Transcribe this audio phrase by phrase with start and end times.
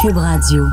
[0.00, 0.66] Cube Radio.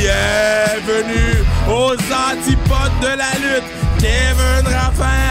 [0.00, 3.64] Bienvenue aux antipodes de la lutte.
[3.98, 5.29] Kevin Raphaël,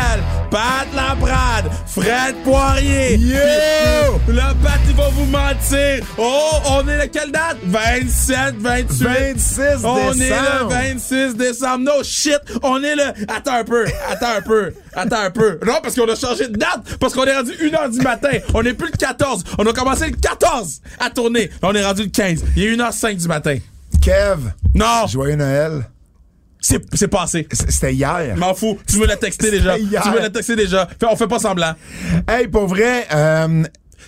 [0.51, 3.17] Pat Laprade, Fred Poirier.
[3.17, 4.19] Yo!
[4.27, 6.03] Le Pat, il va vous mentir.
[6.17, 7.57] Oh, on est le quelle date?
[7.63, 9.07] 27, 28.
[9.35, 10.69] 26 On est le décembre.
[10.71, 11.77] 26 décembre.
[11.85, 12.39] No shit.
[12.63, 13.03] On est le.
[13.27, 13.85] Attends un peu.
[14.09, 14.73] Attends un peu.
[14.93, 15.59] Attends un peu.
[15.65, 16.97] Non, parce qu'on a changé de date.
[16.99, 18.29] Parce qu'on est rendu 1h du matin.
[18.53, 19.43] On est plus le 14.
[19.59, 21.47] On a commencé le 14 à tourner.
[21.61, 22.43] Là, on est rendu le 15.
[22.55, 23.57] Il est 1h05 du matin.
[24.01, 24.39] Kev,
[24.73, 25.05] Non!
[25.07, 25.83] joyeux Noël.
[26.61, 27.47] C'est passé.
[27.51, 28.35] C'était hier.
[28.37, 28.77] M'en fous.
[28.87, 29.77] Tu me l'as texté déjà.
[29.77, 30.01] Hier.
[30.03, 30.87] Tu me l'as texté déjà.
[30.99, 31.73] Fait, on fait pas semblant.
[32.27, 33.63] Hey, pour vrai, euh,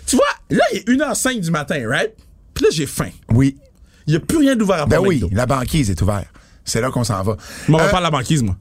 [0.06, 2.12] Tu vois, là, il est 1h05 du matin, right?
[2.54, 3.10] Puis là, j'ai faim.
[3.30, 3.58] oui.
[4.08, 6.26] Il y a plus rien d'ouvert à Ben oui, la banquise est ouverte.
[6.66, 7.38] C'est là qu'on s'en va.
[7.68, 8.56] Moi, on va Euh, pas à la banquise, moi.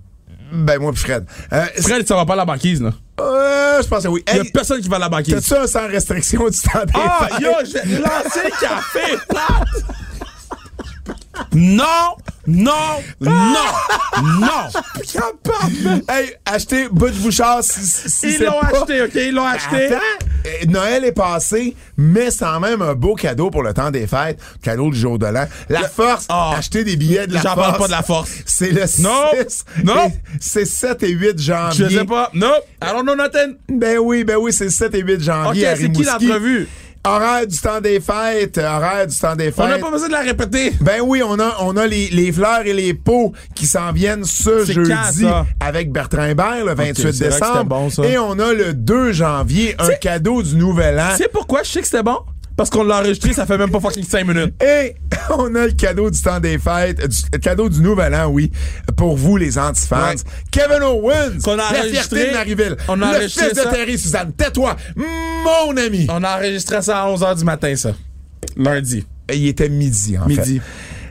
[0.52, 1.24] Ben moi puis Fred.
[1.52, 2.92] Euh, Fred, ça va pas à la banquise, là.
[3.20, 4.22] euh, je pense que oui.
[4.28, 5.34] Il y a Hey, personne qui va à la banquise.
[5.34, 7.40] t'as ça sans restriction du temps des Ah, fêtes?
[7.40, 9.16] yo, je vais lancer le café!
[11.54, 11.84] Non,
[12.46, 12.72] non,
[13.20, 13.30] non,
[14.22, 14.68] non!
[15.12, 16.02] Capable.
[16.08, 19.10] Hey, achetez Butch Bouchard si, si Ils l'ont acheté, OK?
[19.14, 19.86] Ils l'ont acheté.
[19.86, 19.96] Attends,
[20.46, 24.06] euh, Noël est passé, mais c'est quand même un beau cadeau pour le temps des
[24.06, 25.46] fêtes, cadeau du jour de l'an.
[25.68, 26.54] La force, Ah.
[26.56, 27.66] acheter des billets de la J'en force.
[27.68, 28.30] parle pas de la force.
[28.46, 29.30] C'est le Non.
[29.48, 29.64] 6.
[29.84, 30.12] Non.
[30.40, 31.86] C'est 7 et 8 janvier.
[31.90, 32.30] Je sais pas.
[32.34, 33.56] Non, I don't know nothing.
[33.68, 36.68] Ben oui, ben oui, c'est 7 et 8 OK, janvier à c'est qui l'entrevue?
[37.02, 39.64] Horaire du temps des fêtes, horaire du temps des fêtes.
[39.64, 40.74] On n'a pas besoin de la répéter.
[40.82, 44.24] Ben oui, on a, on a les, les fleurs et les pots qui s'en viennent
[44.24, 47.64] ce C'est jeudi quand, avec Bertrand Hébert le 28 c'est vrai que c'était décembre.
[47.64, 48.04] bon, ça.
[48.04, 51.08] Et on a le 2 janvier, un C'est- cadeau du Nouvel An.
[51.12, 52.18] Tu sais pourquoi je sais que c'était bon?
[52.60, 54.62] Parce qu'on l'a enregistré, ça fait même pas fucking 5 minutes.
[54.62, 54.94] Et
[55.30, 58.52] on a le cadeau du temps des fêtes, du, le cadeau du Nouvel An, oui,
[58.98, 60.10] pour vous les antifans.
[60.10, 60.16] Ouais.
[60.50, 63.70] Kevin Owens, Qu'on a la fierté de Marieville, On a le enregistré fils de.
[63.70, 64.34] Terry Suzanne.
[64.34, 66.06] Tais-toi, mon ami.
[66.10, 67.94] On a enregistré ça à 11h du matin, ça.
[68.58, 69.06] Lundi.
[69.32, 70.60] Il était midi, en Midi.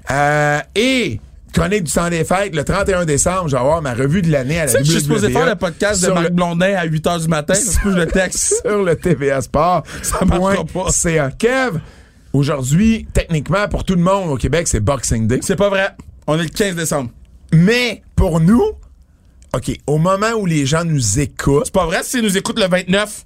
[0.08, 0.14] fait.
[0.14, 1.20] Euh, et
[1.54, 4.60] chronique du temps des fêtes, le 31 décembre, je vais avoir ma revue de l'année
[4.60, 6.76] à la que je suis supposé WWE faire le podcast de sur Marc le- Blondin
[6.76, 7.54] à 8h du matin.
[7.84, 8.62] Je le texte.
[8.66, 9.84] sur le TVA Sport.
[10.02, 10.86] Ça marchera pas.
[10.92, 11.80] C'est un Kev.
[12.34, 15.40] Aujourd'hui, techniquement, pour tout le monde au Québec, c'est Boxing Day.
[15.42, 15.90] C'est pas vrai.
[16.28, 17.10] On est le 15 décembre.
[17.52, 18.62] Mais pour nous,
[19.56, 22.68] OK, au moment où les gens nous écoutent, C'est pas vrai s'ils nous écoutent le
[22.68, 23.26] 29.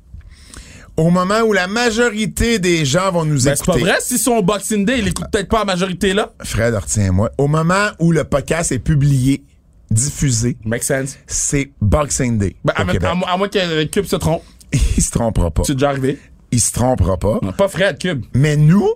[0.97, 3.79] Au moment où la majorité des gens vont nous Ben, c'est pas écouter.
[3.91, 4.99] vrai s'ils sont au Boxing Day.
[4.99, 6.31] Ils l'écoutent peut-être pas en majorité là.
[6.43, 7.31] Fred, retiens-moi.
[7.37, 9.43] Au moment où le podcast est publié,
[9.89, 11.17] diffusé, Make sense.
[11.27, 12.55] c'est Boxing Day.
[12.63, 13.03] Ben, à, Québec.
[13.03, 14.41] à mo- à moins que le Cube se trompe.
[14.97, 15.63] Il se trompera pas.
[15.65, 16.19] C'est déjà arrivé.
[16.51, 17.39] Il se trompera pas.
[17.41, 18.25] Non, pas Fred, Cube.
[18.35, 18.87] Mais nous,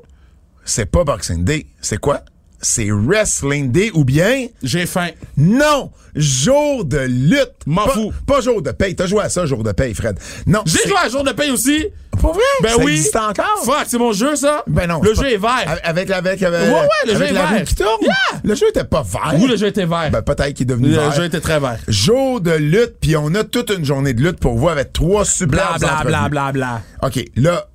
[0.65, 1.67] c'est pas Boxing Day.
[1.81, 2.21] C'est quoi?
[2.61, 5.09] C'est Wrestling Day ou bien J'ai faim.
[5.37, 7.53] non, jour de lutte.
[7.65, 8.13] M'en Pas- fous.
[8.25, 8.95] Pas jour de paye.
[8.95, 10.17] T'as joué à ça, jour de paye, Fred.
[10.47, 10.61] Non.
[10.65, 11.85] J'ai joué à jour de paye aussi.
[12.19, 12.41] Pas vrai?
[12.63, 12.93] Ben ça oui.
[12.93, 13.61] existe encore?
[13.63, 14.63] Fuck, c'est mon jeu, ça.
[14.65, 15.01] Ben non.
[15.03, 15.79] Le jeu pas- est vert.
[15.83, 17.63] Avec, avec, avec, Ouais, ouais, le avec jeu est vert.
[17.63, 18.01] qui tourne?
[18.01, 18.41] Yeah.
[18.43, 19.35] Le jeu était pas vert.
[19.39, 20.09] Oui, le jeu était vert.
[20.11, 21.11] Ben, peut-être qu'il est devenu le vert.
[21.11, 21.77] jeu était très vert.
[21.87, 25.25] Jour de lutte, puis on a toute une journée de lutte pour vous avec trois
[25.25, 26.81] super Bla, bla, bla, bla, bla.
[27.03, 27.67] OK, là,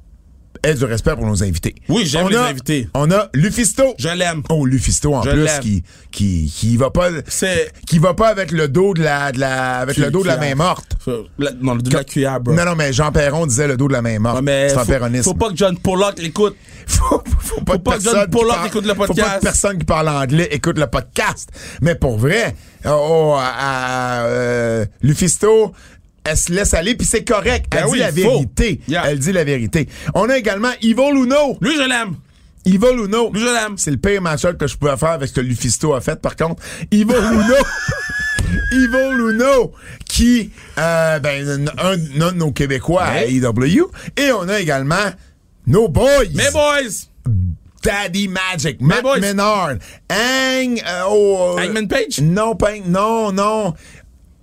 [0.63, 1.75] aie du respect pour nos invités.
[1.89, 2.89] Oui, j'aime les a- invités.
[2.95, 3.95] On a Lufisto.
[3.99, 4.43] Je l'aime.
[4.49, 8.51] Oh, Lufisto en Je plus qui, qui qui va pas C'est- qui va pas avec
[8.53, 10.97] le dos de la de la avec le dos de la main morte.
[11.39, 12.55] La- non, le de la cuillère, bro.
[12.55, 14.37] Non non mais Jean Perron disait le dos de la main morte.
[14.37, 15.25] Ouais, mais c'est un faut, perronisme.
[15.25, 16.57] faut pas que John Pollock l'écoute.
[16.87, 19.37] faut, faut pas, Faut que pas que John Pollock parle- écoute le Faut pas podcast.
[19.39, 21.49] que personne qui parle anglais écoute le podcast.
[21.81, 22.55] Mais pour vrai,
[22.87, 25.73] oh, à, à, euh, Lufisto,
[26.25, 27.67] elle se laisse aller, puis c'est correct.
[27.77, 28.81] Elle dit la vérité.
[28.89, 29.03] Yeah.
[29.07, 29.89] Elle dit la vérité.
[30.15, 31.59] On a également Ivo Luno.
[31.61, 32.15] Lui, je l'aime.
[32.65, 33.31] Ivo Luno.
[33.33, 33.77] Lui, je l'aime.
[33.77, 36.37] C'est le pire match-up que je pouvais faire avec ce que Lufisto a fait, par
[36.37, 36.63] contre.
[36.93, 37.55] Ivo Luno.
[38.73, 39.73] Ivo Luno,
[40.07, 43.91] qui, euh, ben, un, de nos Québécois à AEW.
[44.17, 45.11] Et on a également
[45.67, 46.25] nos boys.
[46.35, 47.09] Mes boys.
[47.83, 49.19] Daddy Magic, Matt boys.
[49.19, 49.71] Menard,
[50.09, 52.21] Hang, euh, oh, Hangman Page?
[52.23, 52.87] Non, pas, Hang-
[53.33, 53.75] non,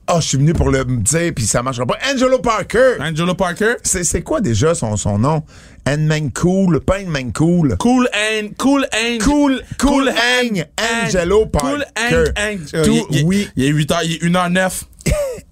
[0.09, 0.15] non.
[0.15, 1.97] Oh, je suis venu pour le dire, puis ça marchera pas.
[2.11, 2.95] Angelo Parker.
[2.99, 3.73] Angelo Parker?
[3.83, 5.43] C'est, quoi déjà son, son nom?
[5.87, 7.75] Handman Cool, pas Handman Cool.
[7.79, 10.65] Cool and Cool and Cool, cool, Hang,
[11.05, 12.23] Angelo Cool Parker.
[12.35, 12.59] Hang.
[13.11, 13.49] Il- oui.
[13.55, 14.83] Il est 8h, il est 1h09.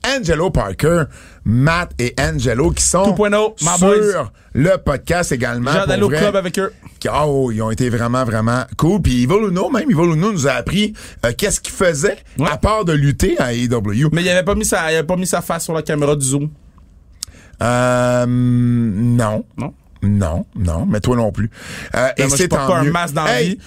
[0.06, 1.04] Angelo Parker,
[1.50, 4.32] Matt et Angelo qui sont 2.0, my sur boys.
[4.54, 5.72] le podcast également.
[5.72, 6.74] J'ai d'aller au club avec eux.
[7.14, 9.02] Oh, ils ont été vraiment, vraiment cool.
[9.02, 10.94] Puis Ivo Luno, même Ivo Luno nous a appris
[11.26, 12.50] euh, qu'est-ce qu'il faisait Ouais.
[12.52, 14.10] à part de lutter à AEW.
[14.12, 16.18] Mais il avait pas mis sa, il avait pas mis sa face sur la caméra
[16.18, 16.50] du Zoom.
[17.64, 19.46] Euh, non.
[19.58, 19.74] Non?
[20.04, 21.50] Non, non, mais toi non plus.
[21.96, 23.58] Euh, et c'est pas un masque dans la vie.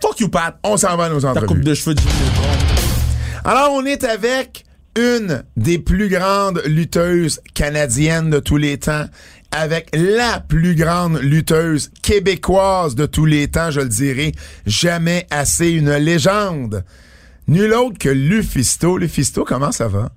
[0.00, 0.56] Fuck you, Pat.
[0.62, 1.64] On s'en va à nos Ta coupe entrevues.
[1.64, 2.02] de cheveux du
[3.44, 4.64] Alors, on est avec
[4.96, 9.06] une des plus grandes lutteuses canadiennes de tous les temps,
[9.50, 14.32] avec la plus grande lutteuse québécoise de tous les temps, je le dirais,
[14.66, 16.84] jamais assez une légende.
[17.48, 18.96] Nul autre que Lufisto.
[18.96, 20.12] Lufisto, comment ça va?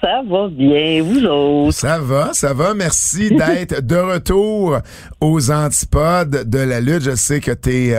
[0.00, 1.76] Ça va bien, vous autres.
[1.76, 2.74] Ça va, ça va.
[2.74, 4.78] Merci d'être de retour
[5.20, 7.02] aux antipodes de la lutte.
[7.02, 7.96] Je sais que tu es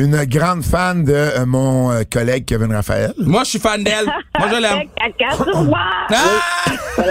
[0.00, 3.12] une grande fan de euh, mon euh, collègue Kevin Raphaël.
[3.18, 4.06] Moi, je suis fan d'elle.
[4.38, 4.88] Moi, je l'aime.
[6.12, 7.04] Ah!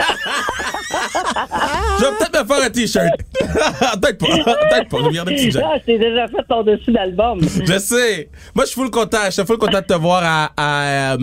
[1.99, 3.17] je vais peut-être me faire un t-shirt.
[3.39, 4.27] peut-être pas.
[4.27, 4.97] Peut-être pas.
[4.97, 5.57] Je vais garder petit.
[5.57, 7.39] Ah, je t'ai déjà fait ton dessus d'album.
[7.41, 8.29] Je sais.
[8.55, 9.25] Moi, je suis full content.
[9.25, 11.17] Je suis full content de te voir à, à,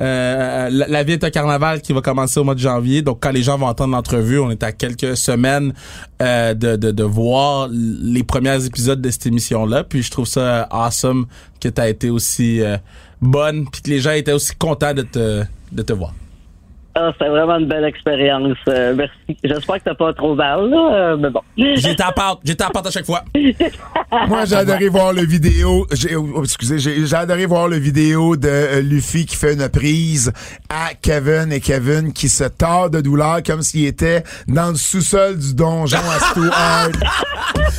[0.00, 3.02] euh, la, vie est un carnaval qui va commencer au mois de janvier.
[3.02, 5.72] Donc, quand les gens vont entendre l'entrevue, on est à quelques semaines
[6.22, 9.84] euh, de, de, voir les premiers épisodes de cette émission-là.
[9.84, 11.26] Puis, je trouve ça awesome
[11.60, 12.76] que tu été aussi euh,
[13.20, 16.12] bonne puis que les gens étaient aussi contents de te, de te voir.
[16.98, 18.56] Ah, c'était vraiment une belle expérience.
[18.68, 19.12] Euh, merci.
[19.44, 21.42] J'espère que t'as pas trop mal, là, euh, mais bon.
[21.56, 22.40] J'étais à part.
[22.42, 23.22] J'étais à part à chaque fois.
[24.28, 25.86] Moi, j'ai adoré voir le vidéo.
[25.92, 29.68] J'ai, oh, excusez, j'ai, j'ai adoré voir le vidéo de euh, Luffy qui fait une
[29.68, 30.32] prise
[30.70, 35.36] à Kevin et Kevin qui se tord de douleur comme s'il était dans le sous-sol
[35.38, 36.90] du donjon à Stuart.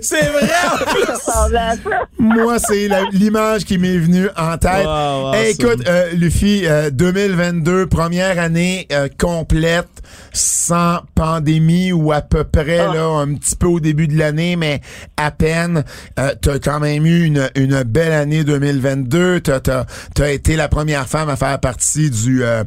[0.00, 1.02] C'est vrai, en plus.
[1.04, 1.80] Ça ressemblait à ça.
[2.18, 4.86] Moi, c'est la- l'image qui m'est venue en tête.
[4.86, 5.66] Wow, wow, Hey, awesome.
[5.70, 9.88] écoute, euh, Luffy, euh, 2022, première année euh, complète,
[10.32, 12.94] sans pandémie ou à peu près, Ah.
[12.94, 14.80] là, un petit peu au début de l'année, mais
[15.16, 15.84] à peine.
[16.18, 19.40] Euh, t'as quand même eu une, une belle année 2022.
[19.40, 19.84] T'as, t'as,
[20.14, 22.64] t'as été la première femme à faire partie du, euh,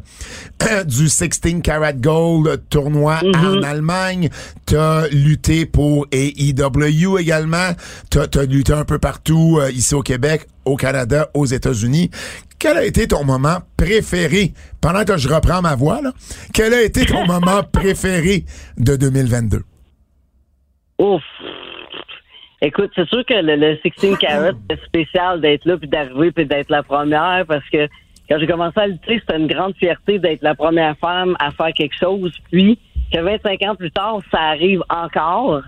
[0.86, 1.28] du 16
[1.62, 4.28] Karat Gold tournoi en Allemagne.
[4.64, 7.70] T'as lutté pour AEW également.
[8.10, 12.10] T'as, t'as lutté un peu partout euh, ici au Québec, au Canada, aux États-Unis.
[12.58, 16.12] Quel a été ton moment préféré, pendant que je reprends ma voix, là,
[16.54, 18.44] quel a été ton moment préféré
[18.78, 19.58] de 2022?
[20.98, 21.22] Ouf.
[22.62, 26.46] Écoute, c'est sûr que le, le 16 Carat, c'est spécial d'être là, puis d'arriver, puis
[26.46, 27.86] d'être la première, parce que
[28.28, 31.72] quand j'ai commencé à lutter, c'était une grande fierté d'être la première femme à faire
[31.74, 32.78] quelque chose, puis
[33.12, 35.62] que 25 ans plus tard, ça arrive encore.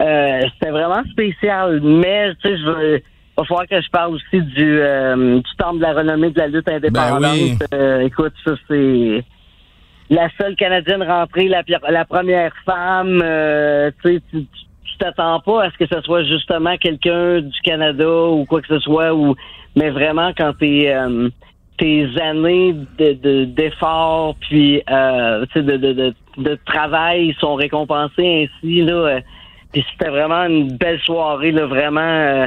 [0.00, 3.02] Euh, c'était vraiment spécial, mais tu sais, je veux...
[3.40, 6.48] Va falloir que je parle aussi du, euh, du temple de la renommée de la
[6.48, 7.20] lutte indépendante.
[7.22, 7.56] Ben oui.
[7.72, 9.24] Euh, écoute, ça c'est
[10.10, 13.20] la seule Canadienne rentrée, la, première femme.
[13.24, 14.46] euh, tu tu
[14.98, 18.80] t'attends pas à ce que ce soit justement quelqu'un du Canada ou quoi que ce
[18.80, 19.34] soit, ou
[19.76, 21.28] mais vraiment quand t'es euh,
[21.78, 28.82] tes années de de- d'efforts puis euh, de, de, de, de travail sont récompensées ainsi
[28.82, 29.20] là.
[29.72, 32.46] puis c'était vraiment une belle soirée là, vraiment.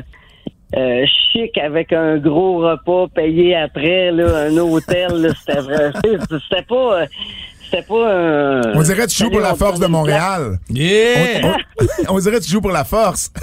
[0.78, 5.92] Euh, chic avec un gros repas payé après, là, un hôtel, là, c'était vrai.
[6.50, 7.02] C'était pas.
[7.02, 7.06] euh,
[7.66, 8.62] C'était pas un.
[8.76, 10.60] On dirait que tu joues pour la force de Montréal.
[10.70, 11.56] Yeah!
[12.10, 13.32] On, on dirait que tu joues pour la force.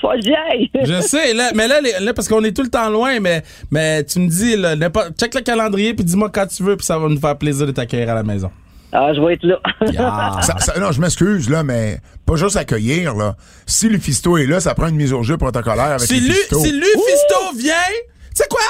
[0.00, 0.84] Faut que.
[0.86, 3.42] Je sais, là, mais là, les- là, parce qu'on est tout le temps loin, mais,
[3.70, 6.86] mais tu me dis, là, n'importe- check le calendrier, puis dis-moi quand tu veux, puis
[6.86, 8.50] ça va nous faire plaisir de t'accueillir à la maison.
[8.92, 9.58] Ah, je vais être là.
[9.92, 10.38] Yeah.
[10.42, 13.34] Ça- ça- non, je m'excuse, là, mais pas juste accueillir, là.
[13.66, 16.58] Si Lufisto est là, ça prend une mise au jeu protocolaire avec Si, Lu, Lufisto.
[16.60, 18.60] si Lufisto vient, tu sais quoi?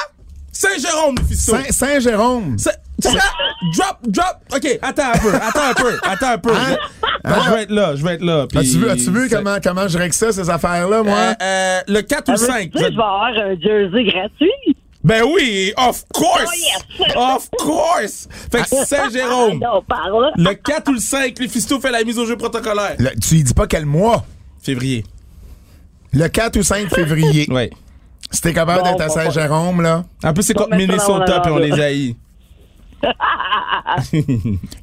[0.53, 1.53] Saint-Jérôme, Lufisto.
[1.55, 2.59] Saint- Saint-Jérôme.
[2.59, 2.71] Saint-
[3.03, 3.19] tu sais,
[3.77, 4.37] drop, drop.
[4.55, 6.53] OK, attends un peu, attends un peu, attends un peu.
[6.55, 6.77] Hein?
[7.25, 8.47] Je, ben, je vais être là, je vais être là.
[8.49, 11.15] puis As-tu vu, as-tu vu c'est- comment, comment je règle ça, ces affaires-là, moi?
[11.19, 12.71] Euh, euh, le 4 ou Ah, mais 5.
[12.73, 14.76] tu sais, je vais avoir un jersey gratuit.
[15.07, 16.51] Ben oui, of course!
[16.51, 17.15] Oh, yes.
[17.17, 18.29] Of course!
[18.51, 19.61] Fait que Saint-Jérôme.
[20.37, 22.97] Le 4 ou le 5, Lufisto fait la mise au jeu protocolaire.
[22.99, 24.25] Le- tu lui dis pas quel mois?
[24.61, 25.05] Février.
[26.13, 27.47] Le 4 ou 5 février.
[27.53, 27.71] Ouais.
[28.33, 31.59] Si t'es capable Bon, d'être à Saint-Jérôme, là, En plus, c'est contre Minnesota, puis on
[31.59, 32.17] les haït.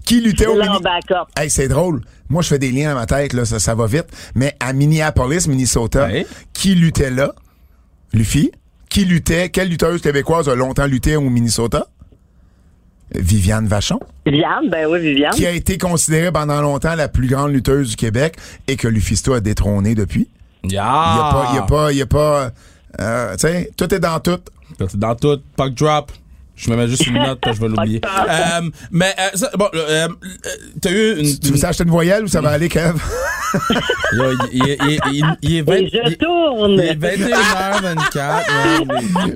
[0.06, 1.27] qui luttait au backup.
[1.38, 2.01] Hey, c'est drôle.
[2.30, 4.06] Moi, je fais des liens dans ma tête, là, ça, ça va vite.
[4.36, 6.25] Mais à Minneapolis, Minnesota, Ouais.
[6.53, 7.34] qui luttait là?
[8.13, 8.51] Luffy.
[8.94, 9.50] Qui luttait?
[9.50, 11.88] Quelle lutteuse québécoise a longtemps lutté au Minnesota?
[13.16, 15.34] Viviane Vachon, Viviane, ben oui, Viviane.
[15.34, 18.36] qui a été considérée pendant longtemps la plus grande lutteuse du Québec
[18.68, 20.30] et que Lufisto a détrôné depuis.
[20.64, 20.84] Il y a
[21.32, 22.52] pas, il y a pas, il y a pas,
[23.02, 24.40] euh, tu sais, tout est dans tout.
[24.78, 26.12] C'est Dans tout, puck drop.
[26.65, 28.01] Je me mets juste une note, je vais l'oublier.
[28.05, 30.08] Euh, mais, euh, ça, bon, euh, euh,
[30.82, 31.39] t'as eu une...
[31.39, 32.93] Tu veux s'acheter une voyelle ou ça va aller, Kev?
[34.13, 36.72] Il, il- il- il- il est 20 Et je tourne.
[36.72, 38.38] il est 21h24.
[38.48, 39.36] ouais, mais-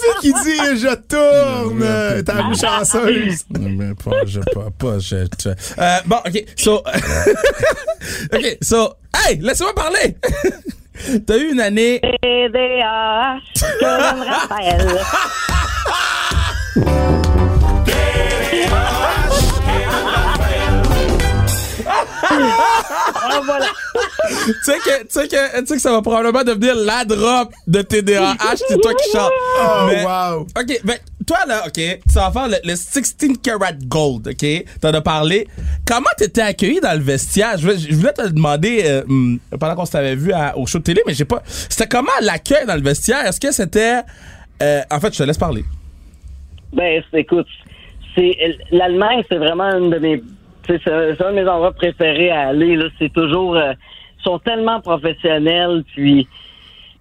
[0.00, 3.44] fait qu'il dit je tourne, t'as vu chanceuse.
[3.50, 5.48] Mais pas, je pas, pas, je, tu-
[5.78, 6.82] Euh, bon, ok, so,
[8.32, 8.94] ok, so,
[9.26, 10.16] hey, laisse-moi parler.
[11.26, 13.38] T'as eu une année, TDAH,
[13.80, 14.86] comme Raphaël.
[23.24, 23.66] Ah, voilà.
[24.46, 27.52] tu sais que, tu sais que, tu sais que ça va probablement devenir la drop
[27.66, 28.36] de TDAH,
[28.68, 29.30] c'est toi qui chantes.
[29.60, 30.40] Oh, Mais- wow.
[30.58, 31.80] Ok, ben, toi là, ok,
[32.12, 34.64] ça va faire le, le 16 karat gold, ok?
[34.80, 35.48] T'en as parlé.
[35.86, 37.56] Comment t'étais accueilli dans le vestiaire?
[37.58, 40.78] Je voulais, je voulais te demander, euh, hum, pendant qu'on s'avait vu à- au show
[40.78, 41.42] de télé, mais j'ai pas.
[41.68, 43.26] C'était comment l'accueil dans le vestiaire?
[43.26, 44.00] Est-ce que c'était.
[44.62, 45.64] euh, en fait, je te laisse parler.
[46.72, 47.46] Ben, écoute,
[48.14, 48.36] c'est
[48.70, 50.22] l'Allemagne, c'est vraiment une de mes,
[50.66, 52.76] c'est un de mes endroits préférés à aller.
[52.76, 53.72] Là, c'est toujours, euh,
[54.18, 56.26] ils sont tellement professionnels, puis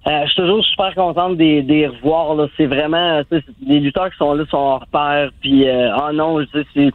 [0.07, 2.35] euh, je suis toujours super contente de les- de les revoir.
[2.35, 6.11] Là, c'est vraiment, euh, les lutteurs qui sont là sont hors pair, puis euh, oh
[6.13, 6.89] non, je c'est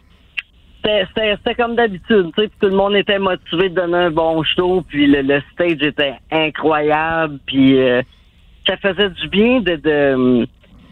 [0.82, 4.42] c'était- comme d'habitude, tu sais, puis tout le monde était motivé de donner un bon
[4.44, 8.02] show, puis le, le stage était incroyable, puis euh,
[8.66, 10.46] ça faisait du bien de, de,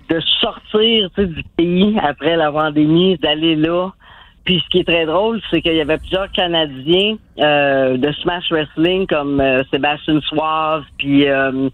[0.08, 3.90] de sortir du pays après la pandémie, d'aller là.
[4.44, 8.50] Puis ce qui est très drôle, c'est qu'il y avait plusieurs Canadiens euh, de Smash
[8.50, 11.70] Wrestling comme euh, Sébastien Suave, puis euh,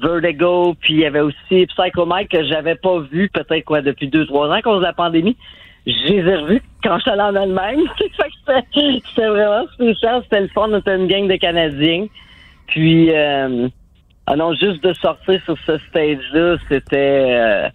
[0.00, 4.06] Vertigo, puis il y avait aussi Psycho Mike que j'avais pas vu peut-être quoi depuis
[4.06, 5.36] deux trois ans à cause de la pandémie.
[5.84, 7.80] Je les ai revus quand je suis allé en Allemagne.
[8.46, 10.22] C'était vraiment spécial.
[10.22, 10.68] C'était le fun.
[10.70, 12.06] On était une gang de Canadiens.
[12.68, 13.68] Puis, euh,
[14.26, 17.26] ah non, juste de sortir sur ce stage-là, c'était...
[17.30, 17.68] euh,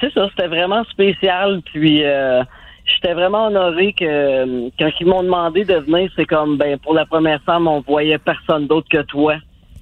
[0.00, 1.62] c'est ça, c'était vraiment spécial.
[1.64, 2.42] Puis, euh,
[2.84, 7.06] j'étais vraiment honoré que quand ils m'ont demandé de venir, c'est comme, ben pour la
[7.06, 9.36] première femme, on voyait personne d'autre que toi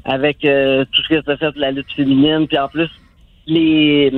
[0.05, 2.47] avec euh, tout ce que tu as fait de la lutte féminine.
[2.47, 2.89] Puis en plus,
[3.47, 4.11] les...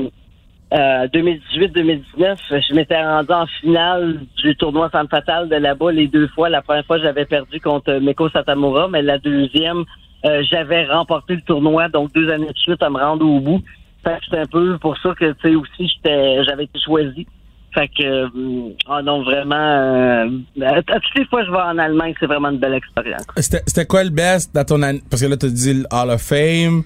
[0.73, 6.29] euh, 2018-2019, je m'étais rendu en finale du tournoi Femme Fatale de là-bas les deux
[6.29, 6.49] fois.
[6.49, 9.85] La première fois, j'avais perdu contre Meko Satamura, mais la deuxième,
[10.25, 13.61] euh, j'avais remporté le tournoi, donc deux années de suite à me rendre au bout.
[14.05, 17.27] Fait que c'est un peu pour ça que, tu sais, aussi, j'étais, j'avais été choisi.
[17.73, 20.27] Fait que, euh, ah non, vraiment, euh,
[20.65, 23.23] à toutes les fois que je vais en Allemagne, c'est vraiment une belle expérience.
[23.37, 25.03] C'était c'était quoi le best dans ton année?
[25.09, 26.83] Parce que là, t'as dit le Hall of Fame,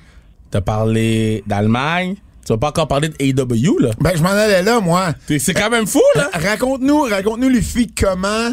[0.51, 3.91] t'as parlé d'Allemagne, tu vas pas encore parler de AEW, là.
[4.01, 5.15] Ben, je m'en allais là, moi.
[5.27, 6.29] T'es- C'est quand même fou, là.
[6.35, 8.51] Raconte-nous, raconte-nous, Luffy, comment,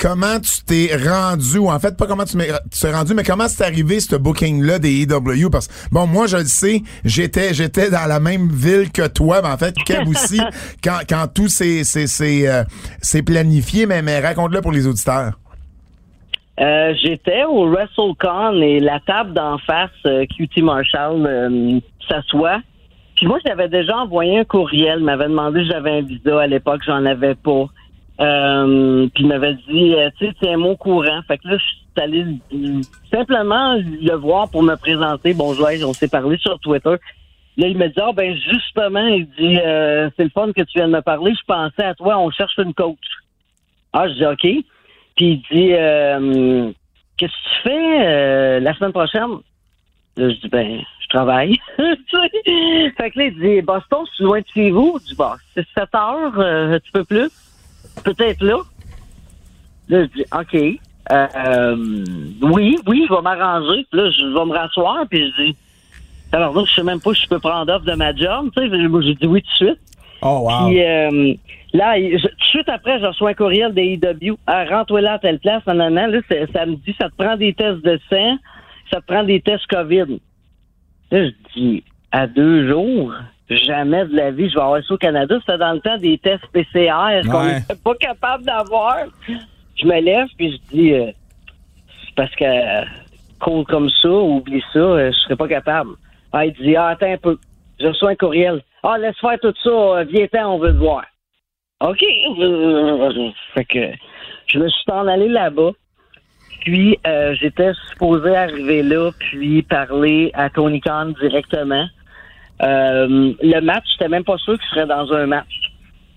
[0.00, 3.64] comment tu t'es rendu, ou en fait, pas comment tu t'es rendu, mais comment c'est
[3.64, 5.50] arrivé, ce booking-là des EW?
[5.50, 9.40] Parce que, bon, moi, je le sais, j'étais, j'étais dans la même ville que toi,
[9.42, 10.40] mais en fait, Kev aussi,
[10.84, 12.64] quand, quand tout s'est, s'est, s'est, euh,
[13.02, 15.32] s'est planifié, mais, mais raconte-le pour les auditeurs.
[16.60, 22.60] Euh, J'étais au WrestleCon et la table d'en face, euh, QT Marshall, euh, s'assoit.
[23.16, 26.80] Puis moi, j'avais déjà envoyé un courriel, m'avait demandé si j'avais un visa à l'époque,
[26.86, 27.66] j'en avais pas.
[28.20, 31.20] Euh, puis il m'avait dit, euh, tu sais, tiens-moi au courant.
[31.26, 32.24] Fait que là, je suis allé
[33.10, 35.32] simplement le voir pour me présenter.
[35.32, 36.96] Bonjour, on s'est parlé sur Twitter.
[37.56, 40.78] Là, il me dit, ah ben justement, il dit, euh, c'est le fun que tu
[40.78, 41.32] viens de me parler.
[41.34, 42.98] Je pensais à toi, on cherche une coach.
[43.92, 44.64] Ah, je dis, OK.
[45.16, 46.70] Puis il dit, euh,
[47.16, 49.30] qu'est-ce que tu fais euh, la semaine prochaine?
[50.16, 51.58] Là, je dis, ben, je travaille.
[51.78, 54.98] Tu fait que là, il dit, Boston, c'est loin de chez vous?
[55.00, 57.30] Je dis, bah, c'est 7 heures, euh, un petit peu plus.
[58.04, 58.58] Peut-être là.
[59.88, 60.80] Là, je dis, OK.
[61.12, 61.76] Euh,
[62.42, 63.84] oui, oui, je vais m'arranger.
[63.90, 65.56] Puis là, je vais me rasseoir, puis je dis,
[66.32, 68.50] alors là, je sais même pas si je peux prendre off de ma job.
[68.56, 69.80] Tu sais, moi, j'ai dit oui tout de suite.
[70.22, 70.66] Oh, wow.
[70.68, 71.34] Puis euh,
[71.72, 74.34] là, je- tout de suite après, je reçois un courriel des IW.
[74.46, 75.62] Ah, rentre-toi là à telle place.
[75.66, 76.06] Non, non, non.
[76.06, 76.20] Là,
[76.52, 78.36] ça me dit, ça te prend des tests de sang,
[78.92, 80.20] ça te prend des tests COVID.
[81.10, 83.12] Là, je dis, à deux jours,
[83.56, 85.36] jamais de la vie, je vais avoir ça au Canada.
[85.40, 87.54] C'était dans le temps des tests PCR qu'on Ouais.
[87.60, 88.96] n'était pas capable d'avoir.
[89.76, 91.10] Je me lève, puis je dis, euh,
[92.04, 92.84] c'est parce que euh,
[93.40, 95.90] cool comme ça, oublie ça, euh, je serais pas capable.
[96.32, 97.38] Ah, il dit, ah, attends un peu.
[97.80, 98.62] Je reçois un courriel.
[98.82, 101.04] Ah, laisse faire tout ça, euh, viens-t'en, on veut te voir.
[101.80, 101.98] OK.
[103.54, 103.90] Fait que
[104.46, 105.70] je me suis en allé là-bas.
[106.60, 111.86] Puis euh, j'étais supposé arriver là, puis parler à Tony Khan directement.
[112.62, 115.72] Euh, le match, j'étais même pas sûr que je serais dans un match.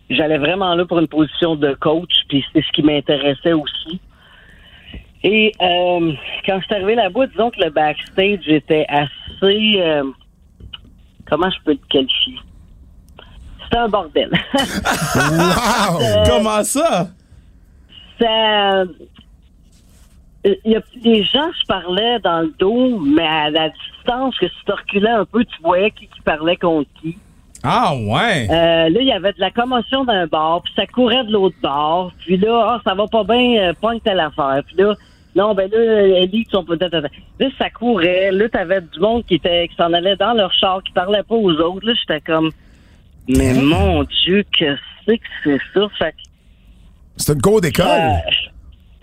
[0.10, 4.00] J'allais vraiment là pour une position de coach, puis c'est ce qui m'intéressait aussi.
[5.24, 6.12] Et euh,
[6.46, 9.82] quand je suis arrivé là-bas, disons que le backstage était assez...
[9.82, 10.04] euh,
[11.26, 12.36] comment je peux te qualifier?
[13.64, 14.30] C'était un bordel.
[15.16, 16.24] Wow!
[16.28, 17.08] Comment ça?
[18.20, 18.84] ça.
[20.46, 24.48] Il y a des gens se parlaient dans le dos, mais à la distance que
[24.48, 27.18] si tu reculais un peu, tu voyais qui, qui parlait contre qui.
[27.64, 28.48] Ah, ouais.
[28.50, 31.56] Euh, là, il y avait de la commotion d'un bar, puis ça courait de l'autre
[31.64, 32.12] bar.
[32.20, 34.62] Puis là, ah, ça va pas bien, euh, une telle affaire.
[34.68, 34.96] Puis là,
[35.34, 37.08] non, ben là, Ellie, qui sont peut-être...
[37.40, 38.32] Là, ça courait.
[38.34, 41.36] Là, t'avais du monde qui était qui s'en allait dans leur char, qui parlait pas
[41.36, 41.88] aux autres.
[41.88, 42.52] Là, j'étais comme...
[43.30, 45.88] Mais mon Dieu, que c'est que c'est ça?
[45.98, 46.16] Fait
[47.16, 47.86] C'est une cour d'école.
[47.88, 48.50] euh,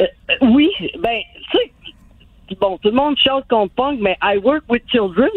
[0.01, 0.07] euh,
[0.43, 1.21] oui, ben,
[1.53, 5.29] tu sais, bon, tout le monde chante contre punk, mais I work with children.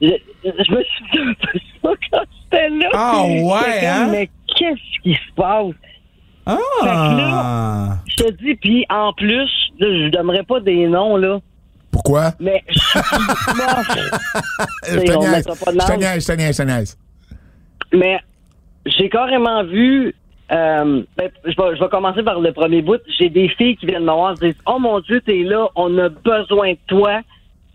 [0.00, 0.08] Je,
[0.44, 2.88] je me suis dit un peu ça quand j'étais là.
[2.92, 4.08] Ah, ouais, hein?
[4.10, 5.74] Mais qu'est-ce qui se passe?
[6.44, 7.98] Ah.
[8.08, 9.48] Je te dis, puis en plus,
[9.78, 11.38] là, je donnerai pas des noms, là,
[11.92, 12.32] Pourquoi?
[12.40, 13.00] mais je suis
[15.06, 16.98] te niaise, te niaise, je te niaise.
[17.92, 18.18] Mais
[18.86, 20.14] j'ai carrément vu.
[20.52, 23.00] Euh, ben, je, vais, je vais commencer par le premier bout.
[23.18, 25.96] J'ai des filles qui viennent me voir et disent Oh mon Dieu, t'es là, on
[25.98, 27.20] a besoin de toi.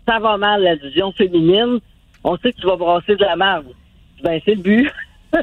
[0.06, 1.80] Ça va mal, la division féminine.
[2.24, 3.66] On sait que tu vas brasser de la merde.
[4.22, 4.92] Ben, c'est le but.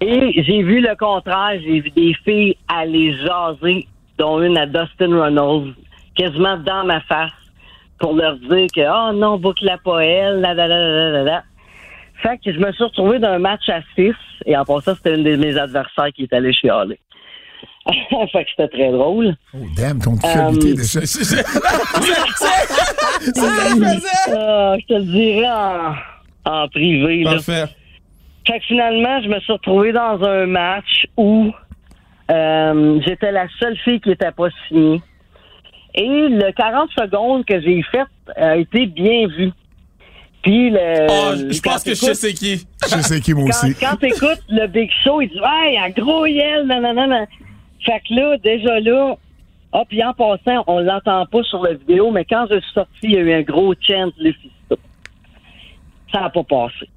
[0.00, 1.58] Et j'ai vu le contraire.
[1.62, 5.74] J'ai vu des filles aller jaser, dont une à Dustin Reynolds,
[6.14, 7.32] quasiment dans ma face,
[7.98, 11.42] pour leur dire que Oh non, boucle pas elle, la la la la la la.
[12.22, 14.12] Fait que je me suis retrouvé d'un match à 6
[14.46, 16.98] et en passant, c'était une de mes adversaires qui est allé chialer.
[18.32, 19.34] fait que c'était très drôle.
[19.54, 21.00] Oh, damn, ton qualité Euh, déjà.
[21.06, 24.36] C'est ça que je faisais.
[24.36, 25.94] Ah, je te le dirais en,
[26.44, 27.24] en privé.
[27.24, 27.32] Là.
[27.32, 27.64] Parfait.
[28.46, 31.50] Fait que finalement, je me suis retrouvé dans un match où
[32.30, 35.00] euh, j'étais la seule fille qui n'était pas signée.
[35.94, 38.04] Et le 40 secondes que j'ai fait
[38.36, 39.50] a été bien vu.
[40.42, 41.06] Puis le.
[41.10, 42.66] Oh, je pense que je sais c'est qui.
[42.84, 43.74] Je sais qui, moi quand, aussi.
[43.74, 47.26] quand t'écoutes le Big Show, il dit Hey, un gros yel, nanana.
[47.84, 49.16] Fait que là, déjà là,
[49.72, 52.90] ah, puis en passant, on l'entend pas sur la vidéo, mais quand je suis sorti,
[53.02, 54.78] il y a eu un gros chant de Lufisto.
[56.12, 56.88] Ça n'a pas passé.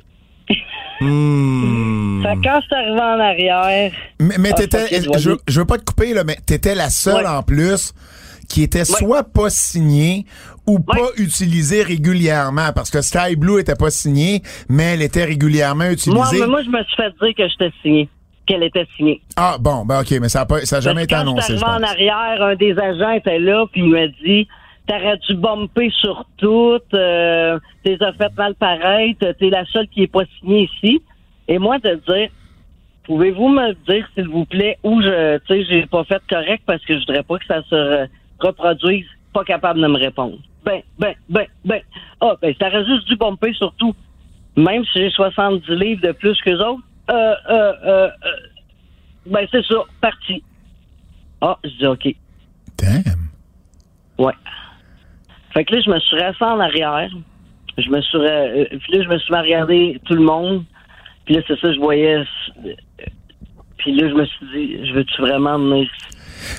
[1.00, 2.22] Hmm.
[2.24, 5.66] Fait que quand je suis arrivé en arrière, Mais, mais Ah, t'étais, je, je veux
[5.66, 7.30] pas te couper, là, mais t'étais la seule Ouais.
[7.30, 7.94] en plus
[8.52, 10.26] qui était soit pas signée
[10.68, 15.86] ou pas utilisée régulièrement parce que Sky Blue était pas signée, mais elle était régulièrement
[15.86, 16.40] moi, utilisée.
[16.42, 18.10] mais moi, je me suis fait dire que j'étais signé,
[18.46, 19.22] qu'elle était signée.
[19.38, 21.54] Ah bon, ben ok, mais ça a, pas, ça a jamais été annoncé.
[21.54, 24.48] je suis en arrière, un des agents était là, puis il m'a dit
[24.88, 30.12] T'aurais dû bumper sur tout, euh, t'es fait mal paraître, t'es la seule qui est
[30.12, 31.02] pas signée ici.
[31.48, 32.30] Et moi, de dire
[33.04, 36.84] Pouvez-vous me dire, s'il vous plaît, où je, tu sais, j'ai pas fait correct parce
[36.86, 38.08] que je voudrais pas que ça se
[38.42, 40.38] re- reproduise, pas capable de me répondre.
[40.64, 41.82] Ben, ben, ben, ben.
[42.20, 43.96] Ah, ben, t'aurais juste dû bumper sur tout.
[44.56, 46.84] Même si j'ai 70 livres de plus que autres.
[47.10, 48.10] Euh, euh, euh,
[49.26, 50.44] ben, c'est ça, parti.
[51.42, 52.16] Ah, je dis OK.
[52.78, 53.30] Damn.
[54.18, 54.34] Ouais.
[55.54, 57.10] Fait que là, je me suis resté en arrière.
[57.78, 58.18] Je me suis.
[58.18, 60.64] re- puis là, je me suis regarder tout le monde.
[61.26, 62.24] Puis là, c'est ça, je voyais.
[63.78, 65.90] Puis là, je me suis dit, je veux-tu vraiment ici?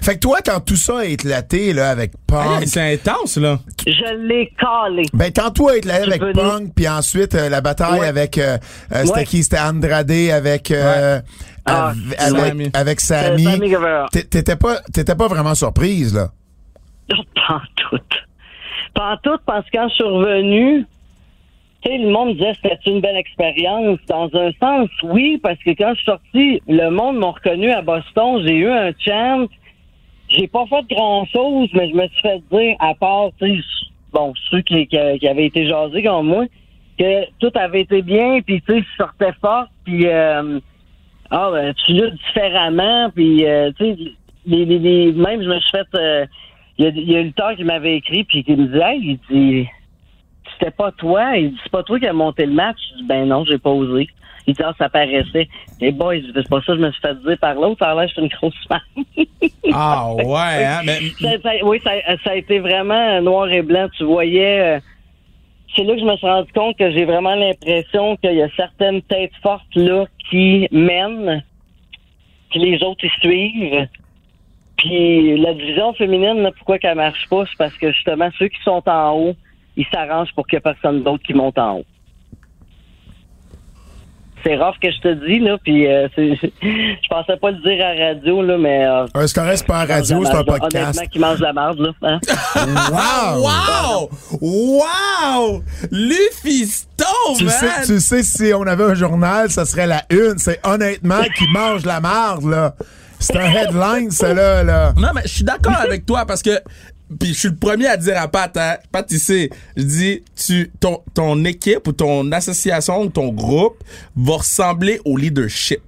[0.03, 3.59] Fait que toi, quand tout ça a éclaté là, avec Punk, c'est intense, là.
[3.87, 5.03] Je l'ai calé.
[5.13, 8.07] ben quand toi a éclaté avec Punk, puis ensuite euh, la bataille Ouais.
[8.07, 8.59] avec euh,
[8.93, 9.25] euh, c'était Ouais.
[9.25, 9.43] qui?
[9.43, 11.21] C'était Andrade avec euh,
[11.65, 12.65] Ah, av- Sammy.
[12.65, 13.47] avec, avec Sammy.
[14.11, 16.29] T'étais pas t'étais pas vraiment surprise là?
[17.11, 17.99] Non, pas en tout.
[18.95, 20.85] Pas en tout, parce que quand je suis revenu,
[21.83, 23.99] tu sais, le monde disait c'était une belle expérience.
[24.09, 27.83] Dans un sens, oui, parce que quand je suis sorti, le monde m'a reconnu à
[27.83, 28.43] Boston.
[28.47, 29.47] J'ai eu un chant.
[30.33, 33.63] J'ai pas fait grand chose, mais je me suis fait dire, à part, tu
[34.13, 36.47] bon, ceux qui, qui, avaient été jasés comme moi,
[36.99, 40.59] que tout avait été bien, puis tu sais, je sortais fort, puis euh,
[41.31, 43.97] ah, ben, tu luttes différemment, puis euh, tu sais,
[44.47, 46.27] les, les, les- même je me suis fait, euh,
[46.79, 49.01] il y a, y a un lutteur qui m'avait écrit, puis qui me dit, hey,
[49.01, 49.69] il dit,
[50.53, 53.27] c'était pas toi, il dit, c'est pas toi qui as monté le match, je ben
[53.27, 54.09] non, j'ai pas osé.
[54.47, 55.49] Il dit, ah, ça paraissait.
[55.81, 58.13] Et boys, c'est pas ça, je me suis fait dire par l'autre, alors là, je
[58.13, 58.81] suis une grosse fan.
[59.75, 60.81] Ah, ouais, hein.
[60.85, 61.93] Mais, Ça- ça- oui, ça,
[62.25, 63.89] ça a été vraiment noir et blanc.
[63.97, 64.61] Tu voyais.
[64.61, 64.81] euh,
[65.75, 68.49] c'est là que je me suis rendu compte que j'ai vraiment l'impression qu'il y a
[68.57, 71.43] certaines têtes fortes là qui mènent,
[72.51, 73.89] puis les autres ils suivent.
[74.77, 78.61] Puis la division féminine, là, pourquoi qu'elle marche pas, c'est parce que justement ceux qui
[78.65, 79.37] sont en haut,
[79.77, 81.85] ils s'arrangent pour qu'il n'y ait personne d'autre qui monte en haut.
[84.45, 87.85] C'est rough que je te dis, là, puis euh, c'est- je pensais pas le dire
[87.85, 88.85] à la radio, là, mais...
[88.87, 90.75] Euh, c'est correct, c'est pas la radio, c'est un podcast.
[90.75, 91.91] Honnêtement, qui mange la marde, là.
[92.03, 92.21] hein.
[92.93, 94.11] Wow!
[94.41, 94.81] Wow!
[94.81, 95.63] Wow!
[95.91, 97.05] Lufisto,
[97.37, 97.53] Tu man!
[97.53, 100.39] sais, tu sais, si on avait un journal, ça serait la une.
[100.39, 102.75] C'est honnêtement qui mange la marde, là.
[103.19, 104.93] C'est un headline, ça, là, là.
[104.97, 106.51] Non, mais je suis d'accord avec toi parce que.
[107.19, 110.23] Puis je suis le premier à dire à Pat, hein, Pat, tu sais, je dis,
[110.37, 113.77] tu, ton, ton équipe ou ton association ou ton groupe
[114.17, 115.81] va ressembler au leadership.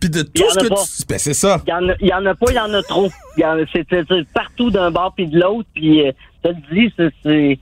[0.00, 0.74] Puis de tout ce que pas.
[0.76, 1.06] tu.
[1.08, 1.60] Ben, c'est ça.
[1.66, 3.10] Il y en a, il y en a pas, il y en a trop.
[3.36, 6.12] Il y en a- C'est c'est- c'est partout d'un bord puis de l'autre, puis euh,
[6.44, 7.10] je te le dis, c'est...
[7.22, 7.58] c'est-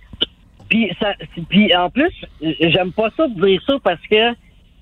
[0.68, 2.12] Puis, ça, c'est- puis en plus,
[2.60, 4.32] j'aime pas ça de dire ça parce que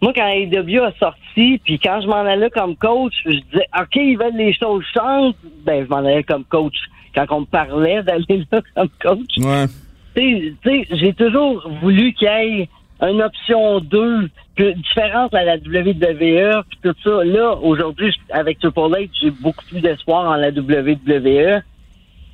[0.02, 3.94] moi, quand AEW a sorti, puis quand je m'en allais comme coach, je disais, OK,
[3.96, 5.32] ils veulent les choses changent.
[5.64, 6.74] Ben, je m'en allais comme coach.
[7.16, 9.66] Quand on me parlait d'aller là comme coach, Ouais.
[10.14, 10.56] tu
[10.92, 12.68] j'ai toujours voulu qu'il y ait
[13.00, 17.24] une option 2 que, différente à la WWE puis tout ça.
[17.24, 21.62] Là, aujourd'hui, avec Triple H, j'ai beaucoup plus d'espoir en la WWE.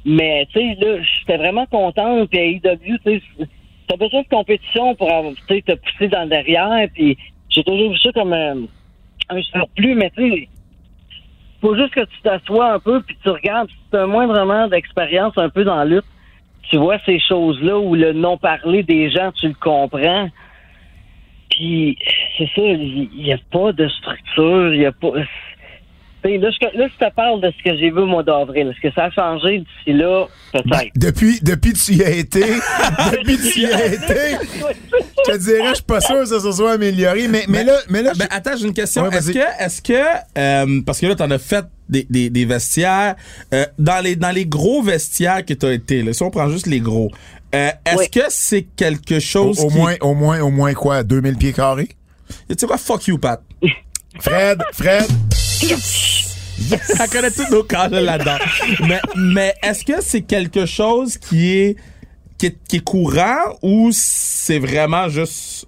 [0.05, 2.29] Mais, tu sais, là, j'étais vraiment contente.
[2.31, 3.23] Puis à AEW, tu sais,
[3.88, 5.09] t'as besoin de compétition pour
[5.49, 6.88] tu te pousser dans le derrière.
[6.95, 7.16] Puis
[7.51, 8.57] j'ai toujours vu ça comme un,
[9.31, 9.95] un surplus.
[9.95, 10.49] Mais, tu sais,
[11.62, 13.68] faut juste que tu t'assoies un peu puis tu regardes.
[13.70, 16.05] Si tu as moindrement d'expérience un peu dans la lutte,
[16.68, 20.29] tu vois ces choses-là où le non-parler des gens, tu le comprends.
[21.51, 21.96] Puis,
[22.37, 25.12] c'est ça, il n'y a pas de structure, il a pas...
[26.24, 28.68] Là, je, là, je te parle de ce que j'ai vu au mois d'avril.
[28.68, 30.26] Est-ce que ça a changé d'ici là?
[30.52, 30.92] Peut-être.
[30.94, 32.40] Depuis, depuis que tu y as été,
[33.12, 34.37] depuis que tu y as été,
[35.26, 37.74] je te dirais, je suis pas sûr que ça se soit amélioré, mais, mais là,
[37.88, 39.02] mais là, Ben, attends, j'ai une question.
[39.08, 42.44] Ouais, est-ce que, est-ce que, euh, parce que là, t'en as fait des, des, des
[42.44, 43.16] vestiaires,
[43.52, 46.66] euh, dans les, dans les gros vestiaires que t'as été, là, si on prend juste
[46.66, 47.11] les gros,
[47.54, 48.11] euh, est-ce Oui.
[48.11, 49.76] que c'est quelque au, chose au qui...
[49.76, 51.88] moins, au moins, au moins quoi, 2000 pieds carrés?
[52.48, 53.42] Tu sais quoi, fuck you, Pat.
[54.20, 55.06] Fred, Fred,
[55.70, 58.38] Elle connaît tous nos cas là, là-dedans.
[58.87, 61.77] mais mais est-ce que c'est quelque chose qui est,
[62.38, 65.66] qui est courant ou c'est vraiment juste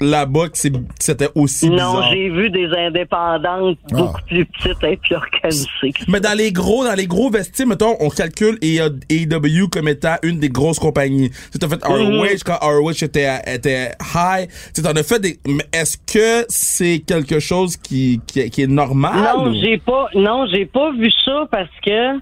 [0.00, 0.56] là-bas que
[0.98, 2.10] c'était aussi Non, bizarre?
[2.12, 3.96] j'ai vu des indépendantes Ah.
[3.96, 5.92] beaucoup plus petites et plus organisées.
[6.08, 10.38] Mais dans les gros, dans les gros vestiaires, mettons, on calcule AEW comme étant une
[10.38, 11.30] des grosses compagnies.
[11.58, 14.48] Tu as fait ROH quand ROH était, était high.
[14.74, 18.66] Tu t'en as fait des, mais est-ce que c'est quelque chose qui, qui, qui est
[18.66, 19.36] normal?
[19.36, 22.16] Non, j'ai pas, non, j'ai pas vu ça parce que,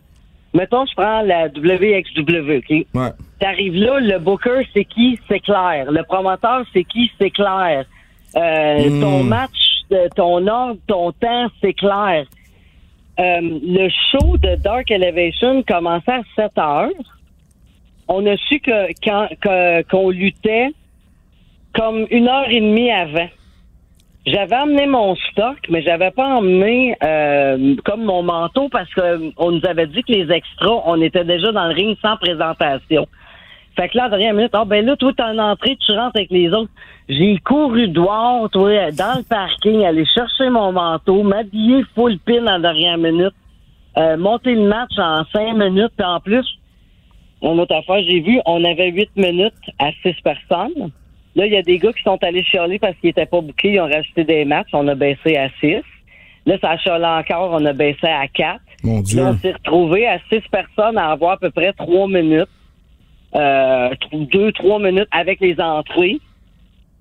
[0.54, 2.86] mettons, je prends la WXW, OK?
[2.94, 3.10] Ouais.
[3.40, 5.18] T'arrives là, le booker, c'est qui?
[5.28, 5.90] C'est clair.
[5.90, 7.10] Le promoteur, c'est qui?
[7.20, 7.84] C'est clair.
[8.36, 9.00] Euh, Hmm.
[9.00, 9.58] Ton match,
[9.92, 12.24] euh, ton ordre, ton temps, c'est clair.
[13.20, 16.90] Euh, le show de Dark Elevation commençait à 7 heures.
[18.08, 20.70] On a su que quand que- qu'on luttait
[21.74, 23.28] comme une heure et demie avant.
[24.26, 29.52] J'avais amené mon stock, mais j'avais pas emmené euh, comme mon manteau parce que on
[29.52, 33.06] nous avait dit que les extras, on était déjà dans le ring sans présentation.
[33.78, 35.92] Fait que là, à la dernière minute, ah ben là, toi, t'es en entrée, tu
[35.92, 36.70] rentres avec les autres.
[37.08, 42.58] J'ai couru dehors, toi, dans le parking, aller chercher mon manteau, m'habiller full pin en
[42.58, 43.34] dernière minute,
[43.96, 46.44] euh, monter le match en cinq minutes, puis en plus,
[47.40, 50.90] mon autre affaire, j'ai vu, on avait huit minutes à six personnes.
[51.36, 53.74] Là, il y a des gars qui sont allés chialer parce qu'ils étaient pas bouqués,
[53.74, 55.84] ils ont rajouté des matchs, on a baissé à six.
[56.46, 58.60] Là, ça a chialé encore, on a baissé à quatre.
[58.82, 59.22] Mon Dieu.
[59.22, 62.48] Là, on s'est retrouvé à six personnes à avoir à peu près trois minutes,
[63.34, 66.18] euh, deux, trois minutes avec les entrées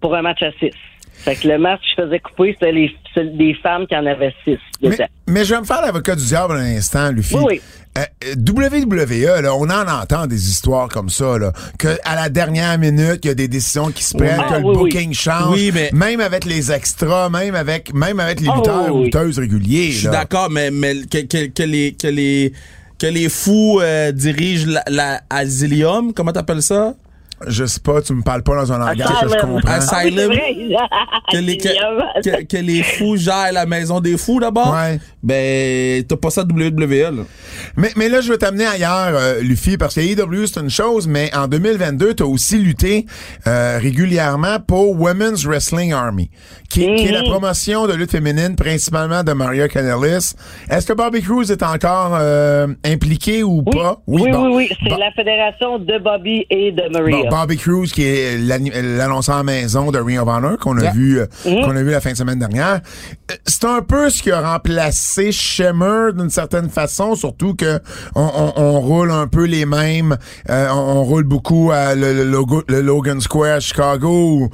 [0.02, 0.72] pour un match à six.
[1.14, 2.92] Fait que le match que je faisais couper, c'était les,
[3.38, 4.60] des femmes qui en avaient six.
[4.84, 7.36] mais, mais je vais me faire l'avocat du diable un instant, Luffy.
[7.36, 7.62] Oui, oui.
[7.98, 12.78] Euh, WWE, là, on en entend des histoires comme ça, là, que à la dernière
[12.78, 15.54] minute, il y a des décisions qui se prennent, Ah, que le oui, booking change,
[15.56, 19.04] Oui, mais- même avec les extras, même avec, même avec les Ah, lutteurs oui, ou
[19.06, 19.92] lutteuses réguliers.
[19.92, 22.54] Je suis d'accord, mais, mais que, que, que les, que les,
[22.98, 25.46] que les fous euh, dirigent la, la
[26.16, 26.96] comment t'appelles ça?
[27.46, 29.70] Je sais pas, tu me parles pas dans un langage que je comprends.
[29.72, 30.32] Asylum.
[30.80, 31.06] Ah.
[31.32, 31.68] Que les, que,
[32.22, 34.74] que, que les fous gèrent la maison des fous d'abord?
[34.74, 35.00] Ouais.
[35.22, 37.24] Ben, t'as pas ça de WWE, là.
[37.76, 41.08] Mais, mais là, je veux t'amener ailleurs, euh, Luffy, parce que AEW, c'est une chose,
[41.08, 43.06] mais en 2022, tu as aussi lutté
[43.46, 46.30] euh, régulièrement pour Women's Wrestling Army,
[46.70, 47.30] qui, est- qui est la Mhm.
[47.30, 50.34] promotion de lutte féminine, principalement de Maria Kanellis.
[50.70, 53.98] Est-ce que Bobby Cruz est encore euh, impliqué ou Oui, pas?
[54.08, 54.56] oui, oui, bon.
[54.56, 54.98] oui, C'est Bon.
[54.98, 57.18] la fédération de Bobby et de Maria.
[57.24, 60.92] Bon, Bobby Cruz qui est l'annonceur à maison de Ring of Honor qu'on a Yeah.
[60.94, 61.64] vu euh, Mhm.
[61.66, 62.82] qu'on a vu la fin de semaine dernière.
[63.32, 67.80] Euh, C'est un peu ce qui a remplacé Shimmer d'une certaine façon, surtout que
[68.16, 70.16] on, on- on roule un peu les mêmes,
[70.50, 74.50] euh, on, on roule beaucoup à le, le logo- le Logan Square à Chicago ou,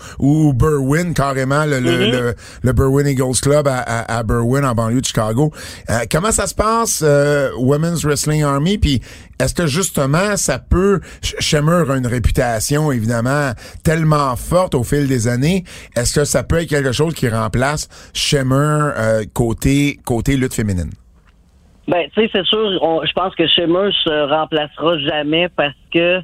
[0.48, 1.88] ou Berwyn carrément le, Mhm.
[2.12, 5.52] le, le Berwyn Eagles Club à, à, à Berwyn en banlieue de Chicago.
[5.90, 8.78] Euh, comment ça se passe euh, Women's Wrestling Army?
[8.78, 9.02] Puis
[9.44, 13.52] est-ce que justement ça peut Shimmer a une réputation évidemment
[13.84, 15.64] tellement forte au fil des années?
[15.98, 20.92] Est-ce que ça peut être quelque chose qui remplace Shimmer euh, côté côté lutte féminine?
[21.90, 26.22] Ben, tu sais, c'est sûr, je pense que Shimmer se remplacera jamais parce que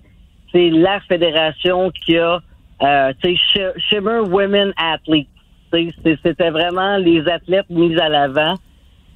[0.54, 2.40] c'est la fédération qui a,
[2.82, 5.28] euh, tu sais, Women Athletes.
[6.24, 8.56] C'était vraiment les athlètes mis à l'avant.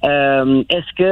[0.04, 1.02] Euh, Est-ce que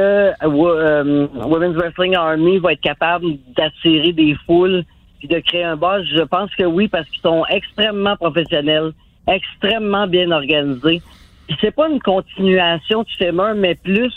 [0.43, 3.25] euh, wo- Women's Wrestling Army va être capable
[3.55, 4.83] d'attirer des foules
[5.19, 6.05] puis de créer un buzz?
[6.13, 8.91] Je pense que oui, parce qu'ils sont extrêmement professionnels,
[9.27, 11.01] extrêmement bien organisés.
[11.59, 14.13] C'est pas une continuation de Shimmer, mais plus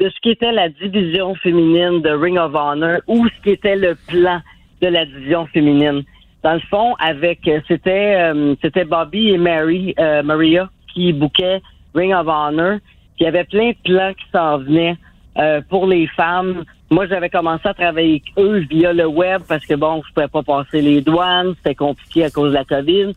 [0.00, 3.76] de ce qui était la division féminine de Ring of Honor ou ce qui était
[3.76, 4.40] le plan
[4.82, 6.02] de la division féminine.
[6.42, 11.60] Dans le fond, avec euh, c'était euh, c'était Bobby et Mary euh, Maria qui bouquaient
[11.94, 12.78] Ring of Honor.
[13.18, 14.96] Il y avait plein de plans qui s'en venaient
[15.38, 16.64] euh, pour les femmes.
[16.90, 20.28] Moi, j'avais commencé à travailler avec eux via le web parce que bon, je pouvais
[20.28, 23.12] pas passer les douanes, c'était compliqué à cause de la COVID.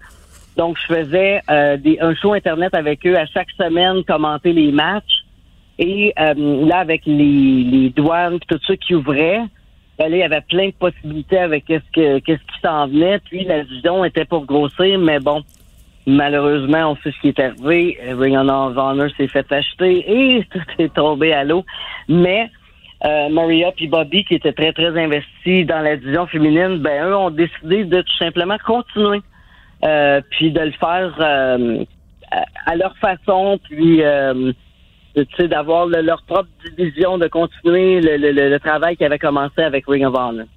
[0.56, 4.72] Donc, je faisais euh, des, un show internet avec eux à chaque semaine, commenter les
[4.72, 5.24] matchs.
[5.78, 9.42] Et euh, là, avec les, les douanes tout ça qui ouvrait,
[9.98, 13.20] ben là, il y avait plein de possibilités avec qu'est-ce que qu'est-ce qui s'en venait.
[13.20, 15.44] Puis la vision était pour grossir, mais bon,
[16.08, 18.00] malheureusement, on sait ce qui est arrivé.
[18.18, 21.64] Ring of Honor s'est fait acheter et tout est tombé à l'eau.
[22.08, 22.50] Mais
[23.06, 27.16] euh, Maria puis Bobby, qui étaient très, très investis dans la division féminine, ben eux
[27.16, 29.22] ont décidé de tout simplement continuer.
[29.86, 31.84] Euh, puis de le faire euh,
[32.66, 34.52] à, leur façon, puis euh,
[35.40, 39.86] d'avoir le- leur propre division, de continuer le- le- le travail qui avait commencé avec
[39.88, 40.48] Ring of Honor.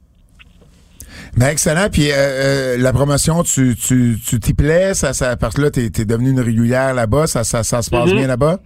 [1.37, 1.89] Ben excellent.
[1.91, 5.71] Puis euh, euh, la promotion, tu tu tu t'y plais, ça, ça parce que là
[5.71, 8.17] t'es es devenu une régulière là-bas, ça, ça ça se passe Mhm.
[8.19, 8.59] bien là-bas?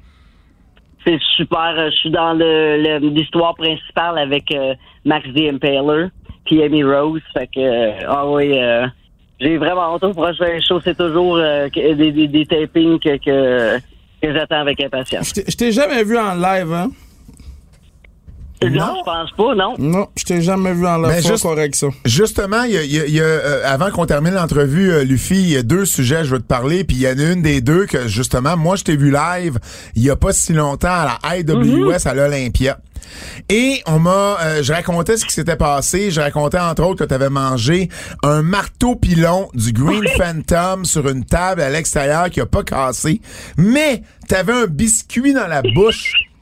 [1.06, 1.74] C'est super.
[1.76, 6.06] euh, Je suis dans le le- l'histoire principale avec euh, Max the Impaler
[6.46, 7.20] puis Amy Rose.
[7.32, 8.86] Fait que ah oui, euh,
[9.40, 10.80] j'ai vraiment hâte au prochain show.
[10.82, 13.78] C'est toujours euh, des, des, des tapings que, que,
[14.22, 15.28] que j'attends avec impatience.
[15.28, 16.90] Je t'ai- Je t'ai jamais vu en live, hein?
[18.70, 19.74] Non, je pense pas, non.
[19.78, 21.08] Non, je t'ai jamais vu en live.
[21.08, 21.86] Ben, juste- correct, ça.
[22.04, 24.90] Justement, il y a, il y a- il y a, euh, avant qu'on termine l'entrevue,
[24.92, 27.08] euh, Luffy, il y a deux sujets que je veux te parler, puis il y
[27.08, 29.58] en a une des deux que justement, moi je t'ai vu live
[29.94, 32.78] il y a pas si longtemps à la IWS à l'Olympia.
[33.50, 36.10] Et on m'a, euh, je racontais ce qui s'était passé.
[36.10, 37.88] Je racontais entre autres que tu avais mangé
[38.22, 43.20] un marteau pilon du Green Phantom sur une table à l'extérieur qui a pas cassé,
[43.58, 46.14] mais t'avais un biscuit dans la bouche.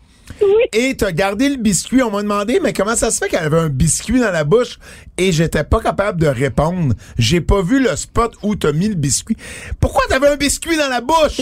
[0.72, 2.02] Et t'as gardé le biscuit.
[2.02, 4.78] On m'a demandé, mais comment ça se fait qu'elle avait un biscuit dans la bouche?
[5.18, 6.94] Et j'étais pas capable de répondre.
[7.18, 9.36] J'ai pas vu le spot où t'as mis le biscuit.
[9.80, 11.40] Pourquoi t'avais un biscuit dans la bouche?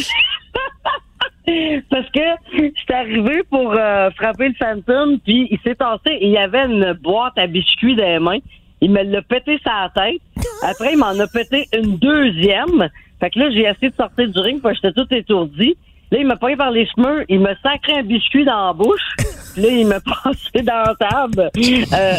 [1.91, 2.21] Parce que
[2.53, 6.67] j'étais arrivé pour euh, frapper le Phantom, puis il s'est tassé et il y avait
[6.67, 8.39] une boîte à biscuits dans les mains.
[8.81, 10.21] Il me l'a pété sa tête.
[10.63, 12.89] Après, il m'en a pété une deuxième.
[13.19, 15.77] Fait que là, j'ai essayé de sortir du ring, parce que j'étais tout étourdi.
[16.11, 19.16] Là, il m'a pris par les cheveux, il me sacré un biscuit dans la bouche.
[19.55, 22.14] Puis là, il m'a passé dans la table euh,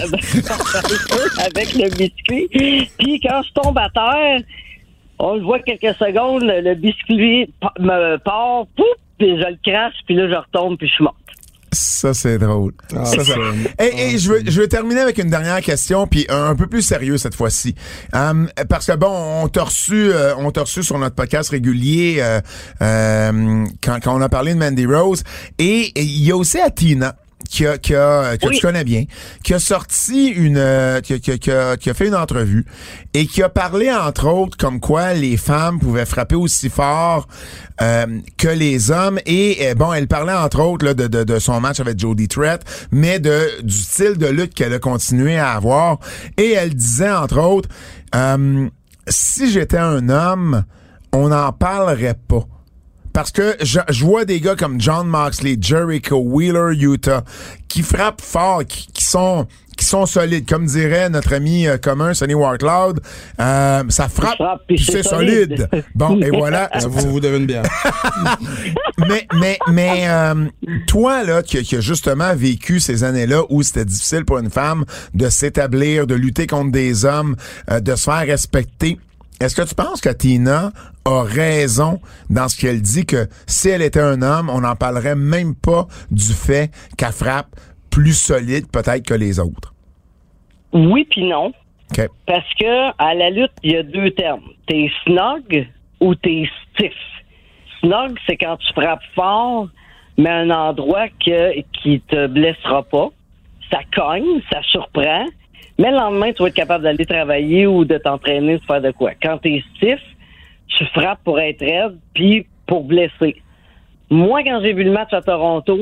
[1.45, 2.47] avec le biscuit.
[2.97, 4.41] Puis quand je tombe à terre,
[5.19, 7.49] on le voit quelques secondes, le, biscuit
[7.79, 8.85] me part, pouf,
[9.17, 11.15] puis je le crache, puis là, je retombe, puis je suis morte.
[11.73, 12.73] Ça, c'est drôle.
[12.95, 13.35] Ah, Ça, ça-
[13.79, 16.67] Et, et je, veux, je veux terminer avec une dernière question, puis un, un peu
[16.67, 17.75] plus sérieux cette fois-ci.
[18.13, 22.17] Hum, parce que bon, on t'a reçu, euh, on t'a reçu sur notre podcast régulier
[22.19, 22.41] euh,
[22.81, 25.23] euh, quand, quand on a parlé de Mandy Rose.
[25.59, 27.15] Et il y a aussi Atina.
[27.49, 28.55] Qui a, qui a, que Oui.
[28.55, 29.03] tu connais bien,
[29.43, 32.65] qui a sorti une, euh, qui, a- qui a- qui a- fait une entrevue
[33.13, 37.27] et qui a parlé entre autres comme quoi les femmes pouvaient frapper aussi fort
[37.81, 38.05] euh,
[38.37, 41.59] que les hommes et euh, bon, elle parlait entre autres là, de, de, de son
[41.59, 45.99] match avec Jodie Trett, mais de du style de lutte qu'elle a continué à avoir
[46.37, 47.69] et elle disait entre autres,
[48.15, 48.69] euh,
[49.07, 50.63] si j'étais un homme,
[51.11, 52.45] on n'en parlerait pas.
[53.13, 57.23] Parce que je, je vois des gars comme John Moxley, Jericho, Wheeler, Utah,
[57.67, 59.47] qui frappent fort, qui, qui sont
[59.81, 60.47] qui sont solides.
[60.47, 63.01] Comme dirait notre ami euh, commun, Sonny Warcloud,
[63.39, 65.67] euh, ça frappe, c'est solide.
[65.67, 65.85] solide.
[65.95, 66.69] Bon, et voilà.
[66.87, 67.63] Vous, vous devez une bière.
[68.97, 70.45] mais mais, mais euh,
[70.87, 74.85] toi, là, qui, qui a justement vécu ces années-là où c'était difficile pour une femme
[75.13, 77.35] de s'établir, de lutter contre des hommes,
[77.69, 78.99] euh, de se faire respecter,
[79.41, 80.71] est-ce que tu penses que Tina
[81.05, 81.99] a raison
[82.29, 85.87] dans ce qu'elle dit que si elle était un homme, on n'en parlerait même pas
[86.11, 87.55] du fait qu'elle frappe
[87.89, 89.73] plus solide peut-être que les autres?
[90.73, 91.51] Oui puis non.
[92.25, 94.47] Parce que à la lutte, il y a deux termes.
[94.67, 95.67] T'es snog
[95.99, 96.93] ou t'es stiff.
[97.79, 99.67] Snog, c'est quand tu frappes fort,
[100.17, 103.09] mais à un endroit que, qui te blessera pas.
[103.71, 105.25] Ça cogne, ça surprend.
[105.81, 108.91] Mais le lendemain, tu vas être capable d'aller travailler ou de t'entraîner, de faire de
[108.91, 109.13] quoi.
[109.19, 109.99] Quand t'es stiff,
[110.67, 113.41] tu frappes pour être raide, puis pour blesser.
[114.11, 115.79] Moi, quand j'ai vu le match à Toronto,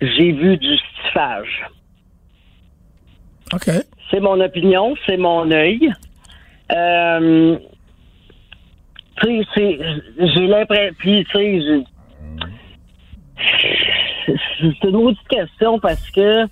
[0.00, 1.64] j'ai vu du stiffage.
[3.52, 3.70] OK.
[4.10, 5.92] C'est mon opinion, c'est mon œil.
[6.70, 7.58] Euh,
[9.20, 9.78] tu sais, c'est-
[10.34, 10.94] j'ai l'impression.
[10.98, 11.82] Puis, tu sais, je-
[14.80, 16.46] c'est une autre question parce que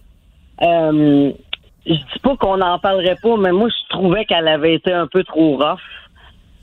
[0.63, 1.33] euh,
[1.87, 5.07] je dis pas qu'on n'en parlerait pas, mais moi, je trouvais qu'elle avait été un
[5.07, 5.81] peu trop rough.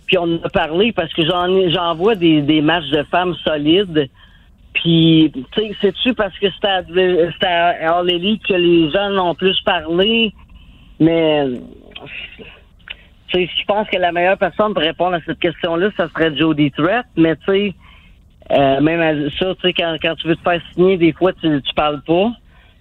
[0.05, 4.09] Puis on a parlé parce que j'en j'en vois des, des matchs de femmes solides.
[4.73, 6.67] Puis, tu sais, c'est-tu parce que c'était
[7.47, 10.31] à, All que les en ont plus parlé?
[10.99, 11.45] Mais
[13.27, 16.35] tu sais, je pense que la meilleure personne pour répondre à cette question-là, ça serait
[16.35, 17.05] Jody Threat.
[17.17, 17.73] Mais tu sais,
[18.51, 21.33] euh, même à ça, tu sais, quand, quand tu veux te faire signer, des fois,
[21.33, 22.31] tu, tu parles pas.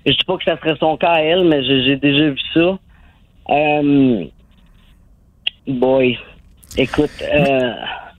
[0.07, 2.79] Je dis pas que ça serait son cas à elle, mais j'ai déjà vu ça.
[3.51, 4.25] Euh,
[5.67, 6.19] boy,
[6.77, 7.73] écoute, euh,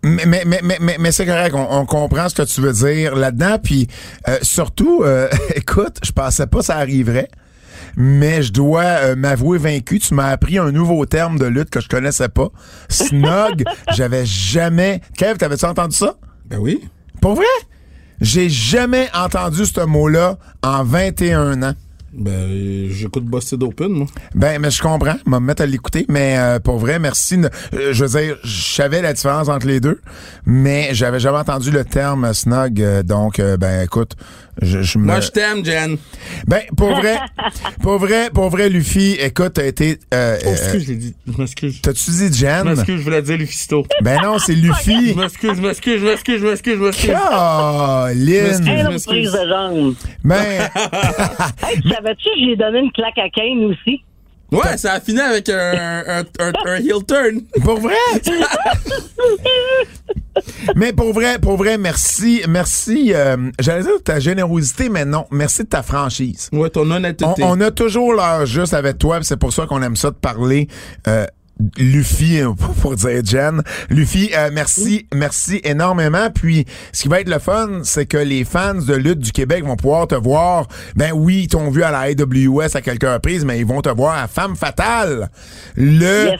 [0.03, 2.73] Mais, mais, mais, mais, mais, mais c'est correct, on, on comprend ce que tu veux
[2.73, 3.57] dire là-dedans.
[3.61, 3.87] Puis
[4.27, 7.29] euh, surtout, euh, écoute, je pensais pas que ça arriverait.
[7.95, 9.99] Mais je dois euh, m'avouer vaincu.
[9.99, 12.49] Tu m'as appris un nouveau terme de lutte que je connaissais pas.
[12.89, 13.63] Snog,
[13.95, 15.01] j'avais jamais.
[15.17, 16.15] Kev, t'avais-tu entendu ça?
[16.45, 16.81] Ben oui.
[17.21, 17.45] Pour vrai?
[18.19, 21.73] J'ai jamais entendu ce mot-là en 21 ans.
[22.17, 24.07] Ben, j'écoute Busted Open, moi.
[24.33, 25.15] Ben, mais je comprends.
[25.25, 26.05] Je vais me mettre à l'écouter.
[26.09, 27.35] Mais euh, pour vrai, merci.
[27.73, 30.01] Euh, je veux dire, je savais la différence entre les deux,
[30.45, 32.81] mais j'avais jamais entendu le terme snog.
[32.81, 34.13] euh, donc, euh, ben, écoute,
[34.61, 35.05] je, je me...
[35.05, 35.97] Moi, je t'aime, Jen.
[36.47, 37.17] Ben, pour vrai,
[37.83, 39.99] pour vrai, pour vrai, Luffy, écoute, t'as été...
[40.13, 41.15] Euh, Oh, euh, excuse, je l'ai dit.
[41.27, 41.81] Je m'excuse.
[41.81, 42.63] T'as-tu dit Je Jen?
[42.63, 43.85] m'excuse, je voulais dire Lufisto.
[44.01, 45.13] Ben non, c'est Luffy.
[45.13, 47.09] Je m'excuse, je m'excuse, je m'excuse, je m'excuse, je m'excuse.
[47.11, 48.67] Caroline.
[48.67, 49.05] hey, je m'excuse.
[49.05, 49.93] prise de jambe.
[50.23, 50.69] Ben,
[52.07, 54.01] savais-tu que j'ai donné une claque à Kane aussi?
[54.49, 57.41] Ouais, ça a fini avec un, un, un, un heel turn.
[57.65, 57.95] pour vrai?
[60.75, 63.11] Mais pour vrai, pour vrai, merci, merci.
[63.13, 66.49] euh, J'allais dire de ta générosité, mais non, merci de ta franchise.
[66.53, 67.25] Ouais, ton honnêteté.
[67.43, 70.15] On, on a toujours l'heure juste avec toi, c'est pour ça qu'on aime ça de
[70.15, 70.67] parler.
[71.07, 71.25] Euh,
[71.77, 73.61] Luffy, euh, pour dire Jen.
[73.89, 76.29] Luffy, euh, merci, merci énormément.
[76.29, 79.65] Puis, ce qui va être le fun, c'est que les fans de lutte du Québec
[79.65, 80.67] vont pouvoir te voir.
[80.95, 83.89] Ben oui, ils t'ont vu à la AWS à quelques reprises, mais ils vont te
[83.89, 85.29] voir à Femme Fatale.
[85.75, 86.31] Le.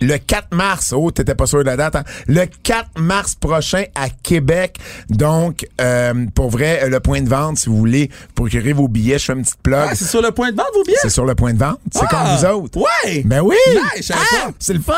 [0.00, 0.92] Le 4 mars.
[0.96, 1.96] Oh, t'étais pas sûr de la date.
[1.96, 2.04] hein?
[2.26, 4.78] Le 4 mars prochain à Québec.
[5.08, 9.18] Donc, euh, pour vrai, euh, le point de vente, si vous voulez procurer vos billets,
[9.18, 9.88] je fais une petite plug.
[9.90, 10.96] Ah, c'est sur le point de vente, vos billets?
[11.02, 11.80] c'est sur le point de vente.
[11.92, 12.06] C'est Ah!
[12.10, 12.78] comme vous autres.
[12.78, 13.22] Ouais!
[13.24, 13.56] Ben oui!
[13.72, 14.52] Nice, je savais Ah, pas.
[14.58, 14.94] c'est le fun!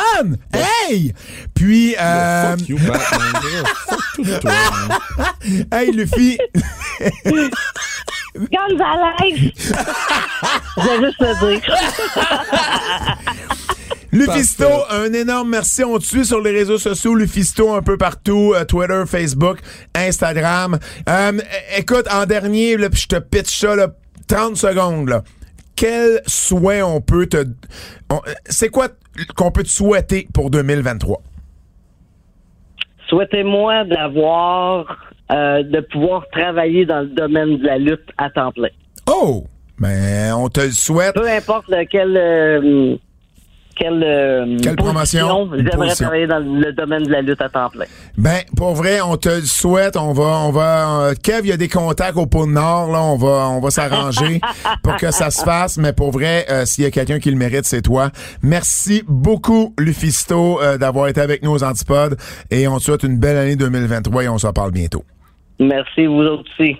[0.52, 1.12] Hey!
[1.54, 3.64] Puis, euh, Fuck you, Batman.
[4.24, 4.52] Fuck toi.
[5.78, 6.38] hey, Luffy,
[8.34, 9.52] Gonzalez!
[10.76, 11.76] Je vais juste le dire.
[14.12, 15.84] Lufisto, un énorme merci.
[15.84, 19.58] On te suit sur les réseaux sociaux, Lufisto un peu partout, euh, Twitter, Facebook,
[19.94, 20.78] Instagram.
[21.08, 21.32] Euh,
[21.76, 23.88] écoute, en dernier, là, puis je te pitch ça, là,
[24.26, 25.22] 30 secondes, là.
[25.76, 27.44] Quel souhait on peut te...
[28.10, 28.88] on- C'est quoi
[29.36, 31.22] qu'on peut te souhaiter pour 2023?
[33.08, 34.86] Souhaitez-moi d'avoir,
[35.32, 38.68] euh, de pouvoir travailler dans le domaine de la lutte à temps plein.
[39.06, 39.44] Oh!
[39.78, 41.14] Ben, on te le souhaite.
[41.14, 42.96] Peu importe lequel, euh,
[43.78, 45.48] quelle, euh, Quelle promotion?
[45.54, 47.84] J'aimerais travailler dans le domaine de la lutte à temps plein?
[48.16, 49.96] Ben, pour vrai, on te le souhaite.
[49.96, 51.00] On va, on va.
[51.02, 52.90] euh, Kev, il y a des contacts au pôle Nord.
[52.90, 54.40] Là, on va, on va s'arranger
[54.82, 55.78] pour que ça se fasse.
[55.78, 58.10] Mais pour vrai, euh, s'il y a quelqu'un qui le mérite, c'est toi.
[58.42, 62.16] Merci beaucoup, Lufisto, euh, d'avoir été avec nous aux Antipodes.
[62.50, 65.04] Et on te souhaite une belle année 2023 et on se reparle bientôt.
[65.60, 66.76] Merci, vous aussi.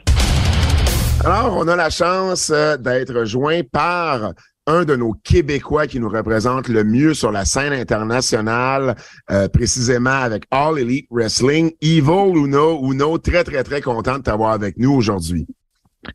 [1.24, 4.32] Alors, on a la chance euh, d'être joint par
[4.68, 8.94] un de nos Québécois qui nous représente le mieux sur la scène internationale,
[9.30, 12.78] euh, précisément avec All Elite Wrestling, Evil Uno.
[12.82, 15.46] Uno, très, très, très content de t'avoir avec nous aujourd'hui.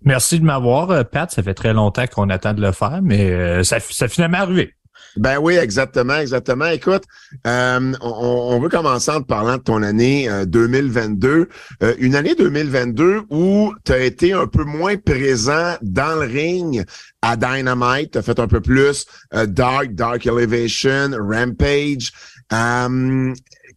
[0.03, 1.29] Merci de m'avoir, euh, Pat.
[1.31, 4.37] Ça fait très longtemps qu'on attend de le faire, mais euh, ça, ça a finalement
[4.37, 4.73] arrivé.
[5.17, 6.67] Ben oui, exactement, exactement.
[6.67, 7.03] Écoute,
[7.45, 8.07] euh, on,
[8.51, 11.49] on, veut commencer en te parlant de ton année 2022.
[11.99, 16.85] une année 2022 où tu as été un peu moins présent dans le ring
[17.21, 18.11] à Dynamite.
[18.11, 22.11] Tu as fait un peu plus Dark, Dark Elevation, Rampage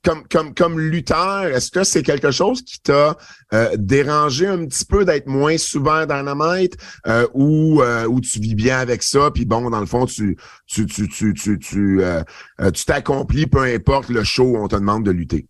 [0.06, 3.16] comme, comme, comme lutteur, est-ce que c'est quelque chose qui t'a
[3.52, 6.76] euh, dérangé un petit peu d'être moins souvent Dynamite
[7.08, 10.36] euh, ou, euh, ou tu vis bien avec ça, puis bon, dans le fond, tu
[10.68, 12.22] tu tu tu tu tu euh,
[12.72, 15.48] tu t'accomplis peu importe le show où on te demande de lutter?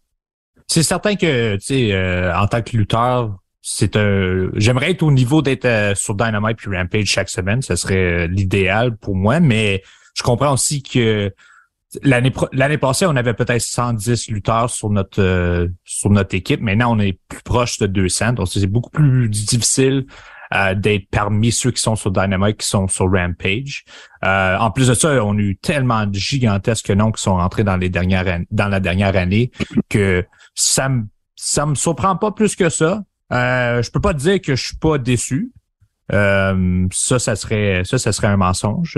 [0.66, 5.42] C'est certain que tu sais en tant que lutteur, c'est un j'aimerais être au niveau
[5.42, 9.82] d'être sur Dynamite puis Rampage chaque semaine, ce serait l'idéal pour moi, mais
[10.14, 11.30] je comprends aussi que
[12.02, 16.60] L'année l'année passée, on avait peut-être 110 lutteurs sur notre euh, sur notre équipe.
[16.60, 18.32] Maintenant, on est plus proche de 200.
[18.34, 20.06] Donc, c'est beaucoup plus difficile
[20.54, 23.84] euh, d'être parmi ceux qui sont sur Dynamite, qui sont sur Rampage.
[24.24, 27.64] Euh, en plus de ça, on a eu tellement de gigantesques noms qui sont rentrés
[27.64, 29.50] dans les dernières dans la dernière année
[29.88, 30.24] que
[30.54, 33.02] ça me ça me surprend pas plus que ça.
[33.32, 35.52] Euh, je peux pas dire que je suis pas déçu.
[36.10, 38.96] ça, ça serait ça, ça serait un mensonge.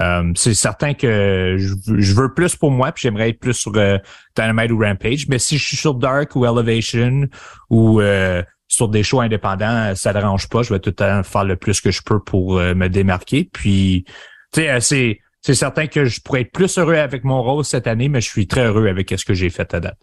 [0.00, 3.98] Euh, c'est certain que je, veux plus pour moi, puis j'aimerais être plus sur euh,
[4.36, 5.28] Dynamite ou Rampage.
[5.28, 7.26] Mais si je suis sur Dark ou Elevation
[7.70, 10.62] ou euh, sur des shows indépendants, ça ne dérange pas.
[10.62, 13.48] Je vais tout le temps faire le plus que je peux pour me démarquer.
[13.52, 14.04] Puis,
[14.52, 18.08] tu sais, c'est certain que je pourrais être plus heureux avec mon rôle cette année,
[18.08, 19.98] mais je suis très heureux avec ce que j'ai fait à date.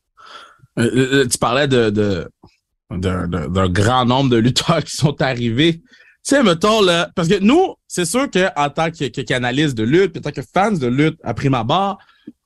[0.77, 2.27] tu parlais d'un
[3.69, 5.81] grand nombre de lutteurs qui sont arrivés
[6.23, 10.21] sais, mettons, là, parce que nous, c'est sûr qu'en tant que, que, de lutte, en
[10.21, 11.99] tant que fans de lutte à prime abord,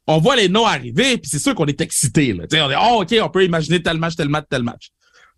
[0.07, 2.33] on voit les noms arriver, puis c'est sûr qu'on est excité.
[2.33, 2.45] Là.
[2.49, 4.89] sais, on est oh, OK, on peut imaginer tel match, tel match, tel match.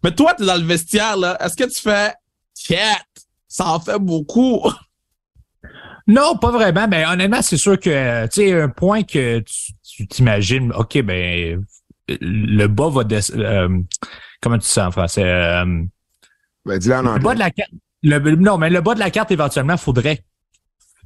[0.03, 2.13] Mais toi, tu es dans le vestiaire, là, est-ce que tu fais
[2.53, 2.95] Tiens,
[3.47, 4.61] ça en fait beaucoup?
[6.07, 6.87] Non, pas vraiment.
[6.87, 9.43] Mais honnêtement, c'est sûr que tu sais, un point que
[9.83, 11.63] tu t'imagines, OK, ben
[12.19, 13.43] le bas va descendre.
[13.43, 13.69] Euh,
[14.41, 15.23] comment tu dis ça en français?
[15.23, 15.83] Euh,
[16.65, 17.19] ben, dis en anglais.
[17.19, 17.51] Le bas de la
[18.03, 20.23] non, mais le bas de la carte, éventuellement, faudrait.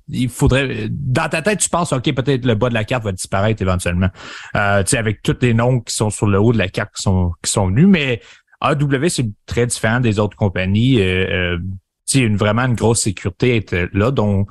[0.10, 0.88] Il faudrait.
[0.90, 4.10] Dans ta tête, tu penses, OK, peut-être le bas de la carte va disparaître éventuellement.
[4.56, 6.96] Euh, tu sais, avec tous les noms qui sont sur le haut de la carte
[6.96, 8.22] qui sont, qui sont venus, mais
[8.62, 11.00] AW, c'est très différent des autres compagnies.
[11.00, 11.58] Euh, euh,
[12.06, 14.12] tu sais, une, vraiment une grosse sécurité être là.
[14.12, 14.50] Donc,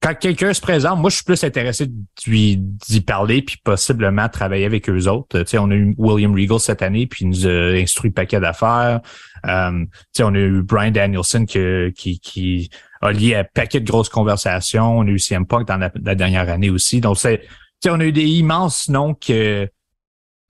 [0.00, 4.88] quand quelqu'un se présente, moi, je suis plus intéressé d'y parler puis possiblement travailler avec
[4.88, 5.40] eux autres.
[5.40, 8.38] Tu sais, on a eu William Regal cette année puis il nous a instruit paquet
[8.38, 9.00] d'affaires.
[9.46, 9.84] Euh,
[10.20, 12.70] on a eu Brian Danielson qui, qui, qui
[13.00, 14.98] a lié un paquet de grosses conversations.
[14.98, 17.00] On a eu CM Punk dans la, dernière année aussi.
[17.00, 17.42] Donc, c'est,
[17.86, 19.68] on a eu des immenses noms que,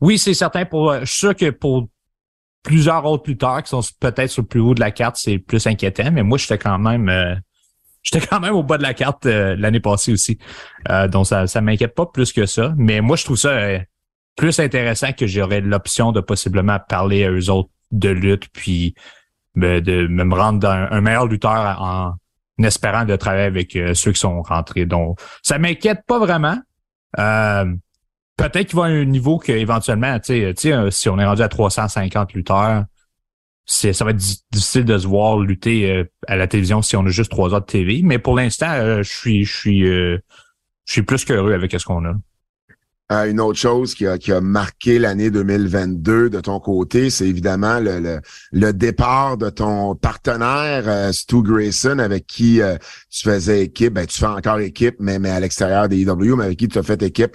[0.01, 1.89] oui, c'est certain pour, je suis sûr que pour
[2.63, 5.39] plusieurs autres plus tard qui sont peut-être sur le plus haut de la carte, c'est
[5.39, 7.35] plus inquiétant, mais moi, j'étais quand même, euh,
[8.11, 10.39] j'étais quand même au bas de la carte euh, l'année passée aussi.
[10.89, 12.75] Euh, donc, ça, ça m'inquiète pas plus que ça.
[12.77, 13.59] Mais moi, je trouve ça
[14.37, 18.95] plus intéressant que j'aurais l'option de possiblement parler à eux autres de lutte, puis
[19.57, 22.15] de me rendre un, meilleur lutteur en,
[22.65, 24.87] espérant de travailler avec euh, ceux qui sont rentrés.
[24.87, 26.59] Donc, ça m'inquiète pas vraiment.
[27.19, 27.65] Euh,
[28.37, 31.49] peut-être qu'il va à un niveau qu'éventuellement, tu sais, euh, si on est rendu à
[31.49, 32.85] 350 lutteurs,
[33.69, 34.17] ça va être
[34.51, 37.67] difficile de se voir lutter à la télévision si on a juste trois heures de
[37.67, 38.01] TV.
[38.03, 40.21] Mais pour l'instant, je suis, je suis, je
[40.87, 42.15] suis plus qu'heureux avec ce qu'on a.
[43.11, 47.27] Euh, une autre chose qui a, qui a marqué l'année 2022 de ton côté, c'est
[47.27, 48.21] évidemment le,
[48.53, 52.77] le, départ de ton partenaire euh, Stu Grayson avec qui euh,
[53.09, 53.95] tu faisais équipe.
[53.95, 56.77] Ben, tu fais encore équipe, mais, mais à l'extérieur des IW, mais avec qui tu
[56.79, 57.35] as fait équipe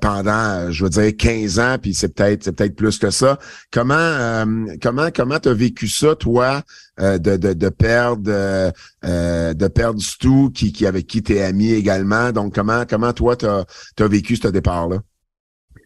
[0.00, 3.38] pendant, je veux dire, 15 ans, puis c'est peut-être c'est peut-être plus que ça.
[3.70, 4.46] Comment
[4.80, 6.62] comment comment t'as vécu ça, toi,
[6.98, 12.32] de, de, de perdre de perdre Stu qui, qui avec qui ami également.
[12.32, 13.64] Donc comment comment toi t'as
[13.98, 14.98] as vécu ce départ là?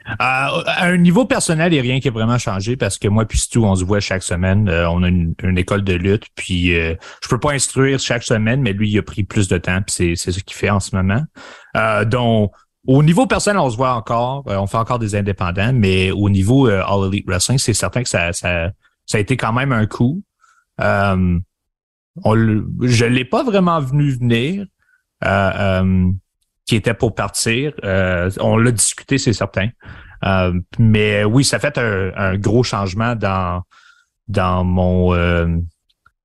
[0.09, 3.09] Euh, à un niveau personnel, il n'y a rien qui a vraiment changé parce que
[3.09, 4.69] moi puis Stu, on se voit chaque semaine.
[4.69, 8.61] Euh, on a une, école de lutte, puis euh, je peux pas instruire chaque semaine,
[8.61, 10.95] mais lui, il a pris plus de temps, puis c'est ce qu'il fait en ce
[10.95, 11.23] moment.
[12.05, 12.53] donc,
[12.87, 16.67] au niveau personnel, on se voit encore, on fait encore des indépendants, mais au niveau
[16.69, 18.71] All Elite Wrestling, c'est certain que ça, ça,
[19.07, 20.23] ça a été quand même un coup.
[20.79, 21.41] On,
[22.35, 24.67] je l'ai pas vraiment venu venir
[26.67, 27.73] qui était pour partir.
[27.85, 29.69] Euh, on l'a discuté, c'est certain.
[30.25, 33.63] Euh, mais oui, ça fait un, gros changement dans
[34.29, 35.47] dans mon euh,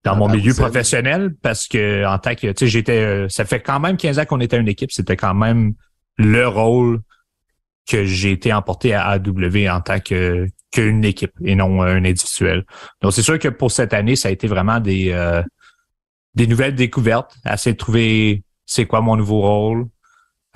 [0.04, 3.80] dans mon milieu professionnel parce que en tant que tu sais j'étais ça fait quand
[3.80, 5.74] même 15 ans qu'on était une équipe, c'était quand même
[6.18, 7.02] le rôle
[7.90, 12.66] que j'ai été emporté à AW en tant que qu'une équipe et non un individuel.
[13.02, 15.14] Donc c'est sûr que pour cette année, ça a été vraiment des
[16.36, 19.86] des nouvelles découvertes, essayer de trouver c'est quoi mon nouveau rôle.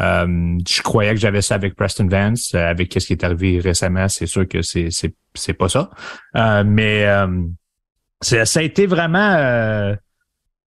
[0.02, 3.60] Euh, je croyais que j'avais ça avec Preston Vance, euh, avec ce qui est arrivé
[3.60, 5.90] récemment, c'est sûr que c'est c'est c'est pas ça.
[6.36, 7.06] Euh, mais
[8.22, 9.96] ça, ça a été vraiment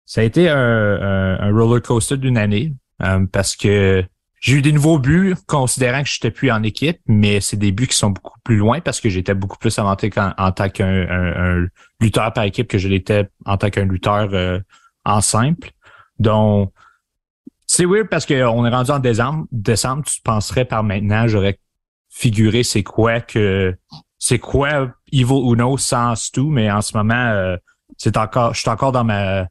[0.07, 2.73] ça a été un, un, un roller coaster d'une année
[3.31, 4.03] parce que
[4.45, 7.71] j'ai eu des nouveaux buts, considérant que je n'étais plus en équipe, mais c'est des
[7.71, 11.07] buts qui sont beaucoup plus loin parce que j'étais beaucoup plus avancé en, tant qu'un
[11.09, 11.65] un,
[11.99, 14.59] lutteur par équipe que je l'étais en tant qu'un lutteur euh,
[15.03, 15.71] en simple.
[16.19, 16.71] Donc,
[17.65, 19.47] c'est weird parce qu'on est rendu en décembre.
[19.51, 21.59] Décembre, tu penserais par maintenant, j'aurais
[22.09, 23.75] figuré c'est quoi que
[24.19, 27.57] c'est quoi Evil Uno sans Stu, mais en ce moment, euh,
[27.97, 29.47] c'est encore, je suis encore dans ma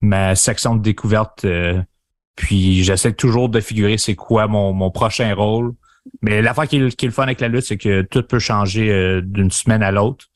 [0.00, 1.44] ma section de découverte.
[1.44, 1.82] Euh,
[2.36, 5.72] puis j'essaie toujours de figurer c'est quoi mon, mon prochain rôle.
[6.22, 8.90] Mais l'affaire qui, qui est le fun avec la lutte, c'est que tout peut changer
[8.90, 10.26] euh, d'une semaine à l'autre.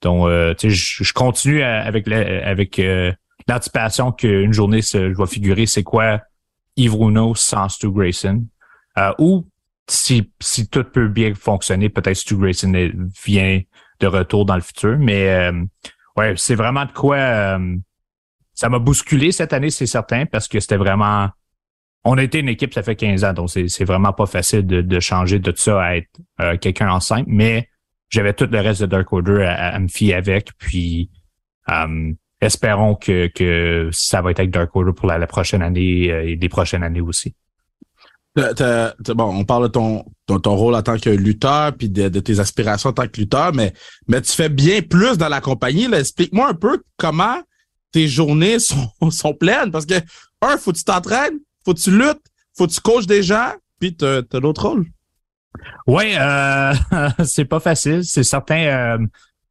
[0.00, 3.12] Donc, euh, tu sais, je continue avec avec euh,
[3.48, 6.20] l'anticipation qu'une journée, je vais figurer c'est quoi
[6.76, 8.44] Yves Bruno sans Stu Grayson.
[9.18, 9.46] ou
[9.88, 12.72] si, si tout peut bien fonctionner, peut-être Stu Grayson
[13.24, 13.60] vient
[14.00, 14.96] de retour dans le futur.
[14.98, 15.52] Mais
[16.16, 17.58] ouais, c'est vraiment de quoi
[18.62, 21.28] ça m'a bousculé cette année, c'est certain, parce que c'était vraiment.
[22.04, 25.00] On a été une équipe, ça fait 15 ans, donc c'est vraiment pas facile de,
[25.00, 26.10] changer de ça à être
[26.40, 27.68] euh, quelqu'un en simple, mais
[28.08, 31.10] j'avais tout le reste de Dark Order à, me fier avec, puis
[31.70, 36.24] euh, espérons que, que ça va être avec Dark Order pour la, prochaine année euh,
[36.24, 37.34] et les prochaines années aussi.
[38.36, 42.90] bon, on parle de ton, ton, rôle en tant que lutteur, puis de, tes aspirations
[42.90, 43.72] en tant que lutteur, mais,
[44.06, 45.92] mais tu fais bien plus dans la compagnie.
[45.92, 47.38] Explique-moi un peu comment
[47.92, 49.94] tes journées sont, sont pleines parce que,
[50.40, 52.22] un, faut que tu t'entraînes, faut que tu luttes,
[52.56, 54.86] faut que tu coaches des gens, puis tu as, d'autres rôles.
[55.86, 56.74] Oui, euh,
[57.24, 58.04] c'est pas facile.
[58.04, 58.64] C'est certain.
[58.64, 58.98] Euh,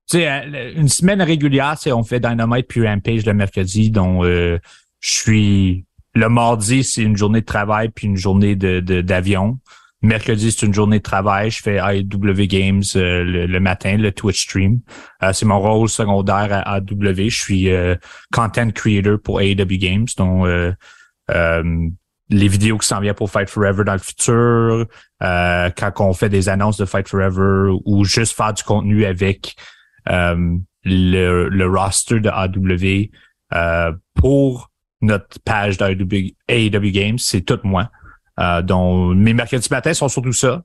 [0.10, 4.26] tu sais, euh, une semaine régulière, c'est on fait Dynamite puis Rampage le mercredi, donc
[4.26, 4.60] euh,
[5.00, 9.60] je suis le mardi, c'est une journée de travail puis une journée de d'avion.
[10.04, 11.52] Mercredi, c'est une journée de travail.
[11.52, 14.80] Je fais AW Games euh, le, matin, le Twitch stream.
[15.22, 17.30] Euh, c'est mon rôle secondaire à AW.
[17.30, 17.96] Je suis euh,
[18.34, 20.48] content creator pour AW Games, donc
[22.34, 24.86] les vidéos qui s'en viennent pour Fight Forever dans le futur,
[25.20, 29.56] quand on fait des annonces de Fight Forever ou juste faire du contenu avec
[30.06, 33.10] le, le, roster de AW
[34.16, 34.72] pour
[35.02, 37.92] notre page d'AW Games, c'est tout moi.
[38.42, 40.64] Euh, donc, mes mercredis matins sont surtout ça.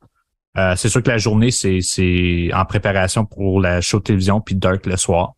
[0.56, 4.40] Euh, c'est sûr que la journée, c'est, c'est en préparation pour la show de télévision
[4.40, 5.34] puis Dark le soir.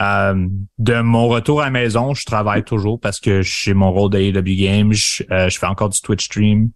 [0.00, 0.46] Euh,
[0.78, 4.56] de mon retour à la maison, je travaille toujours parce que j'ai mon rôle d'AEW
[4.56, 4.92] Games.
[4.92, 6.70] Je, je, fais encore du Twitch stream.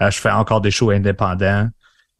[0.00, 1.68] je fais encore des shows indépendants.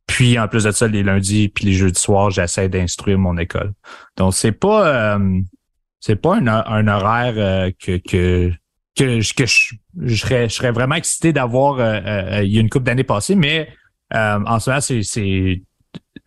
[0.08, 3.72] Puis en plus de ça, les lundis puis les jeudis soirs, j'essaie d'instruire mon école.
[4.16, 5.16] Donc c'est pas
[6.00, 8.52] c'est pas un, un horaire que, que
[8.96, 12.60] que, que je, je, serais, je serais vraiment excité d'avoir euh, euh, il y a
[12.60, 13.68] une couple d'années passées, mais
[14.14, 15.62] euh, en ce moment, c'est, c'est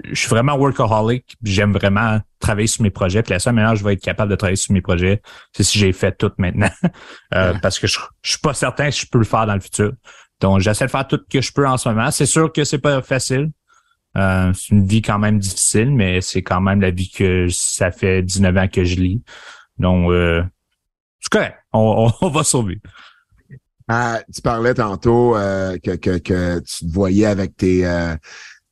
[0.05, 1.37] je suis vraiment workaholic.
[1.43, 3.23] J'aime vraiment travailler sur mes projets.
[3.23, 5.21] Puis la seule manière je vais être capable de travailler sur mes projets,
[5.53, 6.69] c'est si j'ai fait tout maintenant.
[7.29, 9.93] Parce que je, je suis pas certain si je peux le faire dans le futur.
[10.41, 12.11] Donc, j'essaie de faire tout ce que je peux en ce moment.
[12.11, 13.51] C'est sûr que c'est pas facile.
[14.15, 18.21] c'est une vie quand même difficile, mais c'est quand même la vie que ça fait
[18.21, 19.23] 19 ans que je lis.
[19.77, 20.11] Donc,
[21.21, 21.62] c'est correct.
[22.21, 22.79] On, va sauver.
[23.87, 28.15] Ah, tu parlais tantôt euh, que, que, que, tu te voyais avec tes, euh,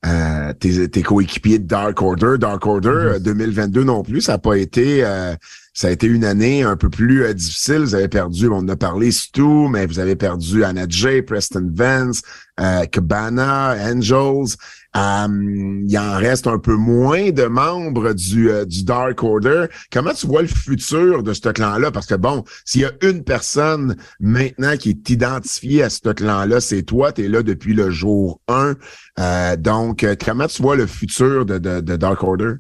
[0.06, 2.36] euh, tes, tes, coéquipiers de Dark Order.
[2.40, 3.86] Dark Order 2022 mm-hmm.
[3.86, 5.04] non plus, ça n'a pas été
[5.74, 7.80] ça a été une année un peu plus difficile.
[7.80, 11.70] Vous avez perdu, on en a parlé Stu, mais vous avez perdu Anna J, Preston
[11.74, 12.22] Vance,
[12.92, 14.58] Cabana, Angels.
[14.96, 19.68] Euh, il en reste un peu moins de membres du, euh, du Dark Order.
[19.92, 21.92] Comment tu vois le futur de ce clan-là?
[21.92, 26.60] Parce que bon, s'il y a une personne maintenant qui est identifiée à ce clan-là,
[26.60, 28.76] c'est toi, tu es là depuis le jour 1.
[29.20, 32.56] Euh, donc, comment tu vois le futur de, de, de Dark Order?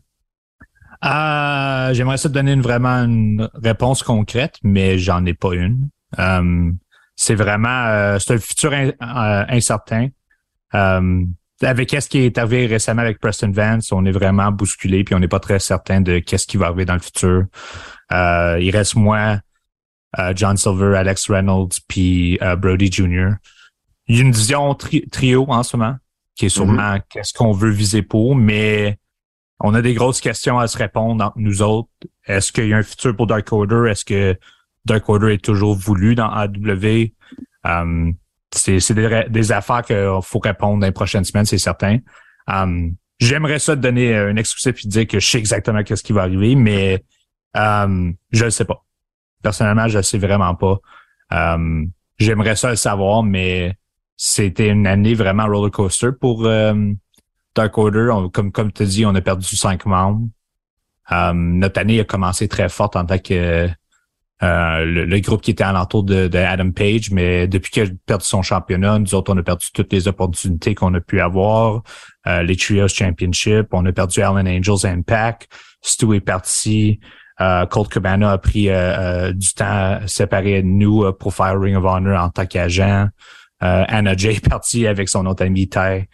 [1.03, 5.89] J'aimerais ça te donner une, vraiment une réponse concrète, mais j'en ai pas une.
[7.15, 10.09] c'est vraiment c'est un futur incertain
[11.63, 15.19] avec ce qui est arrivé récemment avec Preston Vance, on est vraiment bousculé puis on
[15.19, 17.45] n'est pas très certain de qu'est-ce qui va arriver dans le futur.
[18.11, 19.39] Euh, il reste moi,
[20.19, 23.33] euh, John Silver, Alex Reynolds puis euh, Brody Jr.
[24.07, 25.95] Il y a une vision trio en ce moment
[26.35, 27.01] qui est sûrement mm-hmm.
[27.09, 28.97] qu'est-ce qu'on veut viser pour, mais
[29.63, 31.89] on a des grosses questions à se répondre entre nous autres.
[32.25, 33.89] Est-ce qu'il y a un futur pour Dark Order?
[33.89, 34.37] Est-ce que
[34.85, 37.09] Dark Order est toujours voulu dans AW?
[37.63, 38.15] Um,
[38.53, 41.99] c'est des, des, affaires qu'il faut répondre dans les prochaines semaines, c'est certain.
[42.47, 46.11] Um, J'aimerais ça te donner un exclusif et dire que je sais exactement qu'est-ce qui
[46.11, 47.05] va arriver, mais
[47.53, 48.83] um, je ne sais pas.
[49.43, 50.79] Personnellement, je sais vraiment pas.
[51.33, 51.85] Euh,
[52.17, 53.75] J'aimerais ça le savoir, mais
[54.15, 56.73] c'était une année vraiment roller coaster pour euh,
[57.55, 58.09] Dark Order.
[58.11, 60.27] On- comme comme tu dis, on a perdu cinq membres.
[61.11, 63.69] Euh, notre année a commencé très forte en tant que
[64.43, 68.25] euh, le, groupe qui était alentour de, de Adam Page, mais depuis qu'il a perdu
[68.25, 71.83] son championnat, nous autres, on a perdu toutes les opportunités qu'on a pu avoir.
[72.27, 75.47] Euh, les Trios Championship, on a perdu Allen Angels Impact.
[75.81, 76.99] Stu est parti.
[77.39, 78.67] Euh, Colt Cabana a pris
[79.33, 83.09] du temps séparé de nous pour faire Ring of Honor en tant qu'agent.
[83.59, 86.07] Anna Jay est partie avec son autre ami Ty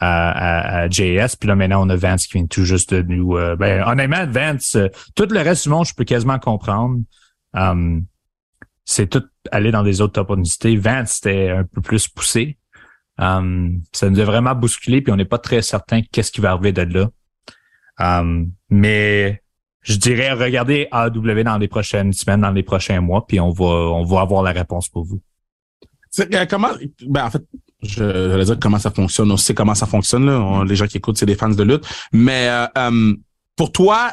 [0.00, 1.36] à, à, à JS.
[1.38, 3.36] Puis là, maintenant, on a Vance qui vient tout juste de nous...
[3.36, 7.00] euh, ben, honnêtement, Vance, euh, tout le reste du monde, je peux quasiment comprendre.
[7.52, 8.06] Um,
[8.84, 10.76] c'est tout aller dans des autres opportunités.
[10.76, 12.58] Vance, c'était un peu plus poussé.
[13.18, 16.50] Um, ça nous a vraiment bousculé, puis on n'est pas très certain qu'est-ce qui va
[16.50, 17.08] arriver de là.
[17.98, 19.40] Um, mais
[19.82, 23.64] je dirais regardez AW dans les prochaines semaines, dans les prochains mois, puis on va
[23.64, 25.20] on va avoir la réponse pour vous.
[26.20, 26.70] Euh, comment,
[27.06, 27.42] ben, en fait,
[27.82, 29.30] je vais dire comment ça fonctionne.
[29.30, 30.64] On sait comment ça fonctionne, là.
[30.66, 31.84] Les gens qui écoutent, c'est des fans de lutte.
[32.12, 33.14] Mais, euh, euh,
[33.56, 34.12] pour toi,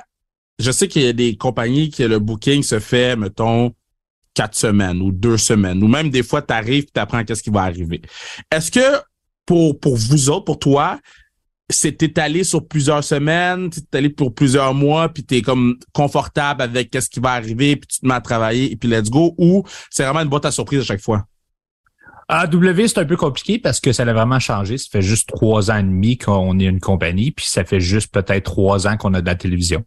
[0.60, 3.74] je sais qu'il y a des compagnies que le booking se fait, mettons,
[4.34, 7.43] quatre semaines ou deux semaines, ou même des fois, tu arrives et tu apprends qu'est-ce
[7.43, 8.02] qui va arriver.
[8.52, 9.02] Est-ce que
[9.45, 10.99] pour, pour vous autres, pour toi,
[11.70, 16.91] c'est étalé sur plusieurs semaines, t'es étalé pour plusieurs mois, puis t'es comme confortable avec
[16.91, 19.64] qu'est-ce qui va arriver, puis tu te mets à travailler, et puis let's go, ou
[19.89, 21.26] c'est vraiment une boîte à surprise à chaque fois?
[22.32, 24.78] AW, c'est un peu compliqué parce que ça a vraiment changé.
[24.78, 28.12] Ça fait juste trois ans et demi qu'on est une compagnie, puis ça fait juste
[28.14, 29.84] peut-être trois ans qu'on a de la télévision.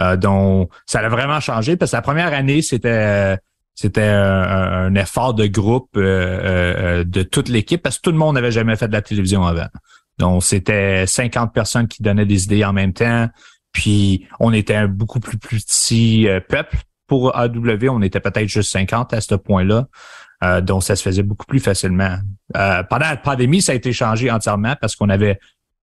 [0.00, 3.38] Euh, donc, ça a vraiment changé parce que la première année, c'était
[3.76, 8.16] c'était un, un effort de groupe euh, euh, de toute l'équipe parce que tout le
[8.16, 9.68] monde n'avait jamais fait de la télévision avant.
[10.18, 13.28] Donc, c'était 50 personnes qui donnaient des idées en même temps.
[13.72, 17.90] Puis, on était un beaucoup plus petit euh, peuple pour AW.
[17.90, 19.88] On était peut-être juste 50 à ce point-là.
[20.44, 22.18] Euh, donc, ça se faisait beaucoup plus facilement.
[22.56, 25.38] Euh, pendant la pandémie, ça a été changé entièrement parce qu'on avait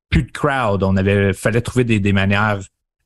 [0.10, 0.84] plus de crowd.
[0.84, 2.60] On avait fallait trouver des, des manières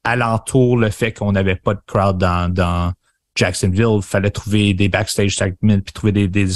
[0.04, 2.94] alentour le fait qu'on n'avait pas de crowd dans, dans
[3.36, 4.02] Jacksonville.
[4.02, 6.48] fallait trouver des backstage segments puis trouver des, des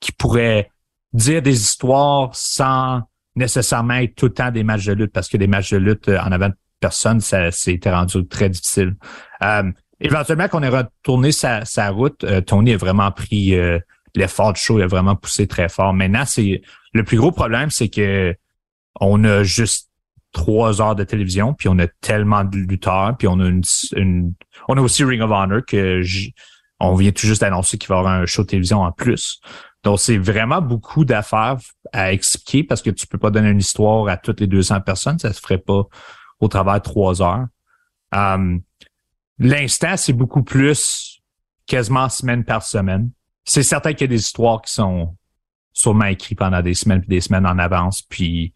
[0.00, 0.70] qui pourraient
[1.12, 3.02] dire des histoires sans
[3.36, 6.08] nécessairement être tout le temps des matchs de lutte parce que des matchs de lutte
[6.08, 8.96] euh, en avant de personne, ça c'était rendu très difficile.
[9.42, 9.70] Euh,
[10.02, 13.78] éventuellement, qu'on ait retourné sa, sa route, euh, Tony a vraiment pris euh,
[14.14, 15.94] l'effort du show, il a vraiment poussé très fort.
[15.94, 16.60] Maintenant, c'est
[16.92, 18.34] le plus gros problème, c'est que
[19.00, 19.88] on a juste
[20.32, 23.62] trois heures de télévision, puis on a tellement de lutteurs, puis on a une,
[23.96, 24.34] une-
[24.68, 26.34] on a aussi Ring of Honor que j-
[26.80, 29.40] on vient tout juste d'annoncer qu'il va y avoir un show de télévision en plus.
[29.84, 31.56] Donc, c'est vraiment beaucoup d'affaires
[31.92, 35.18] à expliquer parce que tu peux pas donner une histoire à toutes les 200 personnes,
[35.18, 35.84] ça se ferait pas
[36.40, 37.46] au travers de trois heures.
[38.14, 38.60] Um,
[39.42, 41.20] L'instant, c'est beaucoup plus
[41.66, 43.10] quasiment semaine par semaine.
[43.44, 45.16] C'est certain qu'il y a des histoires qui sont
[45.72, 48.02] sûrement écrites pendant des semaines puis des semaines en avance.
[48.02, 48.54] Puis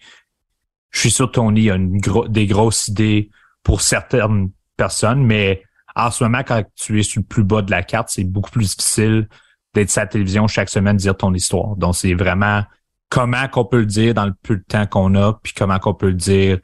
[0.91, 3.31] je suis sûr que Tony a une des grosses idées
[3.65, 5.65] pour certaines personnes, mais
[5.97, 8.51] en ce moment, quand tu es sur le plus bas de la carte, c'est beaucoup
[8.51, 9.29] plus difficile
[9.75, 11.75] d'être sur la télévision chaque semaine, dire ton histoire.
[11.75, 12.63] Donc, c'est vraiment
[13.09, 15.95] comment qu'on peut le dire dans le peu de temps qu'on a, puis comment qu'on
[15.95, 16.61] peut le dire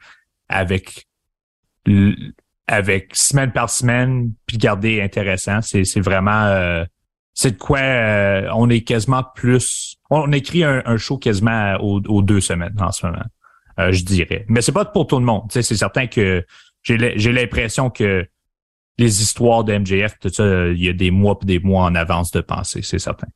[0.47, 1.07] avec
[2.67, 5.61] avec semaine par semaine, puis garder intéressant.
[5.61, 6.85] C'est, c'est vraiment euh,
[7.33, 9.97] c'est de quoi euh, on est quasiment plus.
[10.09, 13.25] On écrit un, un show quasiment aux, aux deux semaines en ce moment,
[13.79, 14.45] euh, je dirais.
[14.47, 15.43] Mais c'est pas pour tout le monde.
[15.49, 16.45] C'est certain que
[16.83, 18.25] j'ai, j'ai l'impression que
[18.99, 21.95] les histoires de MJF, tout ça, il y a des mois et des mois en
[21.95, 23.27] avance de pensée, c'est certain.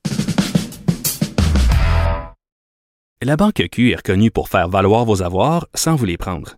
[3.23, 6.57] La Banque Q est reconnue pour faire valoir vos avoirs sans vous les prendre.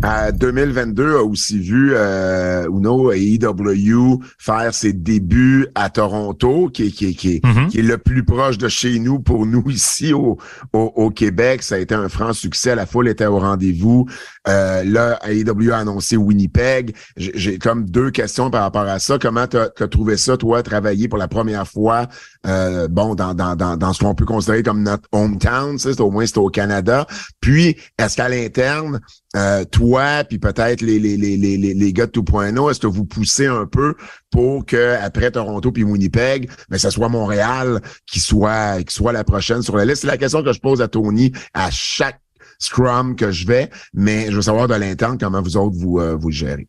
[0.00, 6.84] À 2022 a aussi vu euh, Uno et EW faire ses débuts à Toronto, qui,
[6.86, 9.64] est- qui, est- qui, est- qui est le plus proche de chez nous pour nous
[9.70, 10.38] ici au,
[10.72, 11.64] au, au Québec.
[11.64, 12.76] Ça a été un franc succès.
[12.76, 14.06] La foule était au rendez-vous.
[14.46, 16.94] Euh, là, AEW a annoncé Winnipeg.
[17.16, 19.18] J'ai comme deux questions par rapport à ça.
[19.20, 22.06] Comment tu as, trouvé ça, toi, travailler pour la première fois,
[22.46, 26.24] euh, bon, dans, dans, dans, dans ce qu'on peut considérer comme notre hometown, au moins
[26.24, 27.04] c'est au Canada.
[27.40, 29.00] Puis, est-ce qu'à l'interne,
[29.38, 33.04] euh, toi, puis peut-être les, les, les, les, les gars de 2.0, est-ce que vous
[33.04, 33.94] poussez un peu
[34.30, 39.24] pour que après Toronto puis Winnipeg, mais ça soit Montréal qui soit qui soit la
[39.24, 40.02] prochaine sur la liste?
[40.02, 42.20] C'est la question que je pose à Tony à chaque
[42.58, 46.16] Scrum que je vais, mais je veux savoir de l'interne comment vous autres vous, euh,
[46.16, 46.68] vous gérez.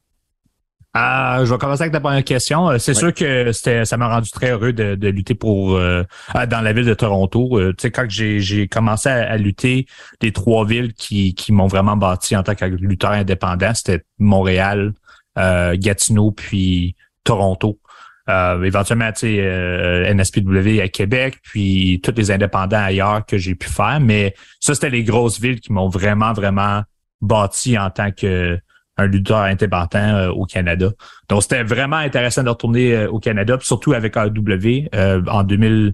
[0.97, 2.71] Euh, je vais commencer avec ta première question.
[2.71, 6.03] Euh, c'est sûr que c'était, ça m'a rendu très heureux de, de lutter pour euh,
[6.49, 7.59] dans la ville de Toronto.
[7.59, 9.85] tu sais, quand j'ai, j'ai commencé à, lutter,
[10.21, 14.93] les trois villes qui, qui m'ont vraiment bâti en tant que lutteur indépendant, c'était Montréal,
[15.37, 17.79] Gatineau, puis Toronto.
[18.27, 23.99] éventuellement, tu sais, NSPW à Québec, puis tous les indépendants ailleurs que j'ai pu faire.
[24.01, 26.81] Mais ça, c'était les grosses villes qui m'ont vraiment, vraiment
[27.21, 28.59] bâti en tant que
[28.99, 30.89] un lutteur indépendant euh, au Canada.
[31.29, 35.93] Donc, c'était vraiment intéressant de retourner euh, au Canada, surtout avec AW euh, en 2000.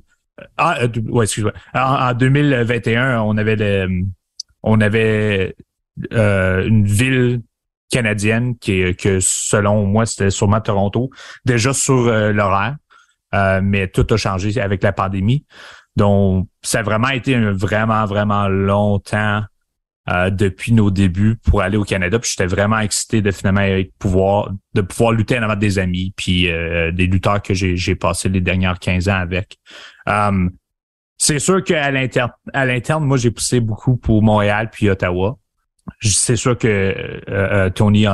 [0.58, 0.80] Ah,
[1.10, 1.54] ouais, excuse-moi.
[1.74, 3.88] En, 2021, on avait
[4.64, 5.56] on avait
[6.12, 7.42] une ville
[7.90, 11.10] canadienne qui que selon moi c'était sûrement Toronto
[11.46, 12.76] déjà sur l'horaire
[13.62, 15.46] mais tout a changé avec la pandémie
[15.96, 19.44] donc ça a vraiment été un vraiment vraiment longtemps
[20.08, 22.20] euh, depuis nos débuts pour aller au Canada.
[22.20, 26.52] Puis j'étais vraiment excité de finalement pouvoir de pouvoir lutter en avant des amis, puis
[26.52, 29.58] euh, des lutteurs que j'ai, passé les dernières 15 ans avec.
[30.06, 30.52] Um,
[31.18, 35.40] c'est sûr qu'à l'interne, à l'interne, moi j'ai poussé beaucoup pour Montréal puis Ottawa.
[36.02, 38.06] C'est sûr que euh, Tony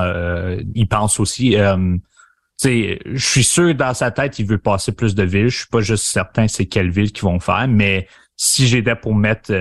[0.74, 1.58] y pense aussi.
[1.58, 5.50] Je suis sûr dans sa tête, il veut passer plus de villes.
[5.50, 9.14] Je suis pas juste certain c'est quelles villes qu'ils vont faire, mais si j'étais pour
[9.14, 9.52] mettre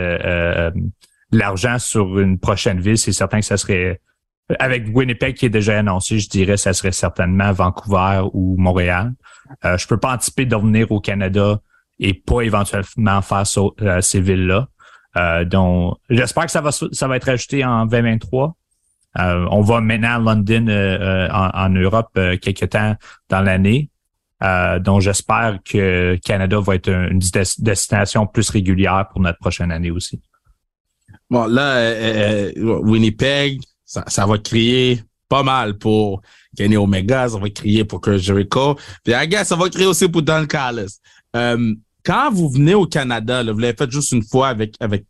[1.32, 4.00] l'argent sur une prochaine ville, c'est certain que ça serait
[4.58, 9.12] avec Winnipeg qui est déjà annoncé, je dirais ça serait certainement Vancouver ou Montréal.
[9.64, 11.60] Euh, je peux pas anticiper de revenir au Canada
[12.00, 13.44] et pas éventuellement faire
[13.82, 14.68] euh, ces villes-là.
[15.16, 18.56] Euh, donc, j'espère que ça va être ajouté en 2023.
[19.18, 20.68] Euh, on va maintenant à London
[21.30, 22.94] en, en, Europe quelques temps
[23.28, 23.90] dans l'année.
[24.80, 27.18] donc, j'espère que Canada va être une
[27.58, 30.22] destination plus régulière pour notre prochaine année aussi.
[31.30, 36.22] Bon, là, euh, euh, Winnipeg, ça, ça, va crier pas mal pour
[36.56, 38.76] Kenny Omega, ça va crier pour Kurt Jericho.
[39.04, 40.46] Puis, I guess, ça va crier aussi pour Don.
[41.36, 41.74] Euh,
[42.04, 45.04] quand vous venez au Canada, là, vous l'avez fait juste une fois avec, avec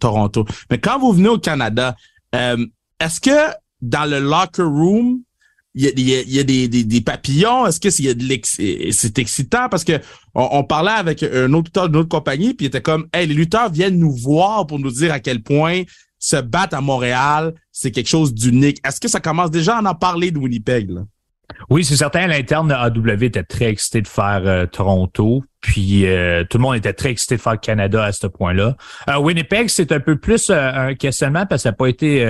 [0.00, 1.94] Toronto, mais quand vous venez au Canada,
[2.32, 5.20] est-ce que dans le locker room,
[5.74, 7.66] il y a, des, papillons?
[7.66, 9.68] Est-ce que c'est c'est excitant?
[9.70, 10.00] Parce que
[10.34, 13.34] on, parlait avec un autre lutteur d'une autre compagnie, puis il était comme Hey, les
[13.34, 15.82] lutteurs viennent nous voir pour nous dire à quel point
[16.18, 18.78] se battre à Montréal, c'est quelque chose d'unique.
[18.86, 20.90] Est-ce que ça commence déjà à en parler de Winnipeg?
[21.70, 22.26] Oui, c'est certain.
[22.26, 25.44] L'interne de AW était très excité de faire euh, Toronto.
[25.60, 28.76] Puis euh, tout le monde était très excité de faire Canada à ce point-là.
[29.08, 32.24] Euh, Winnipeg, c'est un peu plus un questionnement parce que ça n'a pas été.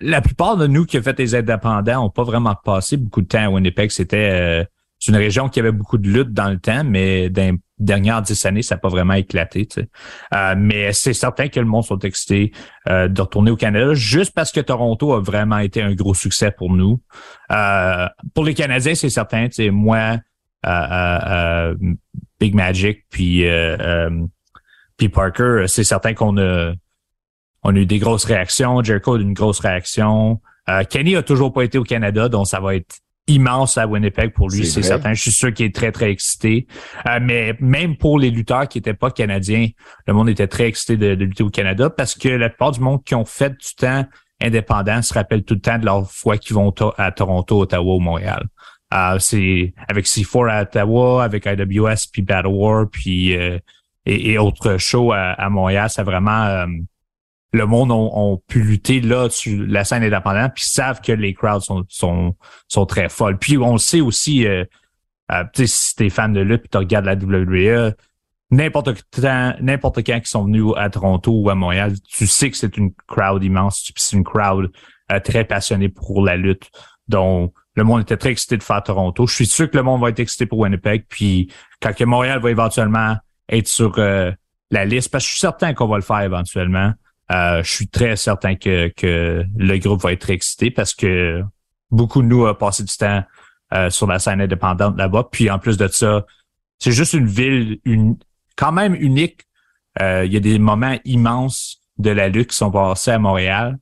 [0.00, 3.26] la plupart de nous qui ont fait les indépendants n'ont pas vraiment passé beaucoup de
[3.26, 3.90] temps à Winnipeg.
[3.90, 4.66] C'était
[5.08, 8.62] une région qui avait beaucoup de luttes dans le temps, mais dans dernières dix années,
[8.62, 9.68] ça n'a pas vraiment éclaté.
[10.32, 12.52] Euh, mais c'est certain que le monde sont excités
[12.88, 16.50] euh, de retourner au Canada, juste parce que Toronto a vraiment été un gros succès
[16.50, 17.00] pour nous.
[17.50, 19.48] Euh, pour les Canadiens, c'est certain.
[19.70, 20.18] Moi,
[22.40, 23.44] Big Magic, puis
[24.96, 26.72] puis Parker, c'est certain qu'on a
[27.66, 28.82] on a eu des grosses réactions.
[28.82, 30.40] Jericho a eu une grosse réaction.
[30.88, 34.50] Kenny a toujours pas été au Canada, donc ça va être immense à Winnipeg pour
[34.50, 35.14] lui, c'est certain.
[35.14, 36.66] Je suis sûr qu'il est très, très excité.
[37.08, 39.68] Euh, mais même pour les lutteurs qui n'étaient pas canadiens,
[40.06, 43.02] le monde était très excité de, lutter au Canada parce que la plupart du monde
[43.04, 44.04] qui ont fait du temps
[44.42, 48.00] indépendant se rappellent tout le temps de leur fois qu'ils vont à Toronto, Ottawa ou
[48.00, 48.44] Montréal.
[48.92, 53.58] Euh, c'est avec C4 à Ottawa, avec IWS, puis Battle War, puis euh,
[54.04, 55.88] et, autres shows à, à Montréal.
[55.88, 56.66] C'est vraiment
[57.54, 61.62] le monde ont, pu lutter là sur la scène indépendante, puis savent que les crowds
[61.62, 62.34] sont, sont,
[62.66, 63.38] sont très folles.
[63.38, 64.64] Puis on sait aussi, euh,
[65.30, 67.92] euh, si t'es fan de lutte puis tu regardes la WWE,
[68.50, 72.76] n'importe quand, n'importe qui sont venus à Toronto ou à Montréal, tu sais que c'est
[72.76, 74.72] une crowd immense, c'est une crowd
[75.12, 76.68] euh, très passionnée pour la lutte.
[77.06, 79.28] Donc, le monde était très excité de faire Toronto.
[79.28, 81.04] Je suis sûr que le monde va être excité pour Winnipeg.
[81.08, 83.14] Puis quand que Montréal va éventuellement
[83.48, 84.32] être sur euh,
[84.72, 86.92] la liste, parce que je suis certain qu'on va le faire éventuellement.
[87.32, 91.42] Euh, je suis très certain que, que le groupe va être excité parce que
[91.90, 93.24] beaucoup de nous ont passé du temps
[93.72, 95.28] euh, sur la scène indépendante là-bas.
[95.32, 96.24] Puis en plus de ça,
[96.78, 98.16] c'est juste une ville une,
[98.56, 99.42] quand même unique.
[100.00, 103.78] Euh, il y a des moments immenses de la lutte qui sont passés à Montréal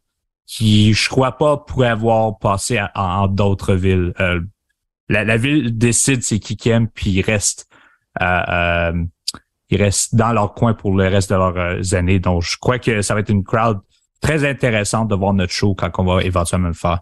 [0.46, 4.12] qui, je crois pas, pourraient avoir passé en d'autres villes.
[5.08, 7.68] La, la, ville décide c'est qui qui aime, puis reste
[9.76, 12.18] restent dans leur coin pour le reste de leurs euh, années.
[12.18, 13.78] Donc, je crois que ça va être une crowd
[14.20, 17.00] très intéressante de voir notre show quand on va éventuellement le faire.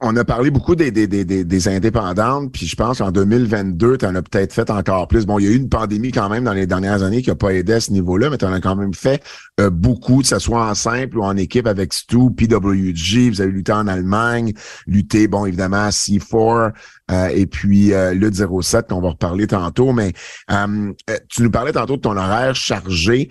[0.00, 4.06] On a parlé beaucoup des, des, des, des, indépendantes, puis je pense qu'en 2022, tu
[4.06, 5.26] en as peut-être fait encore plus.
[5.26, 7.34] Bon, il y a eu une pandémie quand même dans les dernières années qui n'a
[7.34, 9.20] pas aidé à ce niveau-là, mais tu en as quand même fait
[9.58, 13.50] euh, beaucoup, que ce soit en simple ou en équipe avec Stu, PWG, vous avez
[13.50, 14.52] lutté en Allemagne,
[14.86, 16.74] lutté, bon, évidemment, à C4,
[17.10, 19.92] euh, et puis euh, le 07 qu'on va reparler tantôt.
[19.92, 20.12] Mais
[20.50, 20.92] euh,
[21.28, 23.28] tu nous parlais tantôt de ton horaire chargé.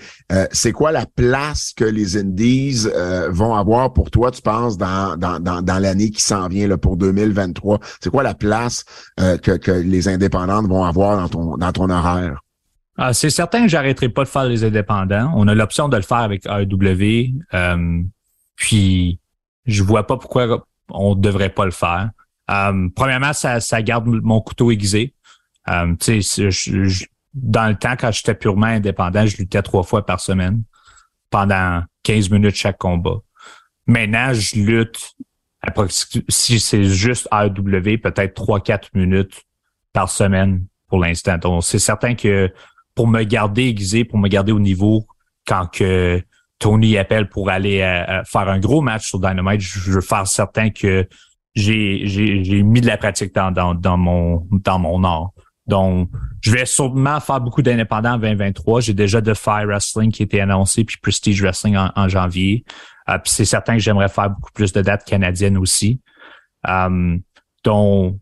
[0.51, 2.87] c'est quoi la place que les Indies
[3.29, 6.77] vont avoir pour toi, tu penses, dans, dans, dans, dans l'année qui s'en vient là,
[6.77, 7.79] pour 2023?
[7.99, 8.85] C'est quoi la place
[9.17, 12.41] que, que les indépendantes vont avoir dans ton, dans ton horaire?
[12.97, 15.31] Ah, c'est certain que j'arrêterai pas de faire les indépendants.
[15.35, 17.33] On a l'option de le faire avec AEW.
[18.55, 19.19] puis
[19.65, 22.09] je vois pas pourquoi on devrait pas le faire.
[22.49, 25.13] Euh, premièrement, ça, ça garde mon couteau aiguisé.
[25.69, 25.95] Euh,
[27.33, 30.63] dans le temps, quand j'étais purement indépendant, je luttais trois fois par semaine
[31.29, 33.17] pendant 15 minutes chaque combat.
[33.85, 35.15] Maintenant, je lutte
[36.29, 39.41] si c'est juste AEW, peut-être 3-4 minutes
[39.91, 41.37] par semaine pour l'instant.
[41.37, 42.51] Donc, c'est certain que
[42.95, 45.05] pour me garder aiguisé, pour me garder au niveau,
[45.45, 46.21] quand que
[46.59, 50.69] Tony appelle pour aller euh, faire un gros match sur Dynamite, je veux faire certain
[50.69, 51.07] que
[51.57, 55.31] j'ai mis de la pratique dans, dans, dans mon dans mon art.
[55.65, 58.81] Donc, je vais sûrement faire beaucoup d'indépendants en 2023.
[58.81, 62.63] J'ai déjà The Fire Wrestling qui a été annoncé, puis Prestige Wrestling en, janvier.
[63.09, 65.99] Euh, puis c'est certain que j'aimerais faire beaucoup plus de dates canadiennes aussi.
[66.67, 67.17] Euh,
[67.65, 68.17] donc,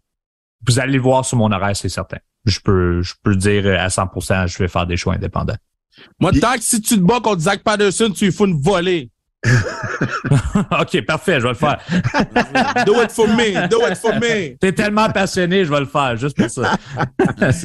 [0.67, 2.17] vous allez le voir sur mon horaire, c'est certain.
[2.45, 5.57] Je peux, je peux dire à 100%, je vais faire des choix indépendants.
[6.19, 9.11] Moi, tant que si tu te bats contre Zach Patterson, tu lui fous une volée.
[10.81, 11.79] OK, parfait, je vais le faire.
[12.85, 14.57] do it for me, do it for me.
[14.59, 16.75] T'es tellement passionné, je vais le faire, juste pour ça.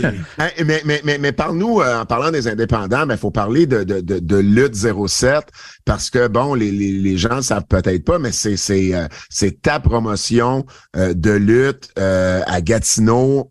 [0.65, 3.85] mais mais, mais, mais parle-nous, euh, en parlant des indépendants, il ben, faut parler de,
[3.85, 5.47] de, de, de Lutte 07,
[5.85, 9.07] parce que, bon, les, les, les gens ne savent peut-être pas, mais c'est c'est euh,
[9.29, 10.65] c'est ta promotion
[10.97, 13.51] euh, de lutte à Gatineau.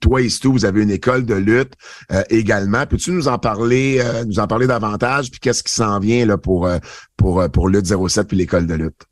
[0.00, 1.74] toi et vous avez une école de lutte
[2.30, 2.86] également.
[2.86, 6.68] Peux-tu nous en parler, nous en parler davantage, puis qu'est-ce qui s'en vient là pour
[7.16, 9.06] pour, pour Lutte 07 puis l'école de lutte.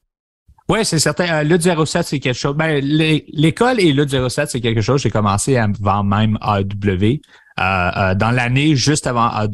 [0.68, 1.38] Oui, c'est certain.
[1.38, 2.54] Euh, Lutte 07, c'est quelque chose.
[2.54, 5.00] Ben, l'école et Lutte 07, c'est quelque chose.
[5.00, 7.20] J'ai commencé avant même AW.
[7.58, 9.48] Euh, euh, dans l'année juste avant AW,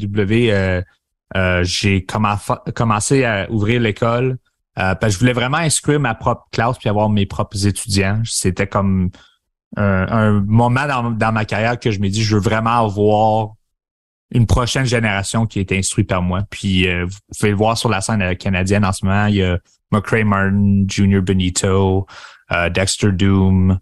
[0.51, 0.81] euh,
[1.35, 4.37] euh, j'ai commencé à ouvrir l'école
[4.75, 8.21] parce que je voulais vraiment inscrire ma propre classe puis avoir mes propres étudiants.
[8.25, 9.09] C'était comme
[9.77, 13.54] un, moment dans, dans, ma carrière que je me dis, je veux vraiment avoir
[14.35, 16.41] une prochaine génération qui est instruite par moi.
[16.49, 19.27] Puis euh, vous pouvez le voir sur la scène canadienne en ce moment.
[19.27, 19.57] Il y a
[19.91, 22.05] McCray Martin, Junior Benito,
[22.51, 23.79] euh, Dexter Doom.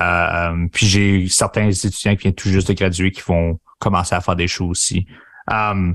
[0.00, 4.20] Euh, puis j'ai certains étudiants qui viennent tout juste de graduer qui vont commencer à
[4.20, 5.06] faire des choses aussi.
[5.46, 5.94] pendant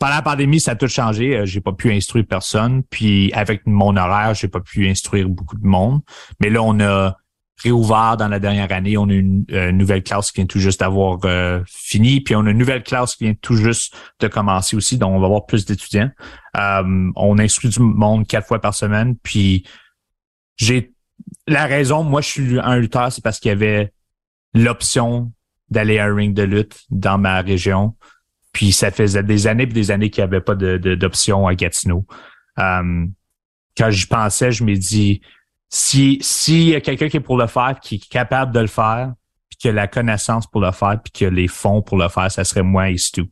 [0.00, 1.42] la pandémie, ça a tout changé.
[1.44, 2.84] j'ai pas pu instruire personne.
[2.84, 6.02] Puis avec mon horaire, j'ai pas pu instruire beaucoup de monde.
[6.40, 7.16] Mais là, on a
[7.62, 8.96] réouvert dans la dernière année.
[8.96, 12.46] On a une, euh, nouvelle classe qui vient tout juste d'avoir euh, fini, puis on
[12.46, 15.46] a une nouvelle classe qui vient tout juste de commencer aussi, donc on va avoir
[15.46, 16.10] plus d'étudiants.
[16.56, 19.64] Euh, on instruit du monde quatre fois par semaine, puis
[20.56, 20.92] j'ai
[21.46, 23.92] la raison, moi je suis un lutteur, c'est parce qu'il y avait
[24.54, 25.32] l'option
[25.68, 27.94] d'aller à un ring de lutte dans ma région.
[28.52, 31.54] Puis ça faisait des années et des années qu'il n'y avait pas de, d'option à
[31.54, 32.04] Gatineau.
[32.56, 35.20] quand j'y pensais, je me dis
[35.70, 38.66] si s'il y a quelqu'un qui est pour le faire, qui est capable de le
[38.66, 39.14] faire,
[39.48, 42.08] puis qui a la connaissance pour le faire, puis qui a les fonds pour le
[42.08, 43.24] faire, ça serait moi et Stu.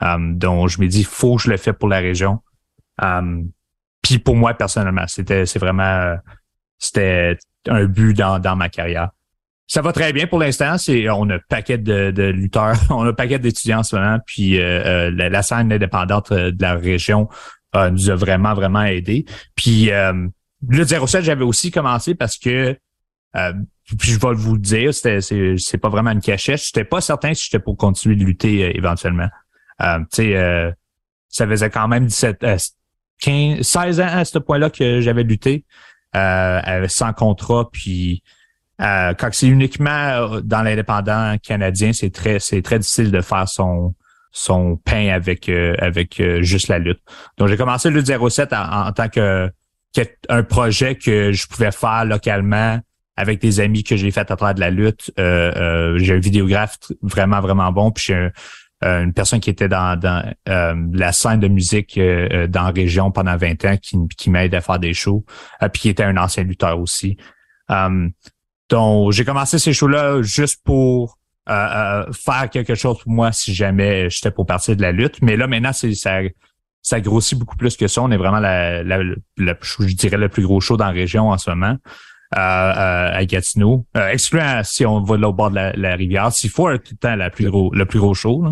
[0.00, 2.40] Um, donc je me dis, faut que je le fais pour la région.
[3.00, 3.50] Um,
[4.02, 6.16] puis pour moi personnellement, c'était c'est vraiment
[6.78, 9.10] c'était un but dans, dans ma carrière.
[9.66, 10.78] Ça va très bien pour l'instant.
[10.78, 13.94] C'est on a un paquet de, de lutteurs, on a un paquet d'étudiants en ce
[13.94, 14.18] moment.
[14.26, 17.28] Puis euh, euh, la, scène indépendante euh, de la région
[17.72, 19.24] nous a vraiment vraiment aidé.
[19.54, 19.90] Puis
[20.68, 22.76] le 07, j'avais aussi commencé parce que
[23.36, 23.52] euh,
[24.02, 26.62] je vais vous le dire, c'était c'est, pas vraiment une cachette.
[26.62, 29.28] J'étais pas certain si j'étais pour continuer de lutter euh, éventuellement.
[29.82, 30.70] Euh, tu sais, euh,
[31.28, 32.44] ça faisait quand même 17,
[33.20, 35.64] 15, 16 ans à ce point-là que j'avais lutté
[36.14, 37.68] sans contrat.
[37.70, 38.22] Puis
[38.78, 43.94] quand c'est uniquement dans l'indépendant canadien, c'est très c'est très difficile de faire son
[44.32, 47.00] son pain avec avec juste la lutte.
[47.38, 49.50] Donc j'ai commencé le 07 en tant que
[50.28, 52.80] un projet que je pouvais faire localement
[53.20, 55.12] avec des amis que j'ai fait à travers de la lutte.
[55.18, 57.90] Euh, euh, j'ai un vidéographe vraiment, vraiment bon.
[57.90, 58.30] Puis j'ai
[58.84, 63.36] euh, une personne qui était dans, dans la scène de musique dans la région pendant
[63.36, 65.24] 20 ans qui, qui m'aide à faire des shows.
[65.72, 67.18] puis qui était un ancien lutteur aussi.
[68.70, 74.30] donc, j'ai commencé ces shows-là juste pour faire quelque chose pour moi si jamais j'étais
[74.30, 75.20] pour partir de la lutte.
[75.20, 75.92] Mais là, maintenant, c'est
[76.82, 78.02] ça grossit beaucoup plus que ça.
[78.02, 78.98] On est vraiment la, la,
[79.36, 81.76] la- je dirais le plus gros show dans la région en ce moment.
[82.36, 85.96] euh, euh, à Gatineau, euh, excluant si on va de l'autre bord de la, la
[85.96, 86.30] rivière.
[86.32, 88.44] S'il faut tout le temps la plus gros, le plus gros show.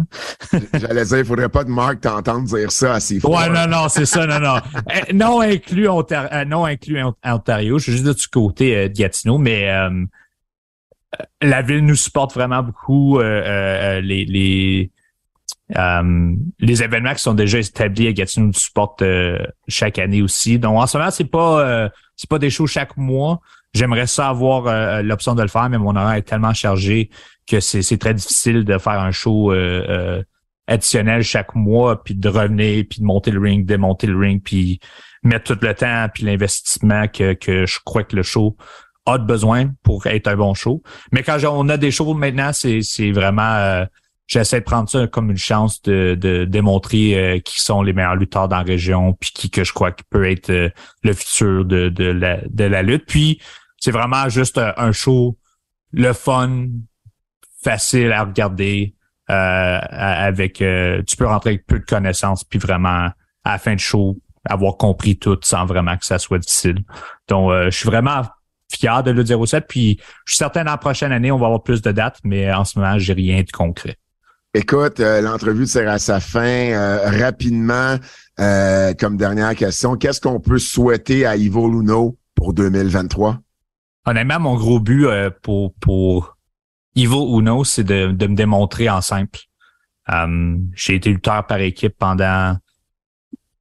[0.74, 3.30] J'allais dire, il faudrait pas de Marc t'entendre dire ça assez fort.
[3.30, 4.56] Ouais, non, non, c'est ça, non, non.
[4.90, 7.78] Euh, non inclus Ontario, euh, non inclus Ont- Ontario.
[7.78, 9.90] Je suis juste de du côté euh, de Gatineau, mais euh,
[11.40, 13.18] la ville nous supporte vraiment beaucoup.
[13.20, 14.90] euh, euh, les les
[15.76, 19.38] euh, les événements qui sont déjà établis à Gatineau nous supportent euh,
[19.68, 20.58] chaque année aussi.
[20.58, 23.40] Donc en ce moment, c'est pas euh, c'est pas des shows chaque mois.
[23.74, 27.10] J'aimerais ça avoir euh, l'option de le faire, mais mon horaire est tellement chargé
[27.46, 29.52] que c'est très difficile de faire un show
[30.66, 34.80] additionnel chaque mois, puis de revenir, puis de monter le ring, démonter le ring, puis
[35.22, 38.54] mettre tout le temps, puis l'investissement que, que je crois que le show
[39.06, 40.82] a de besoin pour être un bon show.
[41.10, 43.86] Mais quand on a des shows maintenant, c'est vraiment...
[44.28, 47.92] euh, J'essaie de prendre ça comme une chance de, de démontrer euh, qui sont les
[47.92, 50.70] meilleurs lutteurs dans la région, puis qui que je crois qui peut être euh,
[51.02, 53.06] le futur de, de, la, de la lutte.
[53.06, 53.40] Puis
[53.78, 55.38] c'est vraiment juste un, un show,
[55.92, 56.66] le fun,
[57.62, 58.94] facile à regarder,
[59.30, 63.10] euh, avec euh, tu peux rentrer avec peu de connaissances, puis vraiment
[63.44, 64.16] à la fin de show
[64.48, 66.82] avoir compris tout sans vraiment que ça soit difficile.
[67.28, 68.22] Donc euh, je suis vraiment
[68.72, 71.62] fier de le 07, puis je suis certain dans la prochaine année on va avoir
[71.62, 73.96] plus de dates, mais en ce moment j'ai rien de concret.
[74.54, 76.40] Écoute, euh, l'entrevue tire à sa fin.
[76.72, 77.96] Euh, rapidement,
[78.40, 83.38] euh, comme dernière question, qu'est-ce qu'on peut souhaiter à Ivo Luno pour 2023?
[84.06, 86.38] Honnêtement, mon gros but euh, pour pour
[86.94, 89.38] Ivo Uno, c'est de, de me démontrer en simple.
[90.10, 92.56] Euh, j'ai été lutteur par équipe pendant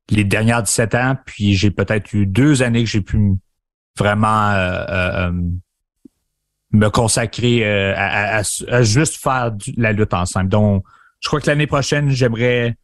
[0.09, 3.33] les dernières 17 ans, puis j'ai peut-être eu deux années que j'ai pu
[3.97, 4.53] vraiment
[6.71, 10.49] me consacrer euh, à, à- à- juste faire du- la lutte en simple.
[10.49, 10.83] Donc,
[11.21, 12.75] je crois que l'année prochaine, j'aimerais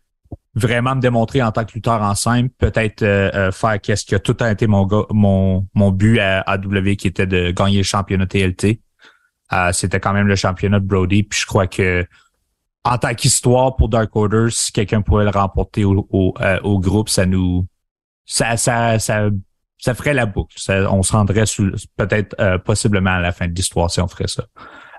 [0.55, 4.15] vraiment me démontrer en tant que lutteur en simple, peut-être euh, euh, faire qu'est-ce qui
[4.15, 7.77] a tout le temps été mon, mon, mon but à AW qui était de gagner
[7.77, 8.81] le championnat TLT.
[9.51, 12.05] Euh, C'était quand même le championnat de Brody, puis je crois que
[12.85, 16.79] en tant qu'histoire pour Dark Order, si quelqu'un pouvait le remporter au, au, euh, au
[16.79, 17.65] groupe, ça nous
[18.25, 19.29] ça ça ça,
[19.83, 20.55] ça ferait la boucle.
[20.57, 21.43] Ça- on se rendrait
[21.97, 24.43] peut-être euh, possiblement à la fin de l'histoire si on ferait ça.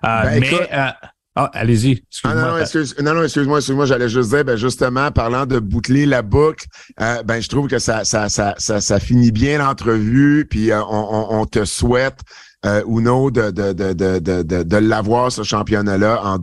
[0.05, 0.89] Euh, Ben, mais écoute- euh,
[1.37, 2.05] ah, allez-y.
[2.23, 2.61] Ah non, non, excuse-moi.
[2.61, 6.67] excuse, non, non, excuse-moi, excuse-moi, j'allais juste dire, ben justement, parlant de boucler la boucle,
[7.01, 10.83] euh, ben je trouve que ça, ça, ça, ça, ça finit bien l'entrevue, puis euh,
[10.85, 12.21] on, on, on te souhaite,
[12.65, 16.39] euh, Uno, de, de, de, de, de, de, l'avoir, ce championnat-là, en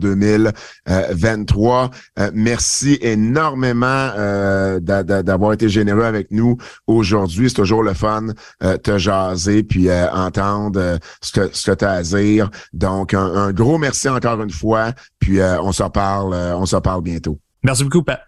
[0.86, 1.90] 2023.
[2.18, 6.56] Euh, merci énormément euh, d'a- d'a- d'avoir été généreux avec nous
[6.86, 7.48] aujourd'hui.
[7.50, 8.26] C'est toujours le fun
[8.62, 12.50] euh, te jaser, puis euh, entendre euh, ce que, ce que tu as à dire.
[12.72, 14.92] Donc, un, gros merci encore une fois.
[15.18, 17.38] Puis on s'en parle, on s'en parle bientôt.
[17.62, 18.20] Merci beaucoup, Pat.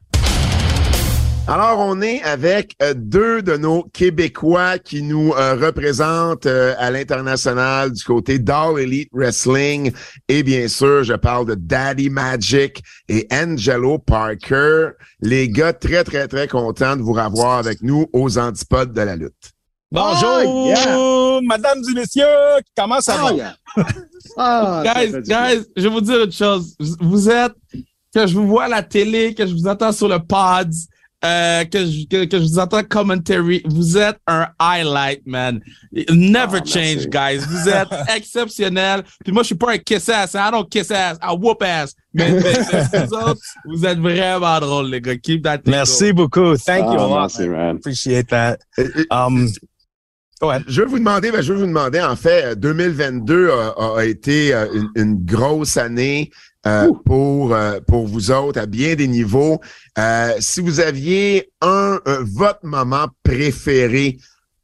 [1.47, 6.91] Alors, on est avec euh, deux de nos Québécois qui nous euh, représentent euh, à
[6.91, 9.93] l'international du côté d'All Elite Wrestling.
[10.27, 14.93] Et bien sûr, je parle de Daddy Magic et Angelo Parker.
[15.21, 19.15] Les gars, très, très, très contents de vous revoir avec nous aux antipodes de la
[19.15, 19.53] lutte.
[19.93, 21.41] Bonjour, yeah.
[21.43, 22.25] mesdames et messieurs,
[22.77, 23.85] comment ça va?
[24.37, 26.75] Ah, ça Guys, guys, je vais vous dire une chose.
[27.01, 27.53] Vous êtes,
[28.15, 30.73] que je vous vois à la télé, que je vous entends sur le pod,
[31.25, 35.61] euh, que, je, que, que je vous entends commentary, vous êtes un highlight, man.
[36.11, 37.09] Never Ah, change, merci.
[37.09, 37.39] guys.
[37.49, 39.03] Vous êtes exceptionnel.
[39.25, 40.35] Puis moi, je suis pas un kiss ass.
[40.35, 40.49] hein.
[40.49, 41.17] I don't kiss ass.
[41.23, 41.95] I whoop ass.
[42.13, 42.43] Mais, mais-
[42.93, 45.17] mais vous autres, vous êtes vraiment drôles, les gars.
[45.17, 46.57] Keep that Merci beaucoup.
[46.57, 47.15] Thank you Ah, lot.
[47.21, 47.77] merci, man.
[47.77, 48.59] Appreciate that.
[48.79, 49.49] Euh, euh, Um,
[50.41, 50.65] go ahead.
[50.69, 54.05] Je veux vous demander, ben, je veux vous demander, en fait, euh, 2022 a, a-
[54.05, 56.31] été euh, une, une grosse année
[56.67, 59.61] euh, pour euh, pour vous autres à bien des niveaux.
[59.99, 64.17] Euh, si vous aviez un, votre moment préféré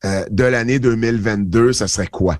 [0.03, 2.39] de l'année 2022, ça serait quoi?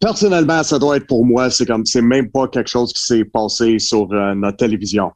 [0.00, 3.24] Personnellement, ça doit être pour moi, c'est comme c'est même pas quelque chose qui s'est
[3.24, 5.12] passé sur notre télévision.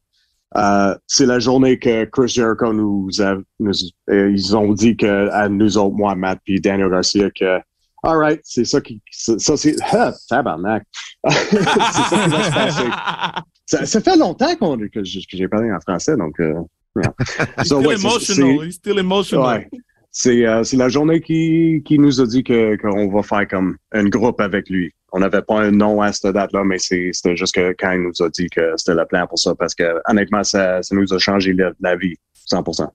[1.09, 3.73] C'est la journée que Chris Jericho nous a, nous,
[4.09, 7.59] ils ont dit que à nous autres, moi, Matt puis Daniel Garcia, que
[8.03, 10.85] all right, c'est ça qui, ça ça, c'est, ah, tabarnak.
[11.29, 12.85] c'est ça qui va se passer.
[13.71, 16.41] Ça, ça fait longtemps qu'on, que j'ai que j'ai parlé en français, donc.
[16.41, 16.55] Euh,
[16.97, 17.13] yeah.
[17.59, 18.67] He's So, still ouais, c'est- emotional.
[18.67, 19.45] He's still emotional.
[19.47, 19.69] Ouais.
[20.11, 23.77] C'est euh, c'est la journée qui, qui nous a dit que qu'on va faire comme
[23.93, 24.91] un groupe avec lui.
[25.13, 28.01] On n'avait pas un nom à cette date-là, mais c'est- c'était juste que quand il
[28.05, 31.13] nous a dit que c'était le plan pour ça, parce que honnêtement, ça, ça nous
[31.13, 32.15] a changé la, la vie,
[32.51, 32.89] 100%.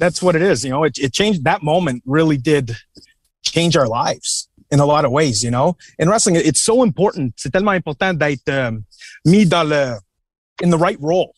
[0.00, 0.64] That's what it is.
[0.64, 2.74] You know, it, it changed that moment really did
[3.42, 5.76] change our lives in a lot of ways, you know.
[5.98, 7.34] In wrestling, it's so important.
[7.36, 8.72] C'est tellement important d'être euh,
[9.24, 9.98] mis dans le,
[10.62, 11.34] in the right role,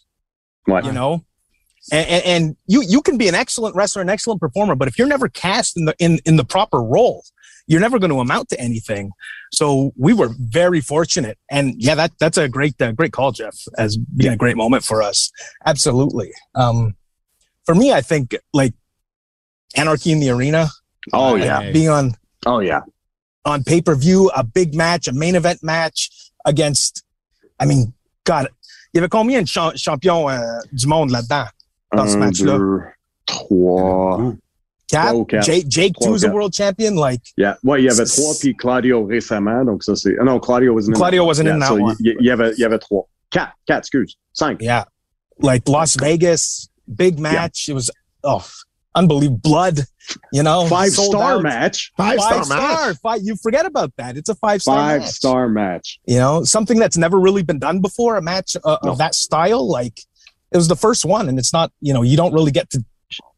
[0.68, 0.84] Ouais.
[0.84, 1.24] you know.
[1.90, 4.96] And, and, and you you can be an excellent wrestler, an excellent performer, but if
[4.98, 7.24] you're never cast in the in in the proper role,
[7.66, 9.10] you're never going to amount to anything.
[9.52, 13.56] So we were very fortunate, and yeah, that that's a great uh, great call, Jeff,
[13.76, 15.32] as being a great moment for us.
[15.66, 16.30] Absolutely.
[16.54, 16.94] Um,
[17.64, 18.74] for me, I think like
[19.74, 20.68] Anarchy in the Arena.
[21.12, 21.70] Oh yeah.
[21.72, 22.12] being on
[22.46, 22.80] Oh yeah.
[23.44, 26.10] on pay per view, a big match, a main event match
[26.44, 27.02] against.
[27.60, 27.92] I mean,
[28.24, 28.48] God,
[28.92, 30.38] il y avait combien de cha- champions euh,
[30.72, 31.46] du monde là-dedans
[31.94, 32.58] dans ce match-là?
[32.58, 32.80] deux,
[33.26, 34.32] trois.
[34.88, 35.06] Quatre?
[35.06, 35.44] trois ou quatre.
[35.44, 36.34] Jake, Jake Trois ou too a quatre.
[36.34, 36.94] world champion.
[36.94, 37.56] Like, Yeah.
[37.64, 40.14] Ouais, il y avait C'est- trois, puis Claudio récemment, donc ça c'est.
[40.20, 41.96] ah Non, Claudio wasn't in Claudio that wasn't in Yeah, that so one.
[42.00, 43.08] Il il y, avait, il y avait trois.
[43.30, 44.16] Quatre, quatre, excuse.
[44.34, 44.58] Cinq.
[44.60, 44.84] yeah,
[45.40, 47.68] like Las Vegas, big match.
[47.68, 47.90] It was
[48.24, 48.44] oh,
[48.94, 49.40] unbelievable.
[49.42, 49.80] Blood,
[50.32, 51.42] you know, Five star out.
[51.42, 51.92] match.
[51.96, 52.96] Five, Five star match.
[53.02, 54.16] Five, you forget about that.
[54.16, 54.76] It's a five star.
[54.76, 55.10] Five match.
[55.10, 55.98] star match.
[56.06, 58.16] You know, something that's never really been done before.
[58.16, 58.92] A match uh, No.
[58.92, 59.98] of that style, like
[60.52, 61.70] it was the first one, and it's not.
[61.80, 62.84] You know, you don't really get to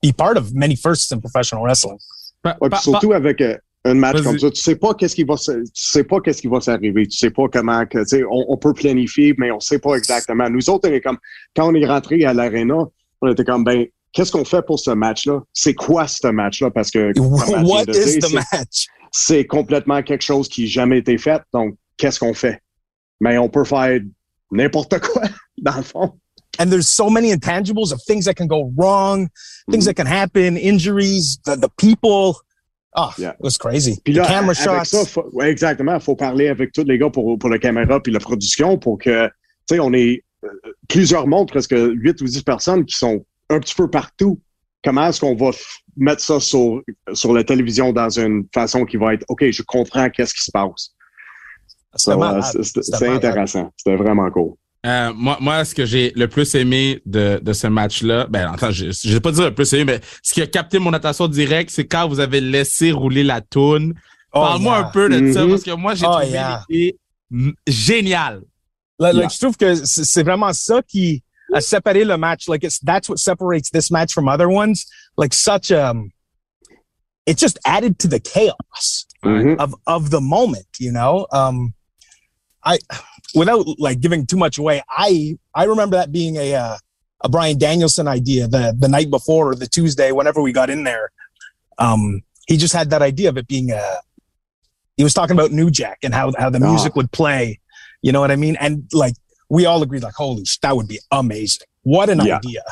[0.02, 1.98] be part of many firsts in professional wrestling.
[2.42, 4.24] Pa- Ouais, pa- puis surtout avec euh, un match Vas-y.
[4.24, 6.60] comme ça, tu sais pas qu'est-ce qui va se, tu sais pas qu'est-ce qui va
[6.60, 9.78] s'arriver, tu sais pas comment que, tu sais, on, on peut planifier, mais on sait
[9.78, 10.48] pas exactement.
[10.50, 11.18] Nous autres, on est comme,
[11.56, 12.74] quand on est rentré à l'aréna,
[13.22, 15.40] on était comme, ben, qu'est-ce qu'on fait pour ce match-là?
[15.52, 16.70] C'est quoi ce match-là?
[16.70, 18.86] Parce que, what is the c'est- match?
[19.12, 21.42] c'est complètement quelque chose qui n'a jamais été fait.
[21.52, 22.60] Donc, qu'est-ce qu'on fait?
[23.20, 24.00] Mais on peut faire
[24.50, 25.22] n'importe quoi,
[25.58, 26.12] dans le fond.
[26.60, 29.26] and there's so many intangibles of things that can go wrong,
[29.72, 29.86] things Mhm.
[29.86, 32.34] that can happen, injuries, the, the people.
[32.96, 33.30] Oh, Yeah.
[33.32, 33.98] it was crazy.
[34.04, 34.84] Puis the là, camera avec shots.
[34.84, 38.12] ça, faut, ouais, exactement, faut parler avec tous les gars pour, pour la caméra puis
[38.12, 39.32] la production pour que, tu
[39.74, 40.48] sais, on est euh,
[40.88, 43.24] plusieurs mondes, presque 8 ou 10 personnes qui sont
[43.54, 44.40] un petit peu partout.
[44.82, 45.50] Comment est-ce qu'on va
[45.96, 46.82] mettre ça sur,
[47.14, 50.50] sur la télévision dans une façon qui va être, OK, je comprends qu'est-ce qui se
[50.50, 50.90] passe.
[51.96, 53.72] C'est- intéressant.
[53.76, 54.52] C'était vraiment cool.
[54.84, 58.70] Euh, moi, moi, ce que j'ai le plus aimé de, de ce match-là, ben, attends,
[58.70, 61.26] je, je vais pas dire le plus aimé, mais ce qui a capté mon attention
[61.26, 63.94] direct, c'est quand vous avez laissé rouler la toune.
[64.34, 64.86] Oh, Parle-moi yeah.
[64.86, 65.50] un peu de ça, Mhm.
[65.50, 66.62] parce que moi, j'ai Oh, trouvé yeah.
[66.68, 66.96] l'idée
[67.66, 68.42] géniale.
[68.98, 69.22] Like, Yeah.
[69.22, 71.22] like, je trouve que c'est c'est vraiment ça qui
[71.54, 72.48] a séparé le match.
[72.48, 74.86] Like, it's, that's what separates this match from other ones.
[75.16, 76.10] Like, such, um,
[77.26, 79.06] it just added to the chaos.
[79.24, 79.56] Mhm.
[79.58, 81.72] of of the moment you know um
[82.62, 82.78] i
[83.34, 86.76] without like giving too much away i i remember that being a uh,
[87.22, 90.84] a brian danielson idea the the night before or the tuesday whenever we got in
[90.84, 91.10] there
[91.78, 93.82] um he just had that idea of it being a
[94.98, 96.70] he was talking about new jack and how how the Ah.
[96.70, 97.58] music would play
[98.02, 99.14] you know what i mean and like
[99.54, 102.38] we all agreed like holy sh- that would be amazing what an Yeah.
[102.38, 102.62] idea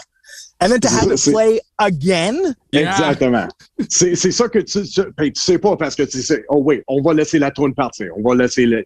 [0.61, 2.37] and then to have it play again?
[2.73, 3.49] Exactement.
[3.89, 7.03] C'est c'est ça que tu, tu sais pas parce que tu sais, oh oui, on
[7.03, 8.09] va laisser la tourne partir.
[8.17, 8.85] On va laisser le.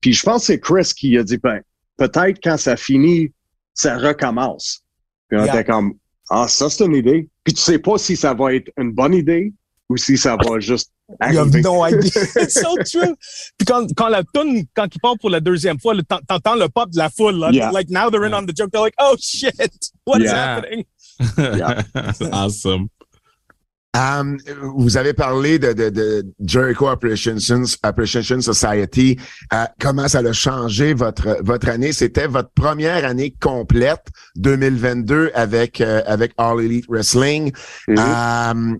[0.00, 1.60] Puis je pense que c'est Chris qui a dit, ben,
[1.96, 3.32] peut-être quand ça finit,
[3.74, 4.80] ça recommence.
[5.28, 5.54] Puis on Yeah.
[5.54, 5.94] était comme,
[6.30, 7.28] ah, ça c'est une idée.
[7.44, 9.52] Puis tu sais pas si ça va être une bonne idée
[9.90, 10.90] ou si ça va juste
[11.30, 12.10] You have no idea.
[12.36, 13.16] It's so true.
[13.58, 15.94] Puis quand, quand la tune, quand il part pour la deuxième fois,
[16.28, 17.38] t'entends le pop de la foule.
[17.38, 17.50] Là.
[17.50, 17.70] Yeah.
[17.72, 18.70] Like now they're in on the joke.
[18.72, 19.54] They're like, oh shit,
[20.06, 20.56] what is Yeah.
[20.56, 20.84] happening?
[22.32, 22.88] awesome.
[23.96, 24.36] Um,
[24.76, 29.18] vous avez parlé de, de, de Jericho Appreciation, Appreciation Society.
[29.52, 31.92] Euh, comment ça a changé votre, votre année?
[31.92, 34.06] C'était votre première année complète,
[34.36, 37.50] 2022, avec, euh, avec All Elite Wrestling.
[37.88, 37.98] Mhm.
[37.98, 38.78] Um,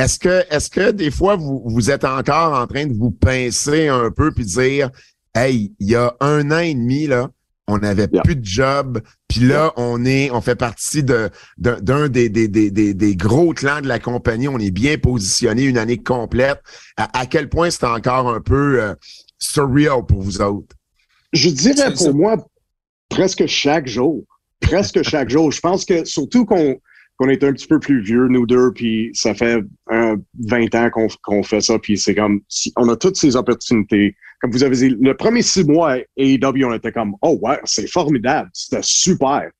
[0.00, 3.88] est-ce que, est-ce que des fois vous, vous êtes encore en train de vous pincer
[3.88, 4.90] un peu puis dire,
[5.34, 7.30] hey, il y a un an et demi, là,
[7.66, 8.22] on n'avait Yeah.
[8.22, 12.48] plus de job, puis là, on est, on fait partie de, d'un d'un des, des,
[12.48, 14.48] des, des, des gros clans de la compagnie.
[14.48, 16.60] On est bien positionné une année complète.
[16.96, 18.94] À, à quel point c'est encore un peu euh,
[19.38, 20.74] surreal pour vous autres?
[21.32, 22.44] Je dirais pour moi
[23.08, 24.24] presque chaque jour.
[24.60, 25.52] Presque chaque jour.
[25.52, 26.76] Je pense que surtout qu'on
[27.20, 29.62] qu'on est un petit peu plus vieux, nous deux, puis ça fait
[29.92, 33.36] euh, 20 ans qu'on qu'on fait ça, puis c'est comme si on a toutes ces
[33.36, 34.16] opportunités.
[34.40, 37.86] Comme vous avez dit, le premier six mois AEW, on était comme Oh ouais, c'est
[37.86, 39.50] formidable, c'était super.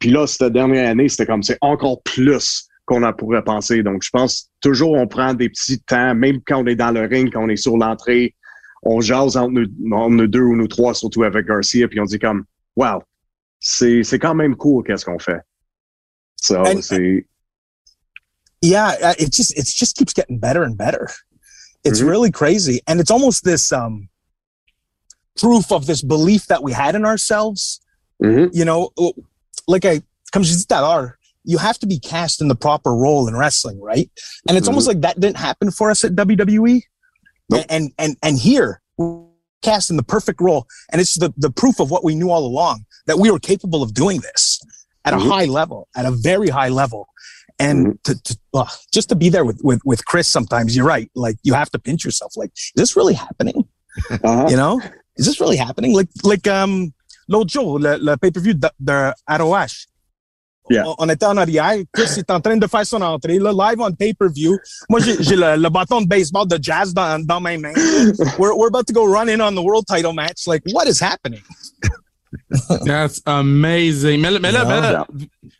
[0.00, 3.84] Puis là, cette dernière année, c'était comme c'est encore plus qu'on en pourrait penser.
[3.84, 7.02] Donc, je pense toujours on prend des petits temps, même quand on est dans le
[7.02, 8.34] ring, quand on est sur l'entrée,
[8.82, 12.06] on jase entre nous, entre nous deux ou nous trois, surtout avec Garcia, puis on
[12.06, 12.42] dit comme,
[12.74, 13.04] wow,
[13.60, 15.38] c'est quand même cool qu'est-ce qu'on fait.
[16.44, 17.24] So, And-
[18.60, 21.08] Yeah, it just it just keeps getting better and better.
[21.84, 22.08] It's Mhm.
[22.08, 24.08] really crazy, and it's almost this um
[25.38, 27.80] proof of this belief that we had in ourselves.
[28.22, 28.50] Mhm.
[28.54, 28.90] You know,
[29.66, 30.02] like I
[30.32, 33.80] comes to that l'heure, you have to be cast in the proper role in wrestling,
[33.80, 34.10] right?
[34.48, 36.84] And it's almost like that didn't happen for us at WWE.
[37.50, 37.66] Nope.
[37.68, 38.80] And and and here,
[39.62, 42.46] cast in the perfect role, and it's the the proof of what we knew all
[42.46, 44.60] along that we were capable of doing this.
[45.04, 45.28] At a Mhm.
[45.28, 47.06] high level, at a very high level.
[47.58, 51.08] And to, to uh, just to be there with, with, with Chris, sometimes you're right.
[51.14, 52.32] Like you have to pinch yourself.
[52.36, 53.64] Like, is this really happening?
[54.10, 54.46] Uh-huh.
[54.50, 54.80] You know,
[55.16, 55.94] is this really happening?
[55.94, 56.92] Like, like, um,
[57.28, 59.86] l'autre jour, le, le pay-per-view de, de ROH.
[60.68, 60.82] Yeah.
[60.84, 61.76] On, on était en arrière.
[61.92, 64.58] Chris est en train de faire son entrée, là, live on pay-per-view.
[64.88, 67.72] Moi, j'ai j'ai le, le bâton de baseball de jazz dans, dans mes mains.
[68.36, 70.48] We're, we're about to go run in on the world title match.
[70.48, 71.42] Like, what is happening?
[72.84, 74.20] That's amazing.
[74.20, 75.06] Mais, là- mais là, mais là,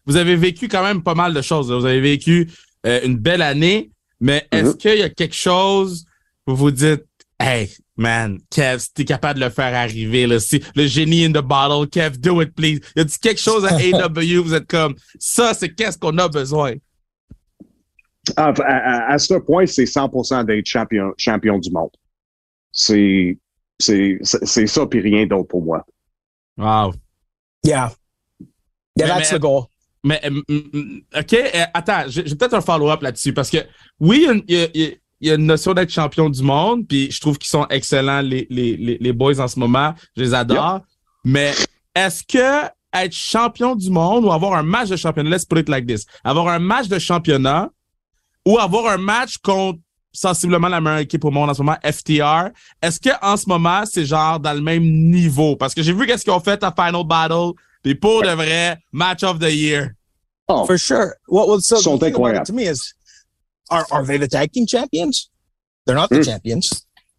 [0.06, 1.70] vous avez vécu quand même pas mal de choses.
[1.70, 1.76] là.
[1.78, 2.50] Vous avez vécu
[2.86, 3.90] euh, une belle année,
[4.20, 4.76] mais est-ce Mhm.
[4.76, 6.04] qu'il y a quelque chose
[6.46, 7.04] où vous dites,
[7.40, 11.30] hey, man, Kev, si t'es capable de le faire arriver, là, si le génie in
[11.32, 12.80] the bottle, Kev, do it, please.
[12.96, 16.74] Y a-t-il quelque chose à AW, vous êtes comme, ça, c'est qu'est-ce qu'on a besoin?
[18.36, 18.52] À,
[19.12, 21.90] à- ce point, c'est 100% d'être champion, champion du monde.
[22.72, 23.38] C'est,
[23.78, 25.84] c'est, c'est c'est ça puis rien d'autre pour moi.
[26.56, 26.92] Wow.
[27.64, 27.92] Yeah.
[28.96, 29.64] Yeah, Mais- that's mais- the goal.
[30.06, 30.20] Mais,
[31.18, 33.56] OK, euh, attends, j'ai peut-être un follow-up là-dessus parce que
[33.98, 34.44] oui, il y a une-
[34.74, 38.46] il y, a- notion d'être champion du monde, puis je trouve qu'ils sont excellents, les,
[38.50, 39.94] les, les, les boys en ce moment.
[40.14, 40.80] Je les adore.
[41.24, 41.54] Mais
[41.94, 45.68] est-ce que être champion du monde ou avoir un match de championnat, let's put it
[45.70, 47.70] like this, avoir un match de championnat
[48.46, 49.80] ou avoir un match contre
[50.14, 52.50] sensiblement la meilleure équipe au monde en ce moment, FTR,
[52.80, 55.56] est-ce que en ce moment, c'est genre dans le même niveau?
[55.56, 58.78] Parce que j'ai vu qu'est-ce qu'ils ont fait à Final Battle, puis pour de vrai,
[58.92, 59.90] match of the year.
[60.48, 61.14] Oh, For sure.
[61.28, 62.46] What was so Sont the thing about it incroyables.
[62.46, 62.94] to me is,
[63.70, 65.30] are are they the tag team champions?
[65.86, 66.24] They're not the Mm.
[66.24, 66.70] champions.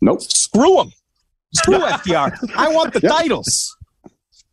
[0.01, 0.21] nope.
[0.21, 0.91] Screw them.
[1.53, 2.31] Screw FTR.
[2.57, 3.11] I want the Yep.
[3.11, 3.75] titles.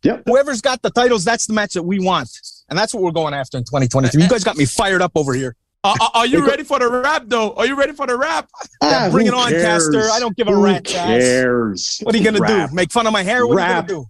[0.03, 0.23] Yep.
[0.25, 2.29] Whoever's got the titles, that's the match that we want,
[2.69, 4.21] and that's what we're going after in 2023.
[4.23, 5.55] You guys got me fired up over here.
[5.85, 7.53] Are, are- are you ready for the rap though?
[7.55, 8.47] Are you ready for the rap?
[8.81, 9.89] Yeah, Ah, bring it on, cares?
[9.89, 10.09] Caster.
[10.11, 11.05] I don't give a Who rat's ass.
[11.07, 11.99] cares?
[12.03, 12.69] What are you gonna Rap.
[12.69, 12.75] do?
[12.75, 13.45] Make fun of my hair?
[13.45, 13.69] What Rap.
[13.69, 14.09] are you gonna do?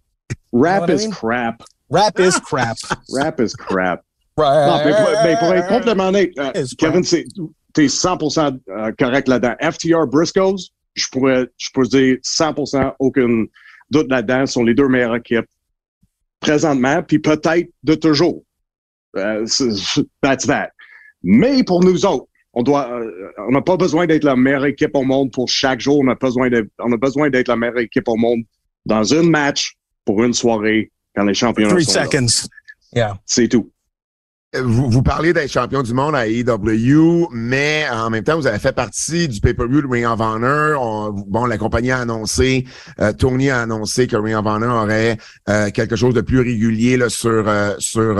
[0.51, 1.11] Rap You know what I is mean?
[1.11, 1.63] crap.
[1.89, 2.77] Rap is crap.
[3.11, 4.01] Rap is crap.
[4.37, 4.65] Right.
[4.67, 7.25] Non, mais, pour, mais pour être complètement honnête, euh, Kevin, c'est-
[7.73, 9.55] t'es 100% euh, correct là-dedans.
[9.59, 13.45] FTR Briscoes, je pourrais, je pourrais dire 100% aucun
[13.89, 15.45] doute là-dedans, sont les deux meilleures équipes
[16.39, 18.43] présentement, puis peut-être de toujours.
[19.45, 20.69] C'est- that's that.
[21.23, 23.09] Mais pour nous autres, on doit, euh,
[23.47, 25.99] on n'a pas besoin d'être la meilleure équipe au monde pour chaque jour.
[26.03, 28.41] On a besoin de, on a besoin d'être la meilleure équipe au monde
[28.85, 29.73] dans un match
[30.05, 32.05] pour une soirée quand les championnats Three sont là.
[32.05, 32.47] seconds.
[32.93, 33.17] Yeah.
[33.25, 33.69] C'est tout.
[34.55, 38.59] Vous, vous parlez d'être champion du monde à AEW, mais en même temps, vous avez
[38.59, 40.79] fait partie du pay-per-view de Ring of Honor.
[40.79, 42.63] On- bon, la compagnie a annoncé,
[42.99, 45.17] euh, Tony a annoncé que Ring of Honor aurait
[45.49, 48.19] euh, quelque chose de plus régulier là, sur euh, sur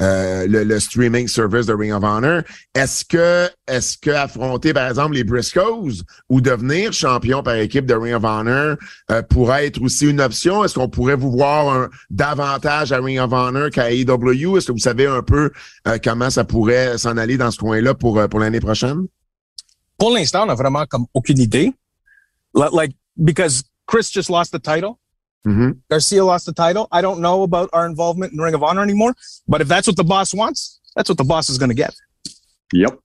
[0.00, 2.42] euh, le, le streaming service de Ring of Honor.
[2.74, 7.94] Est-ce que est-ce que affronter par exemple les Briscoes ou devenir champion par équipe de
[7.94, 8.76] Ring of Honor
[9.10, 10.62] euh, pourrait être aussi une option?
[10.64, 14.58] Est-ce qu'on pourrait vous voir un, davantage à Ring of Honor qu'à AEW?
[14.58, 15.50] Est-ce que vous savez un peu
[15.88, 19.06] euh, comment ça pourrait s'en aller dans ce coin-là pour, euh, pour l'année prochaine?
[19.98, 21.72] Pour l'instant, on a vraiment comme aucune idée.
[22.54, 24.98] Li- Like, because Chris just lost the title.
[25.46, 25.74] Mhm.
[25.90, 26.88] Garcia lost the title.
[26.92, 29.14] I don't know about our involvement in Ring of Honor anymore.
[29.46, 31.94] But if that's what the boss wants, that's what the boss is going to get.
[32.72, 32.98] Yep.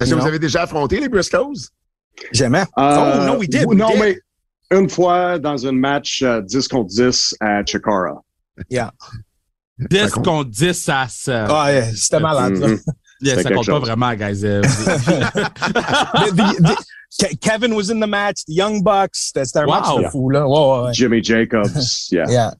[0.00, 0.20] Est-ce que Non.
[0.22, 1.70] vous avez déjà affronté les Briscoes?
[2.32, 2.64] Jamais.
[2.78, 3.64] Euh, oh, no, we did.
[3.66, 3.98] we non, did.
[4.00, 4.18] mais
[4.70, 8.20] une fois dans un match euh, 10 contre 10 à Chikara.
[8.68, 8.92] Yeah.
[9.78, 10.24] 10 compte.
[10.24, 12.56] contre 10, ça, ça, Ah, yeah, c'était malade.
[12.58, 12.68] là.
[12.68, 12.80] Mhm.
[13.22, 14.44] yeah, c'est ça quelque compte pas vraiment, guys.
[14.44, 14.60] Euh,
[15.32, 16.84] The- the- the-
[17.20, 18.44] Ke- Kevin was in the match.
[18.46, 19.32] The Young Bucks.
[19.34, 19.80] C'était un Wow.
[19.80, 20.46] match de fou, là.
[20.46, 20.92] Ouais, ouais, ouais.
[20.94, 21.70] Jimmy Jacobs.
[22.10, 22.26] Yeah.
[22.30, 22.54] Yeah.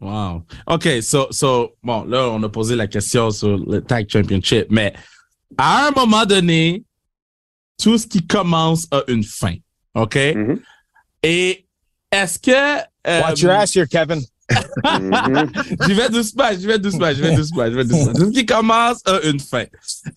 [0.00, 0.42] Wow.
[0.66, 4.92] OK, so, so, bon, là, on a posé la question sur le Tag Championship, mais
[5.56, 6.84] à un moment donné,
[7.82, 9.54] tout ce qui commence a une fin.
[9.94, 10.16] OK?
[10.34, 10.60] Mhm.
[11.22, 11.66] Et
[12.12, 12.80] est-ce que.
[13.06, 14.20] euh, Watch your ass here, Kevin.
[14.84, 15.50] Mhm.
[15.86, 18.12] J'y vais doucement, j'y vais doucement, j'y vais doucement, j'y vais doucement.
[18.12, 19.64] Tout ce qui commence a une fin.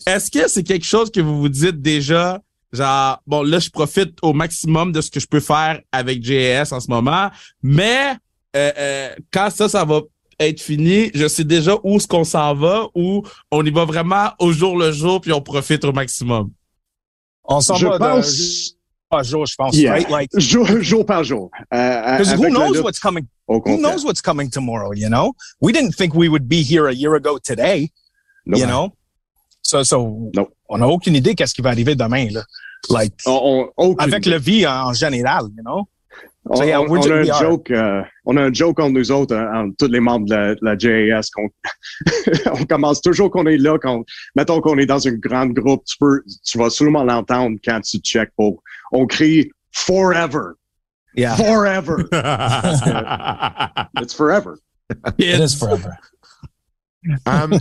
[0.05, 2.41] Est-ce que c'est quelque chose que vous vous dites déjà,
[2.71, 6.71] genre, bon, là, je profite au maximum de ce que je peux faire avec JS
[6.71, 7.29] en ce moment,
[7.63, 8.15] mais
[8.55, 10.01] euh, euh, quand ça, ça va
[10.39, 14.29] être fini, je sais déjà où est-ce qu'on s'en va, ou on y va vraiment
[14.39, 16.51] au jour le jour, puis on profite au maximum.
[17.43, 18.73] On s'en Je va de- pense.
[19.09, 19.93] pas jour, je pense, Yeah.
[19.93, 20.09] right?
[20.09, 21.49] Like, Jour, jour par jour.
[21.73, 23.25] Euh, because who knows what's coming?
[23.47, 24.91] Who knows what's coming tomorrow?
[24.93, 27.89] You know, we didn't think we would be here a year ago today.
[28.45, 28.91] You know,
[29.73, 32.43] on a aucune idée qu'est-ce qui va arriver demain là.
[32.89, 34.35] Like On, on- aucune avec idée.
[34.35, 35.87] le vie en général, you know?
[36.49, 38.79] On, So, yeah, on- we're on ju- a un joke, euh, on a un joke
[38.79, 41.29] entre nous autres, hein, entre tous les membres de la, de la JAS.
[41.33, 41.49] qu'on-
[42.53, 44.03] on commence toujours qu'on est là, quand,
[44.35, 47.97] mettons qu'on est dans une grande groupe, tu peux, tu vas sûrement l'entendre quand tu
[47.97, 48.63] check pour,
[48.93, 50.53] on crie forever,
[51.15, 52.05] Yeah, forever,
[54.01, 54.57] it's forever.
[55.17, 55.97] it is forever.
[57.25, 57.59] Um, euh,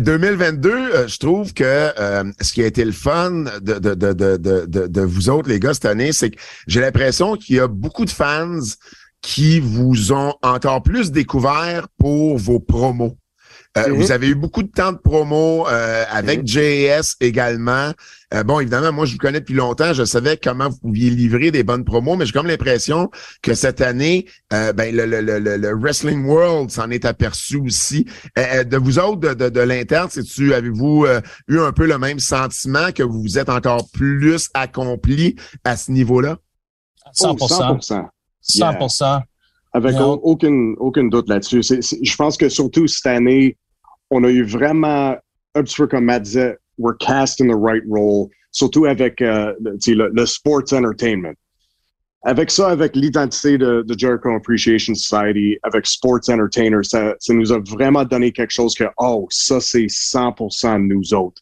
[0.00, 4.12] 2022, euh, je trouve que euh, ce qui a été le fun de, de, de,
[4.12, 7.60] de, de, de vous autres, les gars, cette année, c'est que j'ai l'impression qu'il y
[7.60, 8.58] a beaucoup de fans
[9.20, 13.16] qui vous ont encore plus découvert pour vos promos.
[13.86, 13.92] Euh.
[13.94, 17.92] Vous avez eu beaucoup de temps de promo euh, avec JS également.
[18.34, 19.92] Euh, bon, évidemment, moi, je vous connais depuis longtemps.
[19.94, 23.10] Je savais comment vous pouviez livrer des bonnes promos, mais j'ai comme l'impression
[23.42, 28.04] que cette année, euh, ben, le, le, le, le Wrestling World s'en est aperçu aussi.
[28.38, 31.96] Euh, de vous autres, de, de, de l'interne, sais-tu, avez-vous euh, eu un peu le
[31.98, 36.36] même sentiment que vous vous êtes encore plus accompli à ce niveau-là?
[37.16, 37.36] 100%.
[37.40, 38.04] Oh, 100%.
[38.42, 39.20] 100%.
[39.72, 40.02] Avec Yeah.
[40.06, 41.62] au- aucun, aucun doute là-dessus.
[41.62, 43.56] Je pense que surtout cette année,
[44.10, 45.16] on a eu vraiment,
[45.54, 49.54] un petit peu comme Matt disait, we're cast in the right role, surtout avec euh,
[49.60, 51.34] le, le, sports entertainment.
[52.24, 57.52] Avec ça, avec l'identité de, de Jericho Appreciation Society, avec Sports Entertainer, ça, ça nous
[57.52, 61.40] a vraiment donné quelque chose que, oh, ça, c'est 100% de nous autres.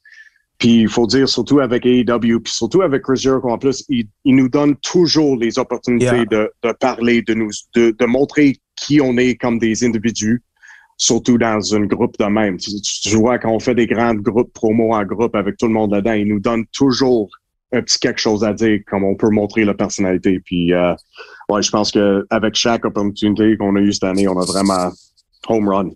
[0.58, 4.06] Puis il faut dire, surtout avec AEW, puis surtout avec Chris Jericho en plus, il,
[4.24, 6.24] il nous donne toujours les opportunités Yeah.
[6.26, 10.42] de, de parler, de nous, de, de montrer qui on est comme des individus,
[10.96, 12.56] surtout dans un groupe de même.
[12.56, 15.94] Tu, vois, quand on fait des grands groupes promo en groupe avec tout le monde
[15.94, 17.28] dedans, il nous donne toujours
[17.72, 20.40] un petit quelque chose à dire, comme on peut montrer la personnalité.
[20.40, 20.94] Puis, euh,
[21.48, 24.92] ouais, je pense que avec chaque opportunité qu'on a eu cette année, on a vraiment
[25.48, 25.90] home run.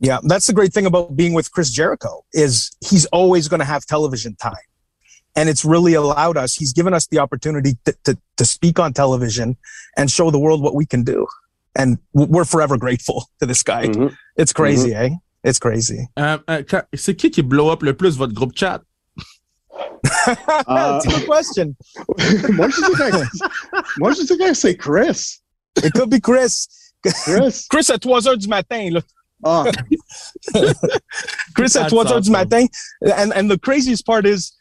[0.00, 3.66] Yeah, that's the great thing about being with Chris Jericho is he's always going to
[3.66, 4.54] have television time.
[5.36, 8.94] And it's really allowed us, he's given us the opportunity to, to, to speak on
[8.94, 9.56] television
[9.96, 11.26] and show the world what we can do.
[11.76, 13.86] And we're forever grateful to this guy.
[13.86, 14.12] Mhm.
[14.36, 15.10] It's crazy, eh?
[15.44, 16.08] It's crazy.
[16.18, 18.82] Euh, euh, quand- c'est qui qui blow up le plus votre groupe chat?
[20.26, 21.76] Uh, That's a good question.
[22.52, 23.26] moi, je dirais,
[23.98, 25.40] moi, je dirais que c'est Chris.
[25.82, 26.66] It could be Chris.
[27.02, 27.66] Chris.
[27.70, 29.00] Chris à 3 heures du matin, là.
[29.44, 29.64] Ah,
[31.54, 32.32] Chris at That's 3 heures du awesome.
[32.32, 32.66] matin.
[33.02, 34.52] And, and the craziest part is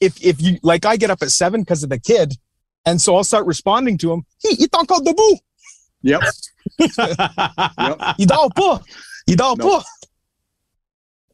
[0.00, 2.34] if, if you, like I get up at 7 because of the kid.
[2.84, 4.24] And so I'll start responding to him.
[4.42, 5.38] He, il est encore debout.
[6.02, 6.20] Yep.
[6.78, 6.90] yep.
[8.18, 8.80] Il dort pas.
[9.26, 9.68] Il dort Non.
[9.68, 9.84] pas.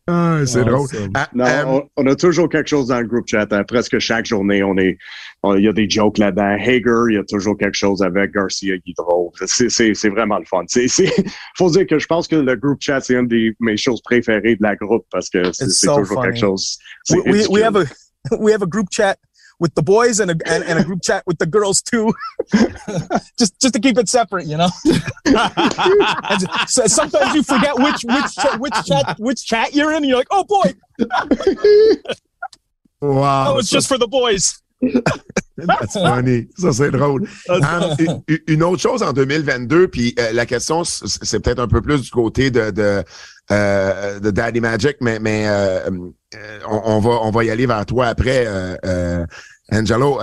[0.08, 0.86] Ah, c'est drôle.
[1.14, 3.52] Ah, Non, euh, on, on a toujours quelque chose dans le groupe chat.
[3.52, 3.64] hein.
[3.64, 4.96] presque chaque journée, on est,
[5.56, 6.56] il y a des jokes là-dedans.
[6.60, 9.30] Hager, il y a toujours quelque chose avec Garcia qui est drôle.
[9.46, 10.62] C'est, c'est, c'est vraiment le fun.
[10.68, 11.12] C'est, c'est,
[11.58, 14.54] faut dire que je pense que le groupe chat, c'est une des mes choses préférées
[14.54, 16.28] de la groupe parce que c'est, so toujours funny.
[16.28, 16.78] quelque chose.
[17.10, 17.84] We, we, we have a
[18.38, 19.16] we have a group chat
[19.58, 22.12] with the boys and a and, and a group chat with the girls too.
[23.38, 24.68] just just to keep it separate, you know.
[26.68, 29.98] So sometimes you forget which which which chat which chat you're in.
[29.98, 30.74] And you're like, oh boy,
[33.00, 34.62] wow, that was just for the boys.
[35.66, 36.48] That's funny.
[36.58, 37.26] Ça, c'est drôle.
[37.48, 42.02] Um, une- autre chose en 2022, puis euh, la question, c'est peut-être un peu plus
[42.02, 43.02] du côté de, de,
[43.50, 45.88] euh, de Daddy Magic, mais, mais euh,
[46.68, 48.46] on, on va, on va y aller vers toi après,
[49.72, 50.20] Angelo.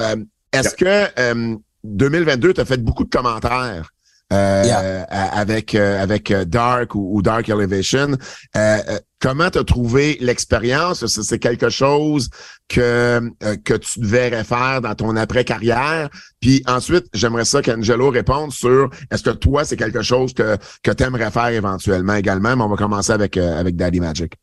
[0.52, 3.90] Est-ce que euh, 2022, tu as fait beaucoup de commentaires?
[4.32, 5.04] euh, Yeah.
[5.04, 8.18] avec euh, avec Dark ou, ou Dark Elevation.
[8.56, 8.78] Euh,
[9.20, 11.06] comment tu as trouvé l'expérience?
[11.06, 12.30] C'est quelque chose
[12.74, 16.10] que, euh, que tu devrais faire dans ton après-carrière.
[16.40, 20.92] Puis ensuite, j'aimerais ça qu'Angelo réponde sur est-ce que toi, c'est quelque chose que, que
[20.92, 24.34] tu aimerais faire éventuellement également, mais on va commencer avec, euh, avec Daddy Magic.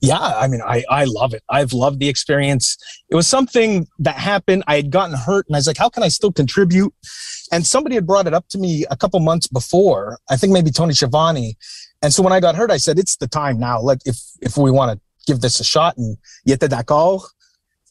[0.00, 1.44] Yeah, I mean, I, I love it.
[1.48, 2.76] I've loved the experience.
[3.08, 4.64] It was something that happened.
[4.66, 6.92] I had gotten hurt and I was like, how can I still contribute?
[7.52, 10.18] And somebody had brought it up to me a couple months before.
[10.28, 11.56] I think maybe Tony Schiavone.
[12.02, 13.80] And so when I got hurt, I said, it's the time now.
[13.80, 15.00] Let if, if we want to
[15.32, 16.16] give this a shot and
[16.48, 17.22] yete d'accord.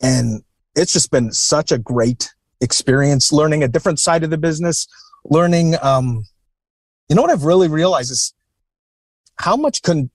[0.01, 0.43] And
[0.75, 4.87] it's just been such a great experience learning a different side of the business,
[5.25, 6.25] learning, um,
[7.09, 8.33] you know what I've really realized is
[9.37, 10.11] how much con-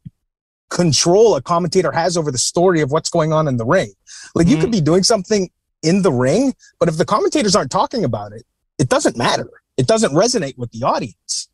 [0.71, 3.93] control a commentator has over the story of what's going on in the ring.
[4.35, 5.51] Like you could be doing something
[5.83, 8.45] in the ring, but if the commentators aren't talking about it,
[8.79, 9.49] it doesn't matter.
[9.77, 11.49] It doesn't resonate with the audience.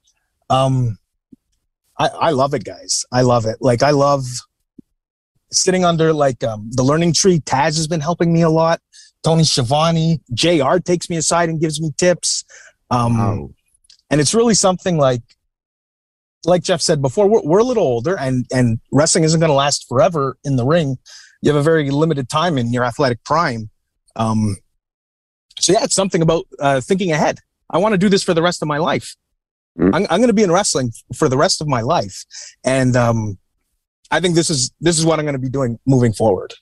[0.48, 0.98] Um,
[1.98, 3.04] I, I love it, guys.
[3.12, 3.56] I love it.
[3.60, 4.24] Like I love
[5.53, 7.41] sitting under like um, the learning tree.
[7.41, 8.81] Taz has been helping me a lot.
[9.23, 12.45] Tony Schiavone, JR takes me aside and gives me tips.
[12.91, 13.55] Um,
[14.11, 15.23] and it's really something like
[16.45, 19.55] like Jeff said before, we're, we're a little older and, and wrestling isn't going to
[19.55, 20.99] last forever in the ring.
[21.41, 23.70] You have a very limited time in your athletic prime.
[24.16, 24.57] Um,
[25.59, 27.39] so yeah, it's something about uh, thinking ahead.
[27.70, 29.15] I want to do this for the rest of my life.
[29.79, 29.95] Mm.
[29.95, 32.24] I'm, I'm going to be in wrestling for the rest of my life.
[32.65, 33.39] And, um,
[34.12, 36.52] I think this is, this is what I'm going to be doing moving forward.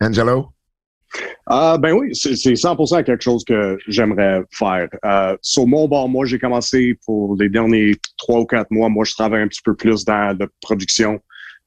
[0.00, 0.52] Angelo?
[1.48, 4.88] Ah ben oui, c'est c'est 100% quelque chose que j'aimerais faire.
[5.04, 8.88] Euh, sur mon bord, moi, j'ai commencé pour les derniers trois ou quatre mois.
[8.90, 11.20] Moi, je travaille un petit peu plus dans la production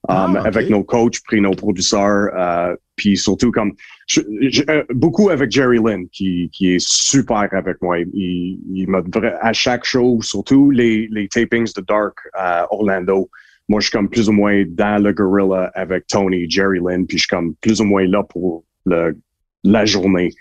[0.07, 3.73] Ah, um, avec nos coachs, puis nos producteurs, euh, puis surtout comme
[4.07, 7.99] je- je- euh, beaucoup avec Jerry Lynn qui, qui est super avec moi.
[7.99, 9.01] Il, il m'a
[9.41, 13.29] à chaque show, surtout les, les tapings de Dark à Orlando.
[13.69, 17.17] Moi, je suis comme plus ou moins dans le gorilla avec Tony, Jerry Lynn, puis
[17.17, 19.15] je suis comme plus ou moins là pour le,
[19.63, 20.31] la journée.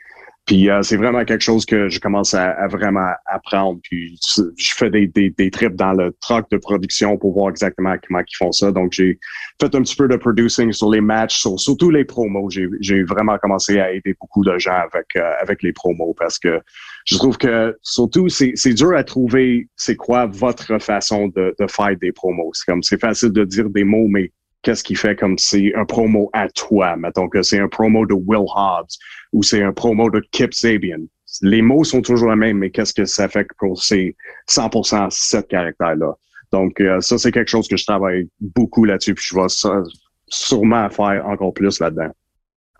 [0.48, 3.78] Puis euh, c'est vraiment quelque chose que je commence à, vraiment apprendre.
[3.82, 4.18] Puis
[4.56, 8.20] je fais des, des, des trips dans le truck de production pour voir exactement comment
[8.20, 8.72] ils font ça.
[8.72, 9.18] Donc j'ai
[9.60, 12.48] fait un petit peu de producing sur les matchs, sur surtout les promos.
[12.80, 16.62] J'ai vraiment commencé à aider beaucoup de gens avec euh, avec les promos parce que
[17.04, 21.66] je trouve que surtout c'est c'est dur à trouver c'est quoi votre façon de, de
[21.66, 22.52] faire des promos.
[22.54, 24.32] C'est comme c'est facile de dire des mots, mais
[24.62, 26.96] qu'est-ce qui fait comme c'est un promo à toi?
[26.96, 28.96] Mettons que c'est un promo de Will Hobbs
[29.32, 31.00] ou c'est un promo de Kip Sabian.
[31.42, 34.16] Les mots sont toujours les mêmes, mais qu'est-ce que ça fait pour ces
[34.48, 36.14] 100% sept caractères-là?
[36.52, 39.82] Donc, euh, ça, c'est quelque chose que je travaille beaucoup là-dessus, puis je vais ça-
[40.28, 42.08] sûrement faire encore plus là-dedans.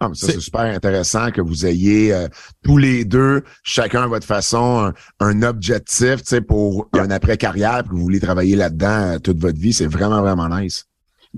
[0.01, 2.29] Ah, mais ça, C'est- super intéressant que vous ayez euh,
[2.65, 7.95] tous les deux, chacun à votre façon, un, un objectif, pour un après-carrière, puis que
[7.97, 9.73] vous voulez travailler là-dedans euh, toute votre vie.
[9.73, 10.87] C'est vraiment, vraiment nice.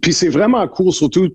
[0.01, 1.29] Puis c'est vraiment cool, surtout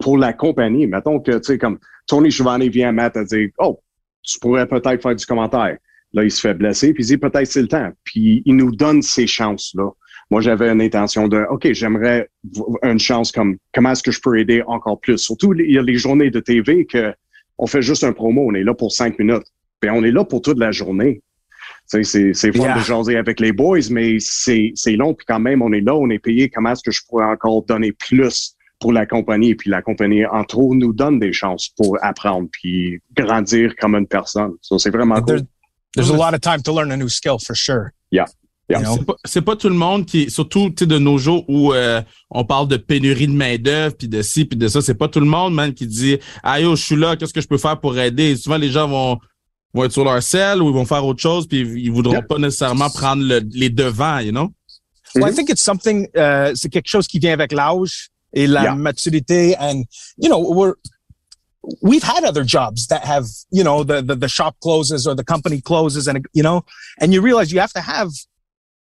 [0.00, 0.86] pour la compagnie.
[0.86, 3.80] Mettons que, tu sais, comme Tony Giovanni vient à Matt à dire, oh,
[4.22, 5.76] tu pourrais peut-être faire du commentaire.
[6.12, 7.90] Là, il se fait blesser, puis il dit, peut-être c'est le temps.
[8.04, 9.90] Puis il nous donne ces chances-là.
[10.30, 12.28] Moi, j'avais une intention de, OK, j'aimerais
[12.82, 15.18] une chance comme, comment est-ce que je peux aider encore plus?
[15.18, 17.12] Surtout, il y a les journées de TV que
[17.58, 19.44] on fait juste un promo, on est là pour cinq minutes.
[19.80, 21.22] Puis on est là pour toute la journée.
[21.86, 22.78] C'est c'est fun Yeah.
[22.78, 25.14] de jaser avec les boys, mais c'est c'est long.
[25.14, 26.48] Puis quand même, on est là, on est payé.
[26.48, 29.54] Comment est-ce que je pourrais encore donner plus pour la compagnie?
[29.54, 34.06] Puis la compagnie, en trop, nous donne des chances pour apprendre puis grandir comme une
[34.06, 34.52] personne.
[34.62, 35.46] So, c'est vraiment There- cool.
[35.94, 37.90] there's a lot of time to learn a new skill for sure.
[38.10, 38.26] Yeah.
[38.70, 41.74] C'est pas, c'est pas tout le monde qui, surtout tu sais, de nos jours où
[41.74, 42.00] euh,
[42.30, 45.06] on parle de pénurie de main d'œuvre puis de ci puis de ça, c'est pas
[45.06, 47.58] tout le monde man qui dit ah yo je suis là, qu'est-ce que je peux
[47.58, 48.30] faire pour aider.
[48.30, 49.18] Et souvent les gens vont
[49.74, 52.22] vont être sur leur selle ou ils vont faire autre chose puis ils voudront Yeah.
[52.22, 54.52] pas nécessairement prendre le- les devants, you know.
[55.16, 58.62] Well, I think it's something, uh, c'est quelque chose qui vient avec l'âge et la
[58.64, 58.74] Yeah.
[58.74, 59.54] maturité.
[59.58, 59.84] And,
[60.16, 60.74] you know, we're,
[61.82, 65.24] we've had other jobs that have, you know, the, the, the shop closes or the
[65.24, 66.62] company closes and, you know,
[67.00, 68.10] and you realize you have to have,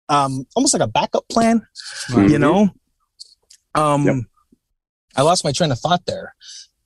[0.10, 1.62] um, almost like a backup plan,
[2.10, 2.30] Mhm.
[2.30, 2.70] you know?
[3.76, 4.16] Um, Yep.
[5.16, 6.34] I lost my train of thought there,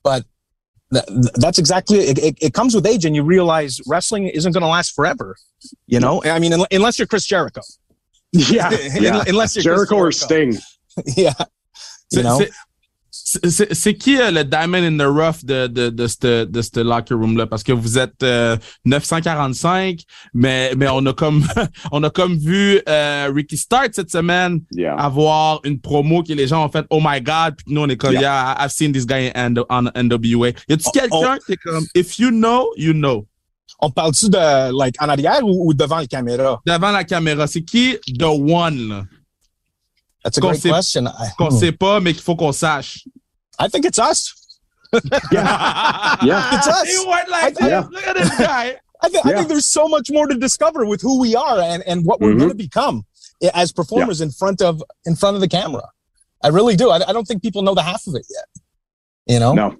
[0.02, 0.26] but th- th-
[0.90, 2.38] that's exactly it, it.
[2.40, 5.36] It comes with age and you realize wrestling isn't going to last forever,
[5.86, 6.22] you know?
[6.24, 7.60] I mean, unless you're Chris Jericho.
[8.30, 8.68] Yeah,
[9.00, 9.24] yeah.
[9.26, 10.52] unless you're Jericho or Jericho.
[10.52, 10.58] Sting.
[11.16, 11.32] yeah.
[12.12, 12.42] You know?
[13.44, 17.14] C'est- qui euh, le diamond in the rough de de de ce de ce locker
[17.14, 20.00] room là parce que vous êtes euh, 945
[20.34, 21.44] mais mais on a comme
[21.92, 24.94] on a comme vu euh, Ricky Start cette semaine Yeah.
[24.94, 27.96] avoir une promo que les gens ont fait oh my god puis nous on est
[27.96, 28.20] comme Yeah.
[28.22, 32.18] yeah, I've seen this guy in, on NWA y a-tu quelqu'un qui est comme if
[32.18, 33.26] you know you know
[33.80, 36.60] On parle-tu de, like, en arrière ou, ou devant la caméra?
[36.66, 39.04] devant la caméra c'est qui the one là?
[40.24, 41.04] That's a Qu'on sait- question.
[41.06, 41.58] I, qu'on hmm.
[41.60, 43.04] sait pas mais qu'il faut qu'on sache
[43.58, 44.34] I think it's us.
[45.32, 46.56] Yeah.
[46.56, 46.88] It's us.
[46.88, 47.86] He went like I- this.
[47.90, 51.00] look at this guy I, think I think there's so much more to discover with
[51.00, 52.38] who we are and, and what we're Mhm.
[52.38, 53.04] going to become
[53.54, 55.84] as performers in front of in front of the camera.
[56.42, 56.90] I really do.
[56.90, 58.48] I, I don't think people know the half of it yet.
[59.32, 59.52] You know?
[59.54, 59.76] Non.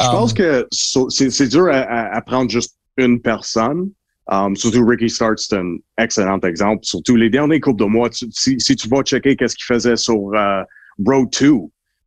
[0.00, 3.90] Je Um, pense que so- c'est c'est dur à, à- à prendre juste une personne.
[4.30, 6.84] Um, surtout Ricky Start, c'est un excellent exemple.
[6.84, 9.96] Surtout les derniers coupes de mois, tu- si, si tu vas checker qu'est-ce qu'il faisait
[9.96, 10.62] sur euh,
[11.06, 11.52] Road 2,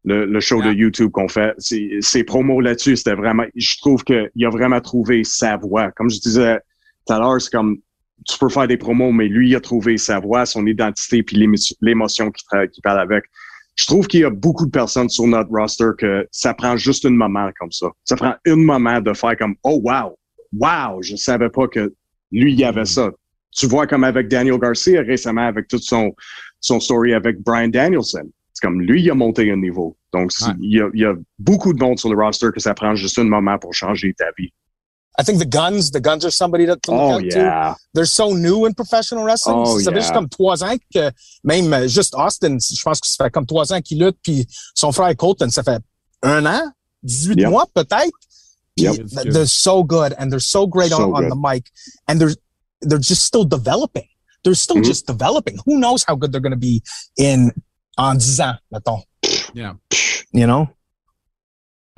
[0.03, 4.45] le, le show de YouTube qu'on fait, ses promos là-dessus, c'était vraiment, je trouve qu'il
[4.45, 5.91] a vraiment trouvé sa voix.
[5.91, 6.59] Comme je disais
[7.05, 7.77] tout à l'heure, c'est comme,
[8.25, 11.37] tu peux faire des promos, mais lui, il a trouvé sa voix, son identité, puis
[11.37, 13.25] l'émo- l'émotion qu'il qu'il parle avec.
[13.75, 17.05] Je trouve qu'il y a beaucoup de personnes sur notre roster que ça prend juste
[17.05, 17.87] un moment comme ça.
[18.05, 20.17] Ça prend un moment de faire comme oh wow,
[20.51, 21.93] wow, je savais pas que
[22.31, 23.11] lui il y avait ça.
[23.51, 26.11] Tu vois comme avec Daniel Garcia récemment avec toute son
[26.59, 28.27] son story avec Brian Danielson.
[28.59, 29.97] C'est comme lui il a monté un niveau.
[30.13, 30.31] Donc
[30.61, 32.95] il y, a, il y a beaucoup de monde sur le roster que ça prend
[32.95, 34.51] juste un moment pour changer ta vie.
[35.19, 37.75] I think the guns, the guns are somebody to, to look Oh out to.
[37.93, 39.57] They're so new in professional wrestling.
[39.57, 40.01] Oh, ça fait yeah.
[40.01, 41.11] juste comme trois ans que
[41.43, 44.47] même euh, juste Austin, je pense que ça fait comme trois ans qu'il lutte, puis
[44.75, 45.81] son frère Colton, ça fait
[46.23, 46.61] un an,
[47.03, 47.49] 18 Yep.
[47.49, 48.11] mois peut-être.
[48.75, 49.07] Yep.
[49.31, 51.65] they're so good and they're so great So on, on the mic
[52.07, 52.35] and they're
[52.81, 54.07] they're just still developing.
[54.43, 54.85] They're still Mhm.
[54.85, 55.57] just developing.
[55.65, 56.83] Who knows how good they're going to be
[57.17, 57.51] in
[57.97, 59.01] en 10 ans, mettons.
[59.53, 59.75] Yeah.
[60.33, 60.67] You know?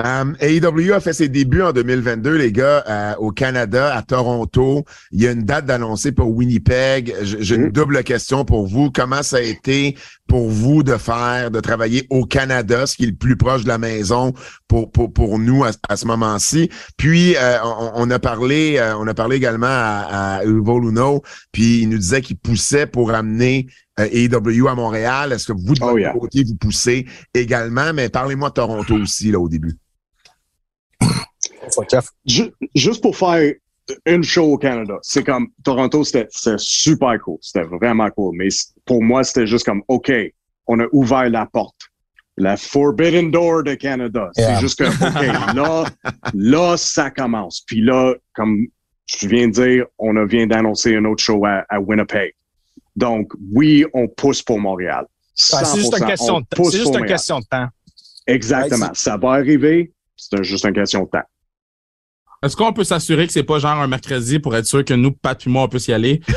[0.01, 4.85] Um, AEW a fait ses débuts en 2022, les gars, euh, au Canada, à Toronto.
[5.11, 7.13] Il y a une date d'annoncer pour Winnipeg.
[7.21, 7.71] J'ai une Mhm.
[7.73, 8.91] double question pour vous.
[8.91, 13.07] Comment ça a été pour vous de faire, de travailler au Canada, ce qui est
[13.07, 14.31] le plus proche de la maison
[14.69, 16.69] pour pour, pour nous à, à ce moment-ci?
[16.95, 21.23] Puis euh, on, on a parlé, euh, on a parlé également à, à Uvo Luno,
[21.51, 23.67] puis il nous disait qu'il poussait pour amener
[24.05, 25.31] AEW à Montréal.
[25.33, 26.13] Est-ce que vous de Oh, votre yeah.
[26.13, 27.93] côté vous poussez également?
[27.93, 29.73] Mais parlez-moi de Toronto aussi là au début.
[32.25, 33.53] Ju- juste pour faire
[34.05, 36.27] une show au Canada, c'est comme Toronto, c'était
[36.57, 37.37] super cool.
[37.41, 38.35] C'était vraiment cool.
[38.37, 38.49] Mais
[38.85, 40.11] pour moi, c'était juste comme OK,
[40.67, 41.75] on a ouvert la porte.
[42.37, 44.29] La Forbidden Door de Canada.
[44.37, 44.55] Yeah.
[44.55, 45.83] C'est juste que OK, là,
[46.33, 47.61] là, ça commence.
[47.67, 48.65] Puis là, comme
[49.07, 52.33] je viens de dire, on vient d'annoncer un autre show à, à Winnipeg.
[52.99, 55.05] Donc, oui, on pousse pour Montréal.
[55.05, 56.55] Ouais, c'est juste une 100%, question on de temps.
[56.57, 57.17] pousse C'est juste pour une Montréal.
[57.17, 57.67] question de temps.
[58.27, 58.85] Exactement.
[58.87, 59.93] Ouais, ça va arriver.
[60.17, 61.23] C'est juste une question de temps.
[62.43, 65.11] Est-ce qu'on peut s'assurer que c'est pas genre un mercredi pour être sûr que nous,
[65.11, 66.21] Pat et moi, on peut s'y aller?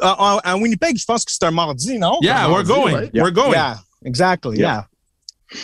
[0.00, 2.18] Uh, à Winnipeg, je pense que c'est un mardi, non?
[2.22, 3.10] Yeah, we're going.
[3.12, 3.50] We're going.
[3.52, 4.58] Yeah, exactly.
[4.58, 4.66] Yeah.
[4.66, 4.84] Yeah.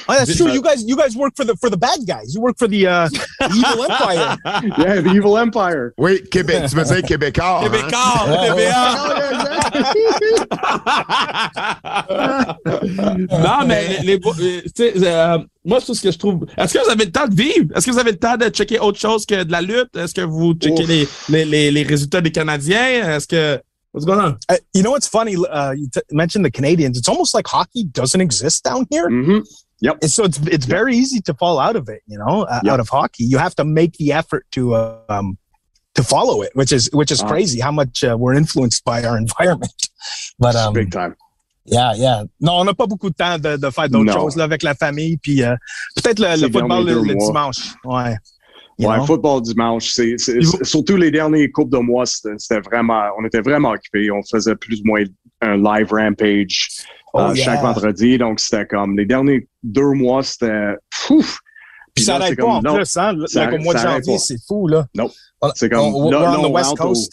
[0.09, 0.51] Oh, that's true.
[0.51, 2.35] You guys, you guys work for the for the bad guys.
[2.35, 3.09] You work for the uh,
[3.55, 4.37] evil empire.
[4.79, 5.93] Yeah, the Evil Empire.
[5.99, 6.69] Oui, Québec.
[6.71, 7.61] tu veux dire Québécois.
[7.61, 7.69] hein?
[7.69, 8.95] Québécois, TVA.
[13.31, 16.47] non, mais les, les- euh, tu sais, euh, moi, c'est ce que je trouve.
[16.57, 17.67] Est-ce que vous avez le temps de vivre?
[17.77, 19.95] Est-ce que vous avez le temps de checker autre chose que de la lutte?
[19.97, 23.17] Est-ce que vous checkez les, les, les, les résultats des Canadiens?
[23.17, 23.61] Est-ce que.
[23.93, 24.37] What's going on?
[24.51, 25.37] Uh, you know what's funny?
[25.37, 26.99] Uh, you t- mentioned the Canadians.
[26.99, 29.09] It's almost like hockey doesn't exist down here.
[29.93, 32.03] Hmm And so it's it's very easy to fall out of it.
[32.07, 32.73] You know, uh, Yep.
[32.73, 35.37] out of hockey, you have to make the effort to uh, um
[35.95, 37.29] to follow it, which is which is Ah.
[37.29, 37.61] crazy.
[37.61, 39.73] How much uh, we're influenced by our environment.
[40.39, 41.15] But um, Big time.
[41.67, 42.25] Yeah, yeah.
[42.41, 44.75] Non, on n'a pas beaucoup de temps de, de faire d'autres choses là, avec la
[44.75, 45.55] famille, puis euh,
[45.97, 47.75] peut-être le, le football le, le dimanche.
[47.85, 48.15] Ouais.
[48.79, 49.07] You Ouais, know?
[49.07, 53.25] football dimanche, c'est, c'est- c'est- surtout les derniers coupes de mois, c'était, c'était vraiment, on
[53.25, 54.11] était vraiment occupés.
[54.11, 55.05] On faisait plus ou moins
[55.41, 56.69] un live rampage
[57.17, 57.45] Oh, euh, yeah.
[57.45, 58.19] chaque vendredi.
[58.19, 60.75] Donc, c'était comme les derniers deux mois, c'était
[61.07, 61.39] pouf.
[61.95, 63.15] Puis ça là, n'arrête pas comme, en non, plus, hein?
[63.29, 64.87] ça- Like, au mois de janvier, c'est fou, là.
[64.97, 65.09] Non.
[65.41, 67.13] On- C'est comme, on- là, là, on on West au- Coast.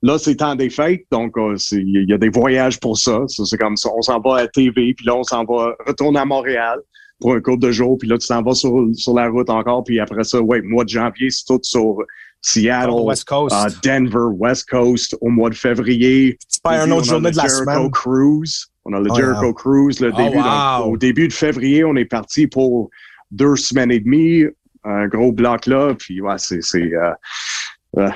[0.00, 3.20] Là, c'est temps des fêtes, donc euh, il y a des voyages pour ça.
[3.26, 3.90] Ça, c'est comme ça.
[3.96, 6.78] On s'en va à TV, puis là, on s'en va retourner à Montréal
[7.20, 9.82] pour un couple de jours, puis là, tu t'en vas sur, sur la route encore,
[9.82, 11.96] puis après ça, ouais, mois de janvier, c'est tout sur
[12.40, 13.54] Seattle, West Coast.
[13.54, 16.38] euh, Denver, West Coast, au mois de février.
[16.48, 17.90] c'est pas une autre on a journée le de la Jericho semaine.
[17.90, 18.66] Cruise.
[18.84, 19.52] On a le Oh, Jericho yeah.
[19.52, 20.36] Cruise, le Oh, début.
[20.36, 20.92] donc, wow.
[20.92, 22.90] au début de février, on est parti pour
[23.30, 24.44] deux semaines et demie,
[24.84, 27.12] un gros bloc là, puis ouais, c'est, c'est, euh,
[27.98, 28.08] euh,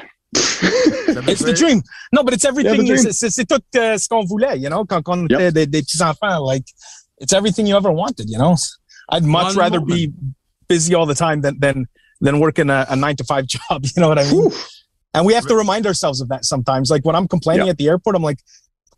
[1.28, 1.82] It's the dream.
[2.12, 2.86] No, but it's everything.
[2.86, 5.66] Yeah, c'est- c'est c'est tout euh, ce qu'on voulait, you know, quand on était des,
[5.66, 6.42] des petits enfants.
[6.46, 6.64] Like,
[7.20, 8.54] it's everything you ever wanted, you know?
[9.10, 9.94] I'd much One rather moment.
[9.94, 10.12] be
[10.68, 11.84] busy all the time than than
[12.22, 13.84] than working a, a nine to five job.
[13.84, 14.50] You know what I mean?
[15.14, 16.90] And we have to remind ourselves of that sometimes.
[16.90, 17.72] Like when I'm complaining Yeah.
[17.72, 18.38] at the airport, I'm like,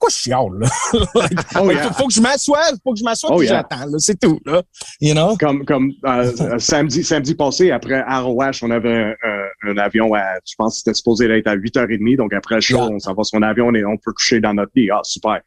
[0.03, 0.51] je chiale,
[1.15, 1.91] like, Oh, yeah.
[1.93, 3.65] faut, que je m'assoie, faut que je m'assoie Oh, yeah.
[3.71, 3.99] j'attends.
[3.99, 4.63] C'est tout, là.
[5.01, 5.35] You know?
[5.39, 10.21] comme comme euh, euh, samedi samedi passé après ROH on avait un, un- avion à
[10.47, 12.89] je pense que c'était supposé être à 8h30 donc après le show Yeah.
[12.93, 15.01] on s'en va sur un avion on, est- on peut coucher dans notre lit ah
[15.05, 15.41] super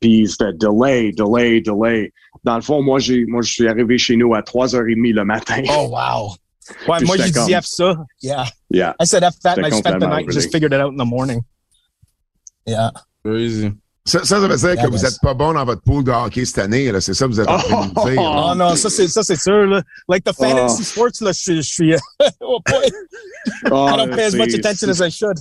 [0.00, 2.10] puis c'était delay delay delay
[2.44, 5.62] dans le fond moi j'ai moi je suis arrivé chez nous à 3h30 le matin
[5.68, 6.34] Oh, wow.
[6.88, 7.96] Ouais, Puis moi, j'ai dit F ça.
[8.22, 8.44] Yeah.
[8.70, 10.92] yeah I said F that and I spent the night and just figured it out
[10.92, 11.42] in the morning.
[12.66, 12.90] Yeah.
[13.24, 13.72] Crazy.
[14.04, 15.04] Ça, ça, ça veut dire Yeah, que vous guys.
[15.06, 16.90] êtes pas bon dans votre pool de hockey cette année.
[16.90, 17.00] là.
[17.00, 18.22] C'est ça que vous êtes en train de dire.
[18.50, 19.82] Oh non, ça c'est ça c'est sûr là.
[20.08, 20.84] Like the fantasy Oh.
[20.84, 21.94] sports là, je, je suis.
[22.40, 22.90] oh boy,
[23.70, 25.36] Ah, I don't pay as much attention as I should.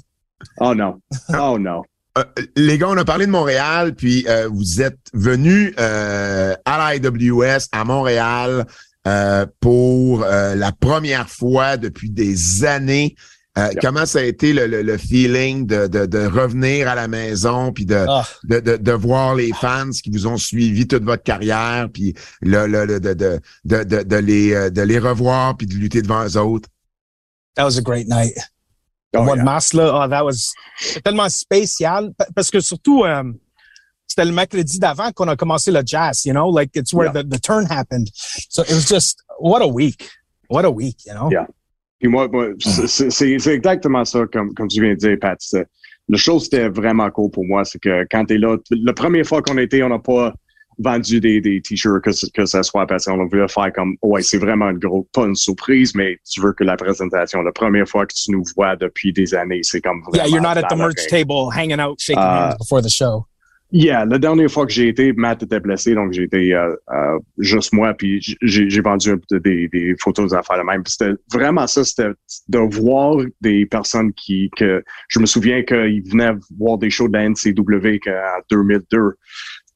[0.59, 0.99] oh non
[1.37, 1.83] oh non
[2.17, 2.23] Euh,
[2.55, 6.95] les gars, on a parlé de Montréal, puis euh, vous êtes venus euh, à la
[6.95, 8.65] IWS à Montréal
[9.07, 13.15] euh, pour euh, la première fois depuis des années.
[13.57, 13.69] Euh.
[13.81, 17.71] Comment ça a été le, le- le feeling de, de, de revenir à la maison,
[17.73, 18.23] puis de, Ah.
[18.43, 22.67] de, de, de voir les fans qui vous ont suivi toute votre carrière, puis le,
[22.67, 26.37] le, de, de, de, de, de les, de les revoir, puis de lutter devant eux
[26.37, 26.69] autres?
[27.55, 28.33] That was a great night.
[29.15, 30.51] Oh, mois de mars là, oh, that was
[31.03, 33.03] tellement spécial pa- parce que surtout
[34.17, 37.23] c'était le mercredi d'avant qu'on a commencé le jazz, you know, like it's where Yeah.
[37.23, 38.07] the, the turn happened.
[38.49, 40.09] So it was just what a week,
[40.49, 41.29] what a week, you know?
[41.31, 41.47] Yeah.
[41.99, 45.37] Puis moi, moi c'est- exactement ça, comme, comme tu viens de dire, Pat.
[46.09, 47.65] Le show, c'était vraiment cool pour moi.
[47.65, 50.33] C'est que quand t'es là, la première fois qu'on était, on n'a pas
[50.79, 54.21] vendu des, des t-shirts que, ce- que ça soit parce qu'on voulait faire comme, ouais,
[54.21, 57.87] c'est vraiment une grosse, pas une surprise, mais tu veux que la présentation, la première
[57.87, 60.01] fois que tu nous vois depuis des années, c'est comme.
[60.13, 62.49] Yeah, you're not at the merch table hanging out, shaking Ah.
[62.51, 63.25] hands before the show.
[63.69, 67.19] Yeah, la dernière fois que j'ai été, Matt était blessé, donc j'ai été euh, euh,
[67.37, 70.83] juste moi, puis j'ai vendu des, des photos d'affaires de même.
[70.85, 72.11] C'était vraiment ça, c'était
[72.47, 77.17] de voir des personnes qui, que je me souviens qu'ils venaient voir des shows de
[77.17, 78.99] la NCW qu'en 2002.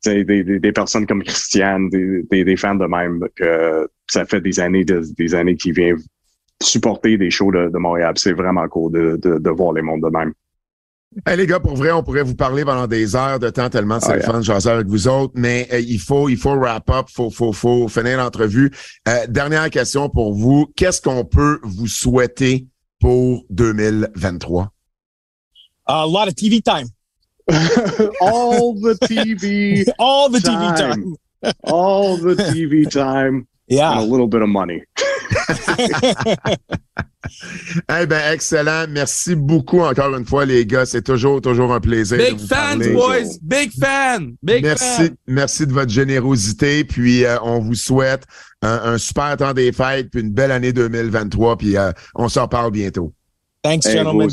[0.04, 4.26] Tu sais, Des, des, des personnes comme Christiane, des, des, fans de même, que ça
[4.26, 5.98] fait des années, de- des années qu'ils viennent
[6.64, 8.14] supporter des shows de, de Montréal.
[8.16, 10.34] C'est vraiment cool de, de, de voir les mondes de même.
[11.26, 14.00] Hey, les gars, pour vrai, on pourrait vous parler pendant des heures de temps tellement
[14.00, 14.32] c'est Ah, le yeah.
[14.32, 17.30] fun de jaser avec vous autres, mais euh, il faut il faut wrap up, faut
[17.30, 18.72] faut faut finir l'entrevue.
[19.10, 22.66] Euh, dernière question pour vous, qu'est-ce qu'on peut vous souhaiter
[23.02, 24.72] pour 2023
[25.88, 26.88] A lot of TV time.
[28.22, 31.04] All the TV, All the TV Time.
[31.04, 31.16] time.
[31.64, 34.00] all the TV time, and a Yeah.
[34.02, 34.84] little bit of money.
[38.02, 42.18] Eh ben excellent, merci beaucoup encore une fois les gars, c'est toujours toujours un plaisir
[42.18, 42.94] de Big vous fans, parler.
[42.94, 43.38] boys!
[43.44, 44.34] Big fan!
[44.42, 45.16] Big Merci, fan!
[45.28, 46.84] merci de votre générosité.
[46.84, 48.24] Puis euh, on vous souhaite
[48.64, 51.58] un, un super temps des fêtes, puis une belle année 2023.
[51.58, 53.14] Puis euh, on s'en parle bientôt.
[53.64, 54.30] Thanks, Hey, gentlemen.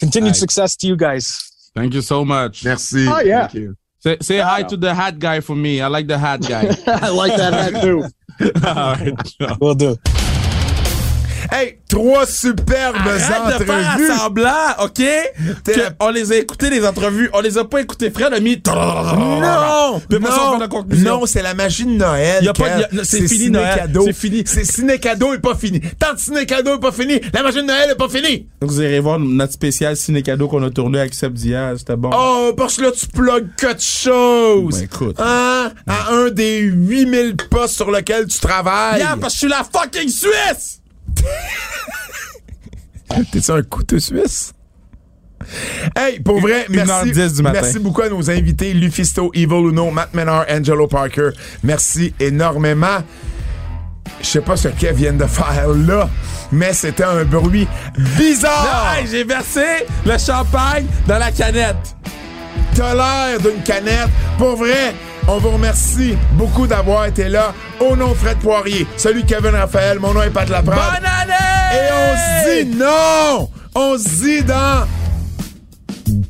[0.00, 1.38] Continued success to you guys.
[1.74, 2.64] Thank you so much.
[2.64, 3.06] Merci.
[3.08, 3.46] Oh, yeah.
[3.46, 3.74] Thank you.
[4.00, 5.80] Say, say hi to the hat guy for me.
[5.80, 6.62] I like the hat guy.
[6.88, 8.02] I like that hat too.
[8.40, 9.36] All right.
[9.60, 9.96] We'll do.
[11.50, 14.06] Hey, trois superbes Arrête de faire entrevues.
[14.16, 14.50] semblant,
[14.84, 15.02] OK?
[15.64, 17.30] Que on les a écoutés, les entrevues.
[17.32, 18.10] On les a pas écoutées.
[18.10, 18.60] Fred a mis...
[18.66, 20.00] Non!
[21.02, 22.44] Non, non, c'est la magie de Noël.
[22.92, 23.90] De- c'est fini, Noël.
[24.04, 24.42] C'est fini.
[24.46, 25.80] C'est ciné cadeau est pas fini.
[25.98, 28.46] Tant de ciné cadeau est pas fini, la magie de Noël est pas finie.
[28.60, 31.78] Vous irez voir notre spécial ciné cadeau qu'on a tourné avec Seb Diaz.
[31.80, 32.10] C'était bon.
[32.14, 34.76] Oh, parce que là, tu plugues quelque chose.
[34.78, 35.16] Ben, écoute.
[35.18, 35.72] Hein?
[35.86, 39.00] À un des 8000 postes sur lesquels tu travailles.
[39.00, 40.80] Yeah, parce que je suis la fucking Suisse!
[43.32, 44.52] T'es-tu un couteau suisse?
[45.96, 47.60] Hey, pour vrai, Une heure merci, dix du matin.
[47.62, 51.30] merci beaucoup à nos invités, Lufisto, Evil Uno, Matt Menard, Angelo Parker.
[51.62, 52.98] Merci énormément.
[54.20, 56.08] Je sais pas ce qu'elles viennent de faire là,
[56.52, 57.66] mais c'était un bruit
[58.16, 58.94] bizarre.
[58.96, 59.64] Hey, j'ai versé
[60.06, 61.96] le champagne dans la canette.
[62.74, 64.08] T'as l'air d'une canette.
[64.38, 64.94] Pour vrai,
[65.28, 67.52] on vous remercie beaucoup d'avoir été là.
[67.80, 70.78] Au nom de Fred Poirier, celui de Kevin Raphaël, mon nom est Pat Laprade.
[71.00, 71.74] Bonne année!
[71.74, 73.48] Et on se dit non!
[73.74, 74.86] On se dit dans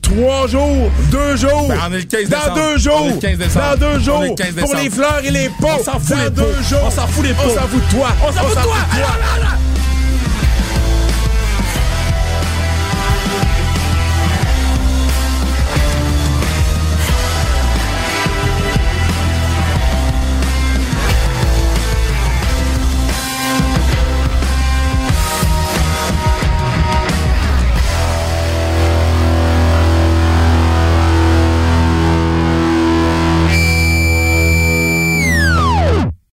[0.00, 1.66] trois jours, deux jours.
[1.68, 3.00] Ben, on est le 15 dans deux jours.
[3.02, 3.64] On est le 15 décembre.
[3.70, 4.18] Dans deux jours.
[4.20, 5.66] On est le 15 Pour les fleurs et les pots.
[5.80, 6.62] On s'en fout dans les deux pots.
[6.62, 6.78] jours.
[6.84, 7.54] On s'en fout les On pots.
[7.54, 8.08] s'en fout de toi.
[8.22, 8.76] On s'en fout de toi.